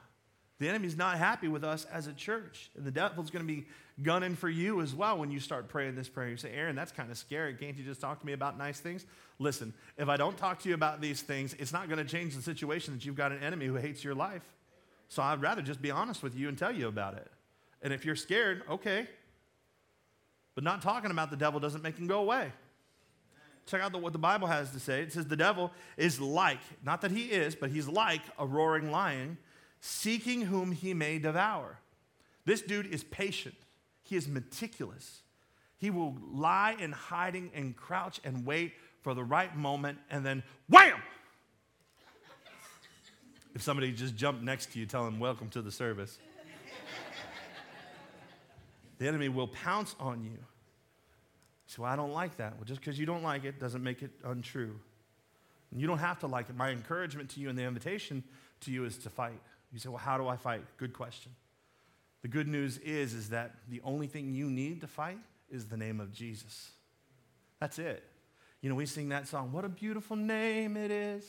The 0.60 0.70
enemy's 0.70 0.96
not 0.96 1.18
happy 1.18 1.48
with 1.48 1.64
us 1.64 1.86
as 1.92 2.08
a 2.08 2.14
church. 2.14 2.70
And 2.76 2.86
the 2.86 2.92
devil's 2.92 3.30
going 3.30 3.46
to 3.46 3.54
be 3.54 3.66
gunning 4.02 4.36
for 4.36 4.50
you 4.50 4.82
as 4.82 4.94
well 4.94 5.18
when 5.18 5.30
you 5.30 5.40
start 5.40 5.68
praying 5.68 5.96
this 5.96 6.08
prayer. 6.08 6.30
You 6.30 6.38
say, 6.38 6.54
Aaron, 6.54 6.76
that's 6.76 6.92
kind 6.92 7.12
of 7.12 7.18
scary. 7.18 7.54
Can't 7.56 7.78
you 7.78 7.84
just 7.84 8.00
talk 8.00 8.20
to 8.22 8.26
me 8.26 8.34
about 8.34 8.58
nice 8.58 8.80
things? 8.80 9.06
Listen, 9.38 9.74
if 9.98 10.08
I 10.08 10.16
don't 10.16 10.38
talk 10.38 10.60
to 10.60 10.70
you 10.70 10.76
about 10.76 11.02
these 11.02 11.22
things, 11.22 11.56
it's 11.60 11.74
not 11.74 11.90
going 11.90 12.00
to 12.00 12.10
change 12.10 12.36
the 12.36 12.42
situation 12.42 12.94
that 12.94 13.06
you've 13.06 13.16
got 13.16 13.34
an 13.34 13.44
enemy 13.44 13.66
who 13.66 13.76
hates 13.76 14.04
your 14.04 14.16
life. 14.16 14.44
So 15.10 15.22
I'd 15.22 15.42
rather 15.42 15.62
just 15.62 15.82
be 15.82 15.92
honest 15.92 16.24
with 16.24 16.36
you 16.36 16.48
and 16.48 16.58
tell 16.58 16.72
you 16.72 16.88
about 16.88 17.16
it. 17.16 17.30
And 17.82 17.94
if 17.94 18.06
you're 18.06 18.16
scared, 18.16 18.64
okay. 18.70 19.08
But 20.56 20.64
not 20.64 20.82
talking 20.82 21.12
about 21.12 21.32
the 21.32 21.38
devil 21.38 21.60
doesn't 21.60 21.84
make 21.84 21.98
him 21.98 22.08
go 22.08 22.20
away. 22.20 22.52
Check 23.66 23.82
out 23.82 23.92
the, 23.92 23.98
what 23.98 24.14
the 24.14 24.20
Bible 24.20 24.48
has 24.48 24.72
to 24.72 24.80
say. 24.80 25.02
It 25.02 25.12
says 25.12 25.26
the 25.26 25.36
devil 25.36 25.72
is 25.98 26.22
like, 26.22 26.60
not 26.84 27.02
that 27.02 27.12
he 27.12 27.26
is, 27.26 27.56
but 27.56 27.72
he's 27.72 27.88
like 27.88 28.22
a 28.40 28.46
roaring 28.46 28.90
lion 28.90 29.38
seeking 29.86 30.42
whom 30.42 30.72
he 30.72 30.96
may 30.96 31.20
devour. 31.20 31.78
This 32.44 32.62
dude 32.62 32.88
is 32.88 33.04
patient, 33.04 33.56
he 34.04 34.16
is 34.16 34.28
meticulous. 34.28 35.22
He 35.78 35.90
will 35.90 36.16
lie 36.34 36.76
in 36.80 36.94
hiding 36.94 37.52
and 37.54 37.76
crouch 37.76 38.20
and 38.24 38.46
wait 38.46 38.74
for 39.02 39.14
the 39.14 39.24
right 39.24 39.56
moment 39.56 40.00
and 40.10 40.26
then 40.26 40.42
wham! 40.68 41.00
if 43.54 43.62
somebody 43.62 43.92
just 43.92 44.16
jumped 44.16 44.42
next 44.42 44.72
to 44.72 44.80
you, 44.80 44.86
tell 44.86 45.06
them, 45.06 45.20
Welcome 45.20 45.50
to 45.50 45.62
the 45.62 45.72
service. 45.72 46.18
the 48.98 49.08
enemy 49.08 49.30
will 49.30 49.50
pounce 49.50 49.96
on 50.00 50.24
you. 50.24 50.40
So 51.68 51.84
I 51.84 51.96
don't 51.96 52.14
like 52.14 52.38
that. 52.38 52.56
Well, 52.56 52.64
just 52.64 52.80
because 52.80 52.98
you 52.98 53.06
don't 53.06 53.24
like 53.24 53.44
it 53.44 53.60
doesn't 53.60 53.84
make 53.84 54.02
it 54.02 54.12
untrue. 54.24 54.80
And 55.72 55.80
you 55.80 55.86
don't 55.86 56.00
have 56.00 56.20
to 56.20 56.28
like 56.28 56.50
it. 56.50 56.56
My 56.56 56.72
encouragement 56.72 57.30
to 57.32 57.40
you 57.40 57.50
and 57.50 57.58
the 57.58 57.64
invitation 57.64 58.24
to 58.62 58.72
you 58.72 58.86
is 58.86 58.98
to 59.00 59.10
fight. 59.10 59.40
You 59.72 59.80
say, 59.80 59.90
well, 59.90 59.98
how 59.98 60.18
do 60.18 60.28
I 60.28 60.38
fight? 60.38 60.64
Good 60.78 60.94
question. 60.94 61.32
The 62.22 62.28
good 62.28 62.48
news 62.48 62.78
is, 62.78 63.14
is 63.14 63.30
that 63.30 63.56
the 63.70 63.82
only 63.84 64.08
thing 64.08 64.34
you 64.34 64.50
need 64.50 64.82
to 64.82 64.88
fight 64.88 65.20
is 65.50 65.66
the 65.66 65.78
name 65.78 66.00
of 66.00 66.12
Jesus. 66.12 66.72
That's 67.60 67.78
it. 67.78 68.04
You 68.62 68.70
know, 68.70 68.76
we 68.76 68.86
sing 68.86 69.10
that 69.10 69.28
song, 69.28 69.52
What 69.52 69.66
a 69.66 69.70
Beautiful 69.70 70.16
Name 70.16 70.76
It 70.78 70.92
Is. 70.92 71.26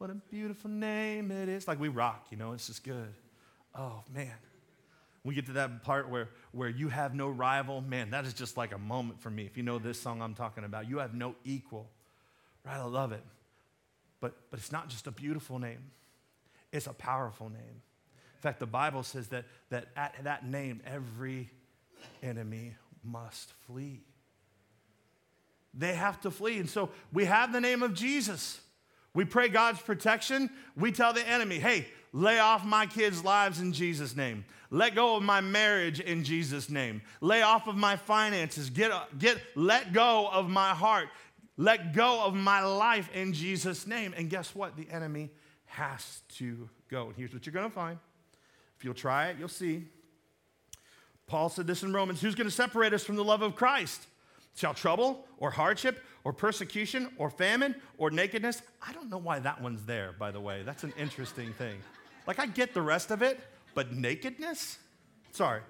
What 0.00 0.08
a 0.08 0.14
beautiful 0.14 0.70
name 0.70 1.30
it 1.30 1.50
is. 1.50 1.68
Like 1.68 1.78
we 1.78 1.88
rock, 1.88 2.28
you 2.30 2.38
know, 2.38 2.52
it's 2.52 2.68
just 2.68 2.82
good. 2.82 3.12
Oh, 3.74 4.02
man. 4.14 4.32
We 5.24 5.34
get 5.34 5.44
to 5.44 5.52
that 5.52 5.82
part 5.82 6.08
where, 6.08 6.30
where 6.52 6.70
you 6.70 6.88
have 6.88 7.14
no 7.14 7.28
rival. 7.28 7.82
Man, 7.82 8.08
that 8.12 8.24
is 8.24 8.32
just 8.32 8.56
like 8.56 8.72
a 8.72 8.78
moment 8.78 9.20
for 9.20 9.28
me. 9.28 9.44
If 9.44 9.58
you 9.58 9.62
know 9.62 9.78
this 9.78 10.00
song 10.00 10.22
I'm 10.22 10.34
talking 10.34 10.64
about, 10.64 10.88
you 10.88 11.00
have 11.00 11.12
no 11.12 11.34
equal. 11.44 11.90
Right? 12.64 12.76
I 12.76 12.84
love 12.84 13.12
it. 13.12 13.22
But, 14.22 14.36
but 14.50 14.58
it's 14.58 14.72
not 14.72 14.88
just 14.88 15.06
a 15.06 15.10
beautiful 15.10 15.58
name, 15.58 15.90
it's 16.72 16.86
a 16.86 16.92
powerful 16.92 17.48
name. 17.48 17.82
In 18.40 18.42
fact, 18.42 18.60
the 18.60 18.66
Bible 18.66 19.02
says 19.02 19.28
that, 19.28 19.44
that 19.70 19.88
at 19.96 20.14
that 20.24 20.46
name, 20.46 20.80
every 20.86 21.50
enemy 22.22 22.74
must 23.04 23.52
flee. 23.66 24.00
They 25.74 25.94
have 25.94 26.20
to 26.22 26.30
flee. 26.30 26.58
And 26.58 26.68
so 26.68 26.90
we 27.12 27.26
have 27.26 27.52
the 27.52 27.60
name 27.60 27.82
of 27.82 27.94
Jesus. 27.94 28.60
We 29.14 29.24
pray 29.24 29.48
God's 29.48 29.80
protection. 29.80 30.50
We 30.76 30.92
tell 30.92 31.12
the 31.12 31.26
enemy, 31.26 31.58
hey, 31.58 31.86
lay 32.12 32.38
off 32.38 32.64
my 32.64 32.86
kids' 32.86 33.22
lives 33.22 33.60
in 33.60 33.72
Jesus' 33.72 34.16
name. 34.16 34.44
Let 34.70 34.94
go 34.94 35.16
of 35.16 35.22
my 35.22 35.40
marriage 35.40 36.00
in 36.00 36.24
Jesus' 36.24 36.70
name. 36.70 37.02
Lay 37.20 37.42
off 37.42 37.66
of 37.66 37.76
my 37.76 37.96
finances. 37.96 38.70
Get, 38.70 38.92
get, 39.18 39.38
let 39.54 39.92
go 39.92 40.28
of 40.32 40.48
my 40.48 40.70
heart. 40.70 41.08
Let 41.56 41.92
go 41.92 42.24
of 42.24 42.34
my 42.34 42.64
life 42.64 43.10
in 43.12 43.32
Jesus' 43.32 43.86
name. 43.86 44.14
And 44.16 44.30
guess 44.30 44.54
what? 44.54 44.76
The 44.76 44.88
enemy 44.90 45.30
has 45.70 46.22
to 46.36 46.68
go. 46.90 47.06
And 47.06 47.16
here's 47.16 47.32
what 47.32 47.46
you're 47.46 47.52
going 47.52 47.68
to 47.68 47.74
find. 47.74 47.98
If 48.76 48.84
you'll 48.84 48.94
try 48.94 49.28
it, 49.28 49.36
you'll 49.38 49.48
see. 49.48 49.84
Paul 51.26 51.48
said 51.48 51.66
this 51.66 51.82
in 51.82 51.92
Romans 51.92 52.20
Who's 52.20 52.34
going 52.34 52.48
to 52.48 52.54
separate 52.54 52.92
us 52.92 53.04
from 53.04 53.16
the 53.16 53.24
love 53.24 53.42
of 53.42 53.54
Christ? 53.54 54.06
Shall 54.56 54.74
trouble 54.74 55.24
or 55.38 55.50
hardship 55.50 56.02
or 56.24 56.32
persecution 56.32 57.08
or 57.18 57.30
famine 57.30 57.76
or 57.98 58.10
nakedness? 58.10 58.62
I 58.86 58.92
don't 58.92 59.08
know 59.08 59.18
why 59.18 59.38
that 59.38 59.62
one's 59.62 59.84
there, 59.84 60.12
by 60.18 60.32
the 60.32 60.40
way. 60.40 60.62
That's 60.64 60.82
an 60.82 60.92
interesting 60.98 61.52
thing. 61.52 61.76
Like, 62.26 62.40
I 62.40 62.46
get 62.46 62.74
the 62.74 62.82
rest 62.82 63.12
of 63.12 63.22
it, 63.22 63.38
but 63.74 63.92
nakedness? 63.92 64.78
Sorry. 65.30 65.60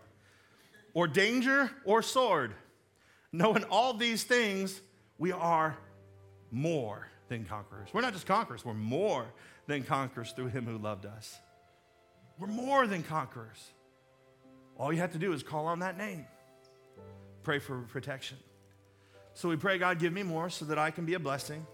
Or 0.95 1.07
danger 1.07 1.71
or 1.85 2.03
sword. 2.03 2.55
Knowing 3.33 3.65
all 3.65 3.93
these 3.93 4.25
things, 4.25 4.81
we 5.19 5.31
are 5.31 5.77
more 6.51 7.07
than 7.29 7.45
conquerors. 7.45 7.91
We're 7.93 8.01
not 8.01 8.15
just 8.15 8.27
conquerors, 8.27 8.65
we're 8.65 8.75
more 8.75 9.27
than 9.71 9.85
conquerors 9.85 10.33
through 10.33 10.49
him 10.49 10.67
who 10.67 10.77
loved 10.79 11.07
us. 11.07 11.39
We're 12.39 12.49
more 12.49 12.87
than 12.87 13.03
conquerors. 13.03 13.63
All 14.77 14.93
you 14.93 14.99
have 14.99 15.13
to 15.13 15.19
do 15.19 15.33
is 15.33 15.43
call 15.43 15.67
on 15.67 15.79
that 15.81 15.97
name. 15.97 16.27
Pray 17.43 17.59
for 17.59 17.81
protection. 17.83 18.37
So 19.35 19.49
we 19.49 19.57
pray, 19.57 19.79
God, 19.79 19.99
give 19.99 20.13
me 20.13 20.23
more 20.23 20.51
so 20.51 20.65
that 20.67 20.79
I 20.79 20.91
can 20.91 21.05
be 21.07 21.15
a 21.15 21.19
blessing. 21.19 21.65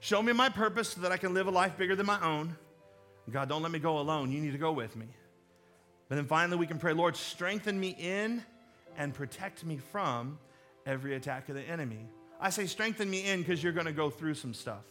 Show 0.00 0.22
me 0.22 0.32
my 0.32 0.48
purpose 0.48 0.90
so 0.90 1.00
that 1.00 1.12
I 1.12 1.16
can 1.16 1.34
live 1.34 1.46
a 1.46 1.50
life 1.50 1.76
bigger 1.76 1.96
than 1.96 2.06
my 2.06 2.22
own. 2.24 2.56
God, 3.30 3.48
don't 3.48 3.62
let 3.62 3.72
me 3.72 3.78
go 3.78 3.98
alone. 3.98 4.30
You 4.30 4.40
need 4.40 4.52
to 4.52 4.58
go 4.58 4.72
with 4.72 4.94
me. 4.94 5.06
But 6.08 6.16
then 6.16 6.26
finally, 6.26 6.58
we 6.58 6.66
can 6.66 6.78
pray, 6.78 6.92
Lord, 6.92 7.16
strengthen 7.16 7.80
me 7.80 7.96
in 7.98 8.44
and 8.96 9.12
protect 9.12 9.64
me 9.64 9.78
from 9.90 10.38
every 10.86 11.14
attack 11.16 11.48
of 11.48 11.56
the 11.56 11.62
enemy. 11.62 12.06
I 12.40 12.50
say, 12.50 12.66
strengthen 12.66 13.10
me 13.10 13.26
in 13.26 13.40
because 13.40 13.62
you're 13.62 13.72
going 13.72 13.86
to 13.86 13.92
go 13.92 14.10
through 14.10 14.34
some 14.34 14.54
stuff. 14.54 14.84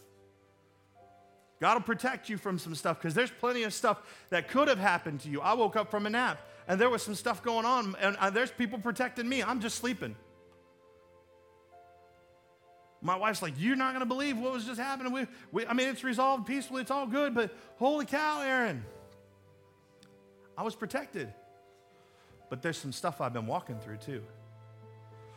God 1.60 1.74
will 1.74 1.82
protect 1.82 2.28
you 2.28 2.36
from 2.36 2.58
some 2.58 2.74
stuff 2.74 2.98
because 2.98 3.14
there's 3.14 3.30
plenty 3.30 3.62
of 3.62 3.72
stuff 3.72 4.02
that 4.30 4.48
could 4.48 4.68
have 4.68 4.78
happened 4.78 5.20
to 5.20 5.28
you. 5.28 5.40
I 5.40 5.54
woke 5.54 5.76
up 5.76 5.90
from 5.90 6.06
a 6.06 6.10
nap 6.10 6.38
and 6.66 6.80
there 6.80 6.90
was 6.90 7.02
some 7.02 7.14
stuff 7.14 7.42
going 7.42 7.66
on, 7.66 7.94
and 8.00 8.34
there's 8.34 8.50
people 8.50 8.78
protecting 8.78 9.28
me. 9.28 9.42
I'm 9.42 9.60
just 9.60 9.76
sleeping. 9.76 10.16
My 13.02 13.16
wife's 13.16 13.42
like, 13.42 13.52
You're 13.58 13.76
not 13.76 13.92
going 13.92 14.00
to 14.00 14.06
believe 14.06 14.38
what 14.38 14.52
was 14.52 14.64
just 14.64 14.80
happening. 14.80 15.12
We, 15.12 15.26
we, 15.52 15.66
I 15.66 15.74
mean, 15.74 15.88
it's 15.88 16.02
resolved 16.02 16.46
peacefully, 16.46 16.80
it's 16.80 16.90
all 16.90 17.06
good, 17.06 17.34
but 17.34 17.54
holy 17.76 18.06
cow, 18.06 18.40
Aaron. 18.40 18.82
I 20.56 20.62
was 20.62 20.74
protected. 20.74 21.32
But 22.48 22.62
there's 22.62 22.78
some 22.78 22.92
stuff 22.92 23.20
I've 23.20 23.32
been 23.32 23.46
walking 23.46 23.78
through 23.78 23.98
too. 23.98 24.22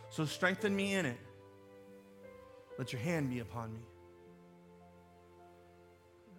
So 0.09 0.25
strengthen 0.25 0.75
me 0.75 0.93
in 0.93 1.05
it. 1.05 1.17
Let 2.77 2.93
your 2.93 3.01
hand 3.01 3.29
be 3.29 3.39
upon 3.39 3.73
me. 3.73 3.79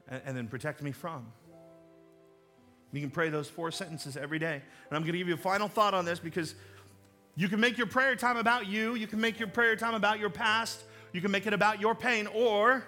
And, 0.08 0.22
and 0.24 0.36
then 0.36 0.48
protect 0.48 0.82
me 0.82 0.92
from. 0.92 1.26
You 2.92 3.00
can 3.00 3.10
pray 3.10 3.28
those 3.28 3.48
four 3.48 3.70
sentences 3.70 4.16
every 4.16 4.38
day. 4.38 4.54
And 4.54 4.96
I'm 4.96 5.02
going 5.02 5.12
to 5.12 5.18
give 5.18 5.28
you 5.28 5.34
a 5.34 5.36
final 5.36 5.68
thought 5.68 5.94
on 5.94 6.04
this 6.04 6.18
because 6.18 6.54
you 7.36 7.48
can 7.48 7.60
make 7.60 7.76
your 7.76 7.86
prayer 7.86 8.16
time 8.16 8.36
about 8.36 8.66
you, 8.66 8.94
you 8.94 9.06
can 9.06 9.20
make 9.20 9.38
your 9.38 9.48
prayer 9.48 9.76
time 9.76 9.94
about 9.94 10.18
your 10.18 10.30
past, 10.30 10.82
you 11.12 11.20
can 11.20 11.30
make 11.30 11.46
it 11.46 11.52
about 11.52 11.80
your 11.80 11.94
pain, 11.94 12.26
or 12.26 12.84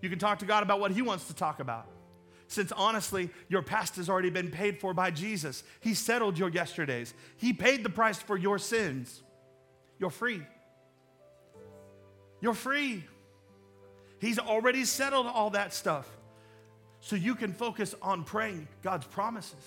you 0.00 0.10
can 0.10 0.18
talk 0.18 0.40
to 0.40 0.44
God 0.44 0.62
about 0.62 0.80
what 0.80 0.90
He 0.90 1.02
wants 1.02 1.26
to 1.28 1.34
talk 1.34 1.60
about. 1.60 1.86
Since 2.48 2.72
honestly, 2.72 3.30
your 3.48 3.62
past 3.62 3.96
has 3.96 4.10
already 4.10 4.30
been 4.30 4.50
paid 4.50 4.80
for 4.80 4.92
by 4.92 5.12
Jesus. 5.12 5.62
He 5.80 5.94
settled 5.94 6.38
your 6.38 6.48
yesterdays, 6.48 7.14
He 7.36 7.52
paid 7.52 7.84
the 7.84 7.90
price 7.90 8.18
for 8.18 8.36
your 8.36 8.58
sins. 8.58 9.22
You're 9.98 10.10
free. 10.10 10.42
You're 12.40 12.54
free. 12.54 13.04
He's 14.18 14.38
already 14.38 14.84
settled 14.84 15.26
all 15.26 15.50
that 15.50 15.74
stuff. 15.74 16.08
So 17.00 17.16
you 17.16 17.34
can 17.34 17.52
focus 17.52 17.94
on 18.02 18.24
praying 18.24 18.68
God's 18.82 19.06
promises. 19.06 19.64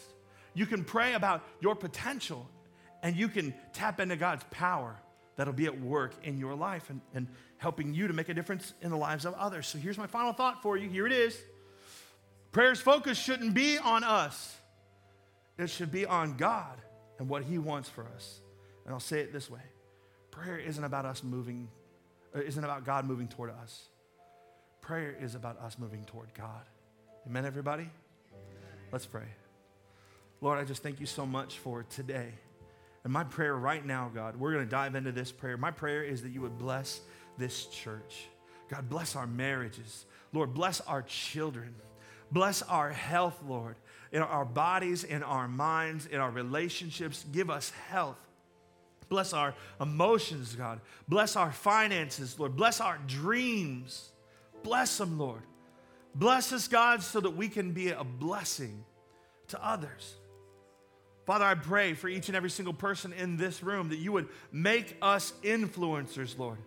You 0.54 0.66
can 0.66 0.84
pray 0.84 1.14
about 1.14 1.44
your 1.60 1.76
potential 1.76 2.48
and 3.02 3.16
you 3.16 3.28
can 3.28 3.54
tap 3.74 4.00
into 4.00 4.16
God's 4.16 4.44
power 4.52 4.96
that'll 5.36 5.54
be 5.54 5.66
at 5.66 5.80
work 5.80 6.14
in 6.24 6.38
your 6.38 6.56
life 6.56 6.90
and, 6.90 7.02
and 7.14 7.28
helping 7.58 7.94
you 7.94 8.08
to 8.08 8.14
make 8.14 8.30
a 8.30 8.34
difference 8.34 8.74
in 8.82 8.92
the 8.92 8.98
lives 8.98 9.26
of 9.26 9.34
others. 9.34 9.68
So 9.68 9.78
here's 9.78 9.98
my 9.98 10.08
final 10.08 10.32
thought 10.32 10.62
for 10.62 10.78
you. 10.78 10.88
Here 10.88 11.08
it 11.08 11.12
is. 11.12 11.38
Prayer's 12.52 12.80
focus 12.80 13.18
shouldn't 13.18 13.54
be 13.54 13.78
on 13.80 14.04
us, 14.04 14.56
it 15.58 15.70
should 15.70 15.92
be 15.92 16.06
on 16.06 16.38
God 16.38 16.80
and 17.20 17.28
what 17.28 17.44
He 17.44 17.58
wants 17.58 17.90
for 17.90 18.06
us. 18.16 18.40
And 18.86 18.94
I'll 18.94 19.00
say 19.00 19.20
it 19.20 19.34
this 19.34 19.50
way 19.50 19.62
prayer 20.30 20.58
isn't 20.58 20.84
about 20.84 21.06
us 21.06 21.24
moving, 21.24 21.70
uh, 22.36 22.42
isn't 22.42 22.64
about 22.64 22.86
God 22.86 23.06
moving 23.06 23.28
toward 23.28 23.52
us. 23.52 23.88
Prayer 24.82 25.16
is 25.20 25.36
about 25.36 25.60
us 25.60 25.78
moving 25.80 26.04
toward 26.06 26.34
God. 26.34 26.66
Amen, 27.26 27.46
everybody? 27.46 27.90
Let's 28.92 29.06
pray. 29.06 29.24
Lord, 30.42 30.60
I 30.60 30.66
just 30.66 30.84
thank 30.84 31.00
you 31.00 31.06
so 31.06 31.26
much 31.26 31.58
for 31.60 31.84
today. 31.84 32.28
And 33.06 33.14
my 33.14 33.24
prayer 33.24 33.56
right 33.56 33.86
now, 33.86 34.12
God, 34.14 34.36
we're 34.36 34.52
going 34.52 34.66
to 34.66 34.70
dive 34.70 34.96
into 34.96 35.14
this 35.14 35.32
prayer. 35.32 35.56
My 35.56 35.72
prayer 35.72 36.04
is 36.04 36.22
that 36.24 36.32
you 36.32 36.42
would 36.42 36.58
bless 36.58 37.00
this 37.38 37.68
church. 37.68 38.28
God, 38.68 38.90
bless 38.90 39.16
our 39.16 39.26
marriages. 39.26 40.06
Lord, 40.34 40.54
bless 40.54 40.82
our 40.82 41.02
children. 41.02 41.74
Bless 42.30 42.62
our 42.62 42.90
health, 42.92 43.40
Lord, 43.48 43.78
in 44.12 44.22
our 44.22 44.44
bodies, 44.44 45.06
in 45.06 45.24
our 45.24 45.48
minds, 45.48 46.08
in 46.08 46.20
our 46.20 46.32
relationships. 46.32 47.26
Give 47.32 47.50
us 47.50 47.70
health. 47.88 48.20
Bless 49.08 49.32
our 49.32 49.56
emotions, 49.80 50.56
God. 50.56 50.82
Bless 51.08 51.38
our 51.38 51.54
finances, 51.54 52.38
Lord. 52.38 52.58
Bless 52.58 52.82
our 52.82 52.98
dreams. 53.08 54.12
Bless 54.62 54.98
them, 54.98 55.18
Lord. 55.18 55.44
Bless 56.16 56.54
us, 56.54 56.68
God, 56.68 57.02
so 57.02 57.20
that 57.20 57.32
we 57.32 57.48
can 57.50 57.72
be 57.72 57.90
a 57.90 58.04
blessing 58.04 58.84
to 59.50 59.66
others. 59.66 60.16
Father, 61.26 61.46
I 61.46 61.56
pray 61.56 61.94
for 61.94 62.10
each 62.10 62.28
and 62.28 62.36
every 62.36 62.50
single 62.50 62.74
person 62.74 63.14
in 63.14 63.38
this 63.38 63.64
room 63.64 63.90
that 63.90 63.98
you 63.98 64.12
would 64.12 64.28
make 64.52 64.98
us 65.02 65.34
influencers, 65.42 66.38
Lord. 66.38 66.60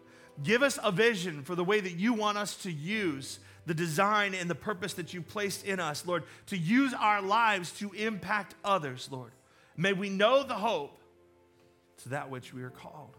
Give 0.42 0.62
us 0.62 0.78
a 0.82 0.90
vision 0.90 1.42
for 1.42 1.54
the 1.54 1.64
way 1.64 1.80
that 1.80 1.92
you 1.92 2.12
want 2.12 2.38
us 2.38 2.56
to 2.62 2.72
use 2.72 3.38
the 3.66 3.74
design 3.74 4.34
and 4.34 4.48
the 4.48 4.54
purpose 4.54 4.94
that 4.94 5.12
you 5.12 5.20
placed 5.20 5.64
in 5.64 5.80
us, 5.80 6.06
Lord, 6.06 6.24
to 6.46 6.56
use 6.56 6.94
our 6.94 7.20
lives 7.20 7.72
to 7.78 7.92
impact 7.92 8.54
others, 8.64 9.08
Lord. 9.10 9.32
May 9.76 9.92
we 9.92 10.08
know 10.08 10.42
the 10.42 10.54
hope 10.54 10.98
to 12.02 12.10
that 12.10 12.30
which 12.30 12.54
we 12.54 12.62
are 12.62 12.70
called. 12.70 13.16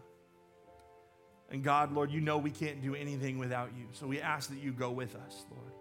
And 1.50 1.62
God, 1.62 1.92
Lord, 1.92 2.10
you 2.10 2.20
know 2.20 2.38
we 2.38 2.50
can't 2.50 2.82
do 2.82 2.94
anything 2.94 3.38
without 3.38 3.70
you. 3.76 3.86
So 3.92 4.06
we 4.06 4.20
ask 4.20 4.50
that 4.50 4.58
you 4.58 4.72
go 4.72 4.90
with 4.90 5.14
us, 5.14 5.44
Lord. 5.50 5.72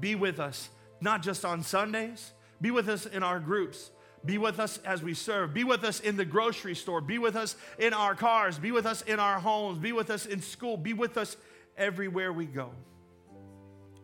Be 0.00 0.14
with 0.14 0.40
us, 0.40 0.68
not 1.00 1.22
just 1.22 1.44
on 1.44 1.62
Sundays, 1.62 2.32
be 2.60 2.70
with 2.70 2.88
us 2.88 3.06
in 3.06 3.22
our 3.22 3.40
groups. 3.40 3.90
Be 4.24 4.36
with 4.36 4.58
us 4.58 4.78
as 4.78 5.02
we 5.02 5.14
serve. 5.14 5.54
Be 5.54 5.64
with 5.64 5.84
us 5.84 6.00
in 6.00 6.16
the 6.16 6.24
grocery 6.24 6.74
store. 6.74 7.00
Be 7.00 7.18
with 7.18 7.36
us 7.36 7.56
in 7.78 7.94
our 7.94 8.14
cars. 8.14 8.58
Be 8.58 8.72
with 8.72 8.84
us 8.84 9.02
in 9.02 9.20
our 9.20 9.38
homes. 9.38 9.78
Be 9.78 9.92
with 9.92 10.10
us 10.10 10.26
in 10.26 10.42
school. 10.42 10.76
Be 10.76 10.92
with 10.92 11.16
us 11.16 11.36
everywhere 11.76 12.32
we 12.32 12.44
go. 12.44 12.70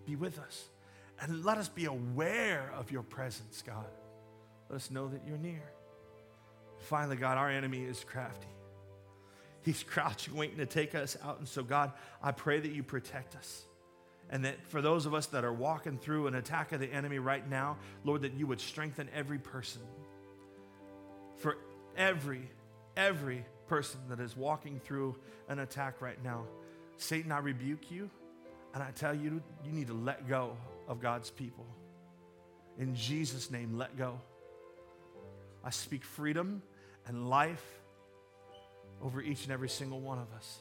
Be 0.07 0.15
with 0.15 0.39
us. 0.39 0.65
And 1.21 1.45
let 1.45 1.59
us 1.59 1.69
be 1.69 1.87
aware 1.87 2.71
of 2.77 2.93
your 2.93 3.03
presence, 3.03 3.63
God. 3.67 3.87
Let 4.69 4.77
us 4.77 4.91
know 4.91 5.09
that 5.09 5.23
you're 5.27 5.39
near. 5.39 5.63
Finally, 6.79 7.17
God, 7.17 7.39
our 7.39 7.51
enemy 7.51 7.83
is 7.83 8.05
crafty. 8.05 8.47
He's 9.63 9.83
crouching, 9.89 10.35
waiting 10.35 10.59
to 10.59 10.67
take 10.67 10.95
us 10.95 11.17
out. 11.25 11.39
And 11.39 11.49
so, 11.49 11.63
God, 11.63 11.93
I 12.23 12.31
pray 12.31 12.61
that 12.61 12.71
you 12.71 12.83
protect 12.83 13.35
us. 13.37 13.65
And 14.31 14.45
that 14.45 14.67
for 14.69 14.81
those 14.81 15.07
of 15.07 15.15
us 15.15 15.27
that 15.27 15.45
are 15.45 15.53
walking 15.53 15.99
through 15.99 16.27
an 16.27 16.35
attack 16.35 16.73
of 16.73 16.81
the 16.81 16.93
enemy 16.93 17.19
right 17.19 17.49
now, 17.49 17.77
Lord, 18.05 18.23
that 18.23 18.35
you 18.35 18.47
would 18.47 18.61
strengthen 18.61 19.09
every 19.15 19.39
person. 19.39 19.83
For 21.37 21.59
every, 21.97 22.51
every 22.97 23.45
person 23.67 24.01
that 24.09 24.21
is 24.21 24.37
walking 24.37 24.81
through 24.81 25.17
an 25.49 25.59
attack 25.59 26.01
right 26.01 26.23
now, 26.25 26.45
Satan, 26.97 27.33
I 27.33 27.39
rebuke 27.39 27.91
you. 27.91 28.11
And 28.73 28.83
I 28.83 28.91
tell 28.91 29.15
you, 29.15 29.41
you 29.65 29.73
need 29.73 29.87
to 29.87 29.95
let 29.95 30.29
go 30.29 30.57
of 30.89 31.01
God's 31.01 31.31
people. 31.31 31.67
In 32.79 32.97
Jesus' 32.97 33.51
name, 33.51 33.79
let 33.79 33.97
go. 33.97 34.21
I 35.63 35.71
speak 35.71 36.05
freedom 36.05 36.63
and 37.07 37.31
life 37.31 37.65
over 39.01 39.21
each 39.21 39.45
and 39.45 39.53
every 39.53 39.69
single 39.69 40.01
one 40.01 40.19
of 40.19 40.33
us. 40.33 40.59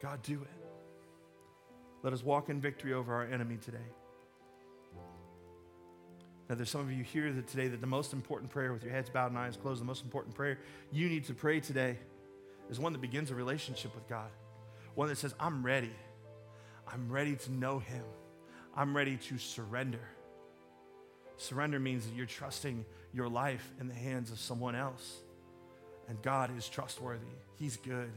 God, 0.00 0.22
do 0.22 0.40
it. 0.42 0.57
Let 2.02 2.12
us 2.12 2.22
walk 2.22 2.48
in 2.48 2.60
victory 2.60 2.92
over 2.92 3.14
our 3.14 3.24
enemy 3.24 3.56
today. 3.56 3.78
Now, 6.48 6.54
there's 6.54 6.70
some 6.70 6.80
of 6.80 6.90
you 6.90 7.04
here 7.04 7.30
that 7.32 7.46
today 7.46 7.68
that 7.68 7.80
the 7.80 7.86
most 7.86 8.12
important 8.12 8.50
prayer, 8.50 8.72
with 8.72 8.82
your 8.82 8.92
heads 8.92 9.10
bowed 9.10 9.30
and 9.30 9.38
eyes 9.38 9.56
closed, 9.56 9.82
the 9.82 9.86
most 9.86 10.02
important 10.02 10.34
prayer 10.34 10.58
you 10.90 11.08
need 11.08 11.24
to 11.24 11.34
pray 11.34 11.60
today 11.60 11.98
is 12.70 12.78
one 12.78 12.92
that 12.92 13.00
begins 13.00 13.30
a 13.30 13.34
relationship 13.34 13.94
with 13.94 14.08
God. 14.08 14.30
One 14.94 15.08
that 15.08 15.18
says, 15.18 15.34
I'm 15.38 15.64
ready. 15.64 15.92
I'm 16.90 17.10
ready 17.10 17.36
to 17.36 17.52
know 17.52 17.78
Him. 17.80 18.04
I'm 18.74 18.96
ready 18.96 19.16
to 19.16 19.38
surrender. 19.38 20.00
Surrender 21.36 21.78
means 21.78 22.06
that 22.06 22.14
you're 22.14 22.26
trusting 22.26 22.84
your 23.12 23.28
life 23.28 23.70
in 23.80 23.88
the 23.88 23.94
hands 23.94 24.30
of 24.30 24.38
someone 24.38 24.74
else. 24.74 25.18
And 26.08 26.20
God 26.22 26.56
is 26.56 26.68
trustworthy, 26.68 27.26
He's 27.56 27.76
good. 27.76 28.10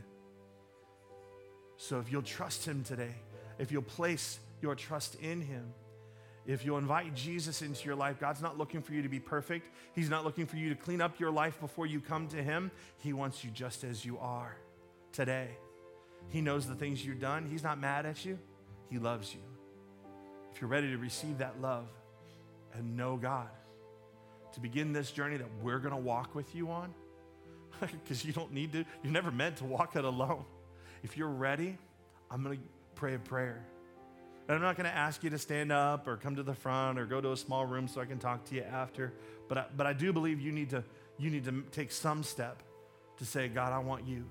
So 1.75 1.99
if 1.99 2.11
you'll 2.11 2.21
trust 2.21 2.65
Him 2.65 2.83
today, 2.83 3.15
if 3.61 3.71
you'll 3.71 3.83
place 3.83 4.39
your 4.59 4.73
trust 4.73 5.15
in 5.21 5.39
Him, 5.39 5.73
if 6.47 6.65
you'll 6.65 6.79
invite 6.79 7.13
Jesus 7.13 7.61
into 7.61 7.85
your 7.85 7.95
life, 7.95 8.19
God's 8.19 8.41
not 8.41 8.57
looking 8.57 8.81
for 8.81 8.93
you 8.93 9.03
to 9.03 9.09
be 9.09 9.19
perfect. 9.19 9.69
He's 9.93 10.09
not 10.09 10.25
looking 10.25 10.47
for 10.47 10.57
you 10.57 10.69
to 10.69 10.75
clean 10.75 10.99
up 10.99 11.19
your 11.19 11.29
life 11.29 11.59
before 11.59 11.85
you 11.85 12.01
come 12.01 12.27
to 12.29 12.41
Him. 12.41 12.71
He 12.97 13.13
wants 13.13 13.43
you 13.43 13.51
just 13.51 13.83
as 13.83 14.03
you 14.03 14.17
are 14.17 14.57
today. 15.13 15.49
He 16.29 16.41
knows 16.41 16.65
the 16.65 16.73
things 16.73 17.05
you've 17.05 17.19
done. 17.19 17.47
He's 17.49 17.61
not 17.61 17.79
mad 17.79 18.07
at 18.07 18.25
you, 18.25 18.39
He 18.89 18.97
loves 18.97 19.33
you. 19.33 19.41
If 20.51 20.59
you're 20.59 20.69
ready 20.69 20.89
to 20.89 20.97
receive 20.97 21.37
that 21.37 21.61
love 21.61 21.87
and 22.73 22.97
know 22.97 23.15
God, 23.15 23.49
to 24.53 24.59
begin 24.59 24.91
this 24.91 25.11
journey 25.11 25.37
that 25.37 25.47
we're 25.61 25.79
going 25.79 25.93
to 25.93 26.01
walk 26.01 26.33
with 26.33 26.55
you 26.55 26.71
on, 26.71 26.93
because 27.79 28.25
you 28.25 28.33
don't 28.33 28.51
need 28.51 28.73
to, 28.73 28.85
you're 29.03 29.13
never 29.13 29.29
meant 29.29 29.57
to 29.57 29.65
walk 29.65 29.95
it 29.95 30.03
alone. 30.03 30.45
If 31.03 31.15
you're 31.15 31.29
ready, 31.29 31.77
I'm 32.29 32.43
going 32.43 32.57
to 32.57 32.63
pray 33.01 33.15
a 33.15 33.19
prayer. 33.19 33.65
And 34.47 34.55
I'm 34.55 34.61
not 34.61 34.77
going 34.77 34.87
to 34.87 34.95
ask 34.95 35.23
you 35.23 35.31
to 35.31 35.39
stand 35.39 35.71
up 35.71 36.07
or 36.07 36.17
come 36.17 36.35
to 36.35 36.43
the 36.43 36.53
front 36.53 36.99
or 36.99 37.05
go 37.07 37.19
to 37.19 37.31
a 37.31 37.37
small 37.37 37.65
room 37.65 37.87
so 37.87 37.99
I 37.99 38.05
can 38.05 38.19
talk 38.19 38.45
to 38.49 38.55
you 38.55 38.61
after. 38.61 39.11
But 39.47 39.57
I, 39.57 39.65
but 39.75 39.87
I 39.87 39.93
do 39.93 40.13
believe 40.13 40.39
you 40.39 40.51
need 40.51 40.69
to 40.69 40.83
you 41.17 41.31
need 41.31 41.45
to 41.45 41.63
take 41.71 41.91
some 41.91 42.21
step 42.21 42.61
to 43.17 43.25
say, 43.25 43.47
God, 43.47 43.73
I 43.73 43.79
want 43.79 44.07
you. 44.07 44.23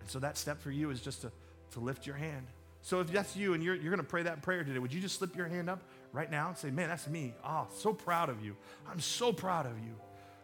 And 0.00 0.08
so 0.08 0.20
that 0.20 0.38
step 0.38 0.62
for 0.62 0.70
you 0.70 0.90
is 0.90 1.00
just 1.00 1.22
to, 1.22 1.32
to 1.72 1.80
lift 1.80 2.06
your 2.06 2.14
hand. 2.14 2.46
So 2.82 3.00
if 3.00 3.10
that's 3.10 3.34
you 3.34 3.54
and 3.54 3.64
you're, 3.64 3.74
you're 3.74 3.90
going 3.90 3.96
to 3.96 4.04
pray 4.04 4.22
that 4.22 4.42
prayer 4.42 4.62
today, 4.62 4.78
would 4.78 4.94
you 4.94 5.00
just 5.00 5.18
slip 5.18 5.34
your 5.34 5.48
hand 5.48 5.68
up 5.68 5.82
right 6.12 6.30
now 6.30 6.48
and 6.50 6.56
say, 6.56 6.70
Man, 6.70 6.88
that's 6.88 7.08
me. 7.08 7.34
Oh, 7.44 7.66
so 7.78 7.92
proud 7.92 8.28
of 8.28 8.44
you. 8.44 8.54
I'm 8.88 9.00
so 9.00 9.32
proud 9.32 9.66
of 9.66 9.76
you. 9.80 9.96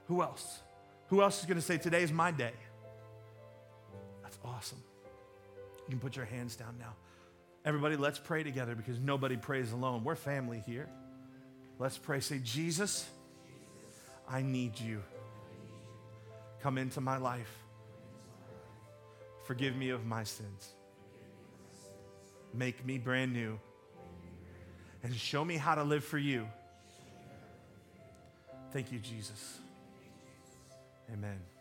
Who 0.08 0.22
else? 0.22 0.58
Who 1.06 1.22
else 1.22 1.38
is 1.38 1.46
going 1.46 1.58
to 1.58 1.62
say, 1.62 1.78
Today 1.78 2.02
is 2.02 2.10
my 2.10 2.32
day? 2.32 2.54
That's 4.24 4.38
awesome. 4.44 4.82
You 5.86 5.90
can 5.90 6.00
put 6.00 6.16
your 6.16 6.26
hands 6.26 6.56
down 6.56 6.74
now. 6.76 6.94
Everybody, 7.64 7.96
let's 7.96 8.18
pray 8.18 8.42
together 8.42 8.74
because 8.74 8.98
nobody 8.98 9.36
prays 9.36 9.72
alone. 9.72 10.02
We're 10.02 10.14
family 10.14 10.62
here. 10.66 10.88
Let's 11.78 11.98
pray. 11.98 12.20
Say, 12.20 12.40
Jesus, 12.42 13.08
I 14.28 14.42
need 14.42 14.78
you. 14.80 15.02
Come 16.62 16.78
into 16.78 17.00
my 17.00 17.18
life. 17.18 17.50
Forgive 19.46 19.76
me 19.76 19.90
of 19.90 20.06
my 20.06 20.24
sins. 20.24 20.74
Make 22.54 22.84
me 22.84 22.98
brand 22.98 23.32
new. 23.32 23.58
And 25.02 25.14
show 25.14 25.44
me 25.44 25.56
how 25.56 25.74
to 25.74 25.82
live 25.82 26.04
for 26.04 26.18
you. 26.18 26.46
Thank 28.72 28.92
you, 28.92 28.98
Jesus. 28.98 29.58
Amen. 31.12 31.59